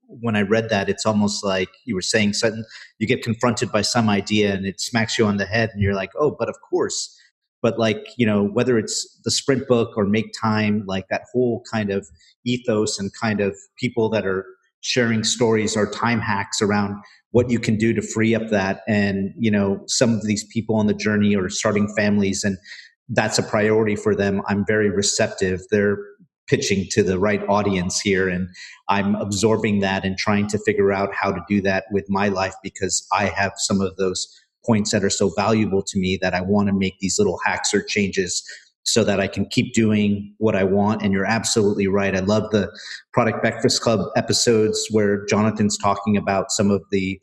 [0.09, 2.65] when I read that, it's almost like you were saying something,
[2.99, 5.95] you get confronted by some idea and it smacks you on the head and you're
[5.95, 7.19] like, oh, but of course.
[7.62, 11.62] But like, you know, whether it's the sprint book or make time, like that whole
[11.70, 12.07] kind of
[12.45, 14.47] ethos and kind of people that are
[14.81, 16.95] sharing stories or time hacks around
[17.33, 18.83] what you can do to free up that.
[18.87, 22.57] And, you know, some of these people on the journey or starting families and
[23.11, 24.43] that's a priority for them.
[24.47, 25.61] I'm very receptive.
[25.70, 25.99] They're
[26.47, 28.48] pitching to the right audience here and
[28.89, 32.55] i'm absorbing that and trying to figure out how to do that with my life
[32.62, 34.28] because i have some of those
[34.64, 37.74] points that are so valuable to me that i want to make these little hacks
[37.74, 38.43] or changes
[38.85, 41.02] so that i can keep doing what i want.
[41.02, 42.14] And you're absolutely right.
[42.14, 42.70] I love the
[43.12, 47.20] product breakfast club episodes where jonathan's talking about some of the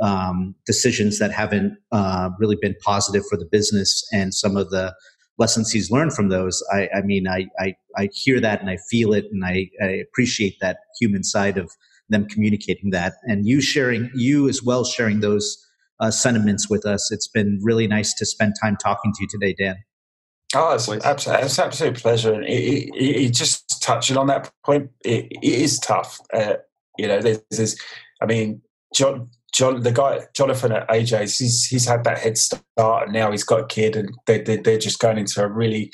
[0.00, 4.94] um, decisions that haven't uh, really been positive for the business and some of the
[5.38, 6.62] lessons he's learned from those.
[6.72, 9.86] I, I mean, I, I, I, hear that and I feel it and I, I
[9.86, 11.70] appreciate that human side of
[12.08, 15.66] them communicating that and you sharing, you as well sharing those
[16.00, 17.10] uh, sentiments with us.
[17.10, 19.76] It's been really nice to spend time talking to you today, Dan.
[20.54, 22.34] Oh, it's, absolutely, it's an absolute pleasure.
[22.34, 26.20] And it, it, it, just touching on that point, it, it is tough.
[26.34, 26.56] Uh,
[26.98, 27.80] you know, there's, there's,
[28.20, 28.60] I mean,
[28.94, 33.30] John, John, the guy Jonathan at AJ's, he's he's had that head start, and now
[33.30, 35.92] he's got a kid, and they, they they're just going into a really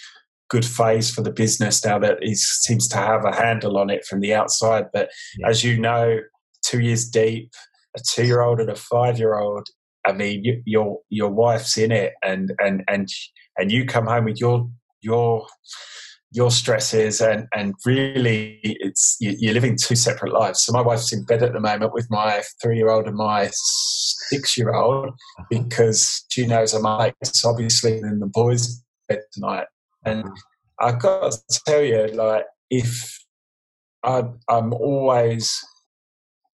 [0.49, 4.05] good phase for the business now that he seems to have a handle on it
[4.07, 4.87] from the outside.
[4.93, 5.49] But yeah.
[5.49, 6.21] as you know,
[6.65, 7.53] two years deep,
[7.97, 9.67] a two-year-old and a five-year-old.
[10.07, 13.09] I mean, you, your your wife's in it, and and and
[13.57, 14.71] and you come home with your
[15.01, 15.47] your
[16.31, 20.63] your stresses and and really it's you're living two separate lives.
[20.63, 23.51] So my wife's in bed at the moment with my three year old and my
[24.29, 25.45] six year old uh-huh.
[25.51, 29.67] because she knows i'm late so obviously in the boys bed tonight.
[30.05, 30.35] And mm-hmm.
[30.81, 33.19] i've got to tell you like if
[34.05, 35.59] I, i'm always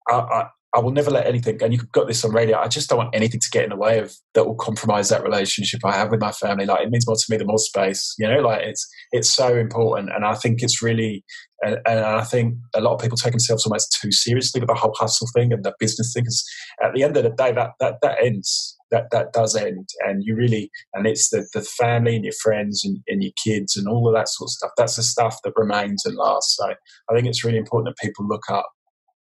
[0.08, 2.58] I, I, I will never let anything, and you've got this on radio.
[2.58, 5.22] I just don't want anything to get in the way of that will compromise that
[5.22, 6.64] relationship I have with my family.
[6.64, 8.40] Like it means more to me the more space, you know.
[8.40, 11.24] Like it's it's so important, and I think it's really,
[11.60, 14.74] and, and I think a lot of people take themselves almost too seriously with the
[14.74, 16.22] whole hustle thing and the business thing.
[16.22, 16.44] Because
[16.82, 18.78] at the end of the day, that that that ends.
[18.90, 22.84] That that does end, and you really, and it's the the family and your friends
[22.84, 24.70] and, and your kids and all of that sort of stuff.
[24.76, 26.56] That's the stuff that remains and lasts.
[26.56, 26.74] So
[27.08, 28.66] I think it's really important that people look up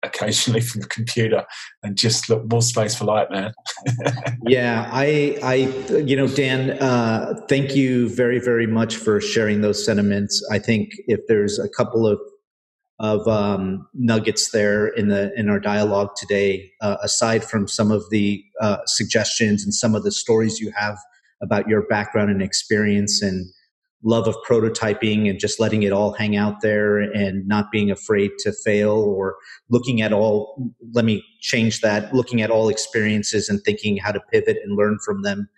[0.03, 1.45] occasionally from the computer
[1.83, 3.53] and just look more space for light man.
[4.47, 5.55] Yeah i i
[5.97, 10.47] you know dan uh, thank you very very much for sharing those sentiments.
[10.51, 12.19] I think if there's a couple of
[12.99, 18.05] of um, nuggets there in the in our dialogue today uh, aside from some of
[18.11, 20.99] the uh, suggestions and some of the stories you have
[21.43, 23.47] about your background and experience and
[24.03, 28.31] love of prototyping and just letting it all hang out there and not being afraid
[28.39, 29.37] to fail or
[29.69, 34.21] looking at all let me change that looking at all experiences and thinking how to
[34.33, 35.49] pivot and learn from them.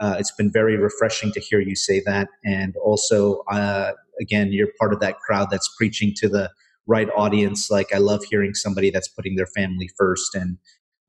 [0.00, 2.28] Uh, it's been very refreshing to hear you say that.
[2.42, 6.50] And also uh, again you're part of that crowd that's preaching to the
[6.86, 7.70] right audience.
[7.70, 10.56] Like i love hearing somebody that's putting their family first and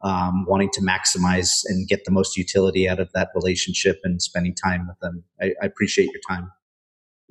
[0.04, 4.56] um, wanting to maximize and get the most utility out of that relationship and spending
[4.56, 5.24] time with them.
[5.40, 6.52] I, I appreciate your time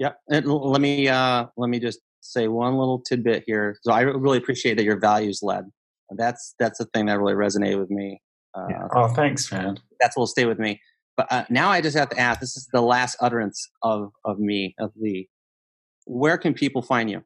[0.00, 3.76] yeah, and let me uh, let me just say one little tidbit here.
[3.82, 5.66] So I really appreciate that you're values led.
[6.16, 8.18] That's that's the thing that really resonated with me.
[8.56, 8.88] Uh, yeah.
[8.94, 9.76] Oh, thanks, man.
[10.00, 10.80] That's will stay with me.
[11.18, 12.40] But uh, now I just have to ask.
[12.40, 15.28] This is the last utterance of of me of Lee.
[16.06, 17.22] Where can people find you?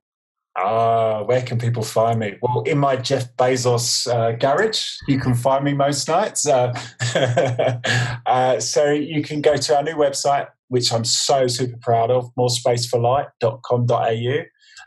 [0.57, 2.37] Ah, uh, where can people find me?
[2.41, 6.47] Well, in my Jeff Bezos uh, garage, you can find me most nights.
[6.47, 6.73] Uh,
[8.27, 12.31] uh, so you can go to our new website, which I'm so super proud of,
[12.39, 14.43] morespaceforlight.com.au.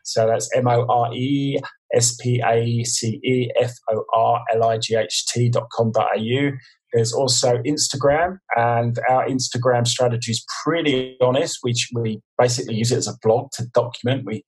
[0.05, 1.59] So that's M O R E
[1.93, 6.51] S P A C E F O R L I G H T.com.au.
[6.93, 11.59] There's also Instagram, and our Instagram strategy is pretty honest.
[11.61, 14.43] Which we basically use it as a blog to document we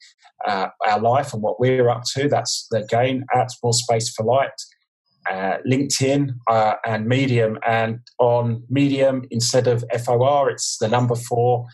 [0.48, 2.30] uh, our life and what we're up to.
[2.30, 4.52] That's the again at More Space for Light
[5.30, 7.58] uh, LinkedIn uh, and Medium.
[7.68, 11.66] And on Medium, instead of FOR, it's the number four.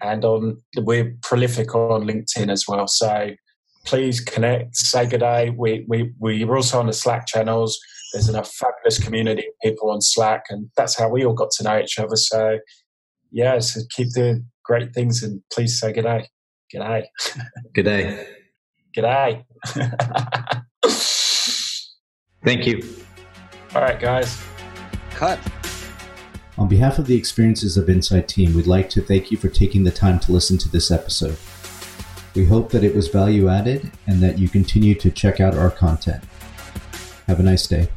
[0.00, 2.86] And on we're prolific on LinkedIn as well.
[2.86, 3.30] So
[3.84, 5.50] please connect, say good day.
[5.50, 7.78] We, we, we're also on the Slack channels.
[8.12, 11.64] There's a fabulous community of people on Slack, and that's how we all got to
[11.64, 12.16] know each other.
[12.16, 12.58] So,
[13.30, 16.28] yeah, so keep doing great things and please say good day.
[16.70, 17.08] Good day.
[17.74, 18.26] Good day.
[18.94, 19.44] Good day.
[22.44, 22.82] Thank you.
[23.74, 24.38] All right, guys.
[25.10, 25.38] Cut.
[26.58, 29.84] On behalf of the Experiences of Insight team, we'd like to thank you for taking
[29.84, 31.38] the time to listen to this episode.
[32.34, 35.70] We hope that it was value added and that you continue to check out our
[35.70, 36.22] content.
[37.26, 37.88] Have a nice day.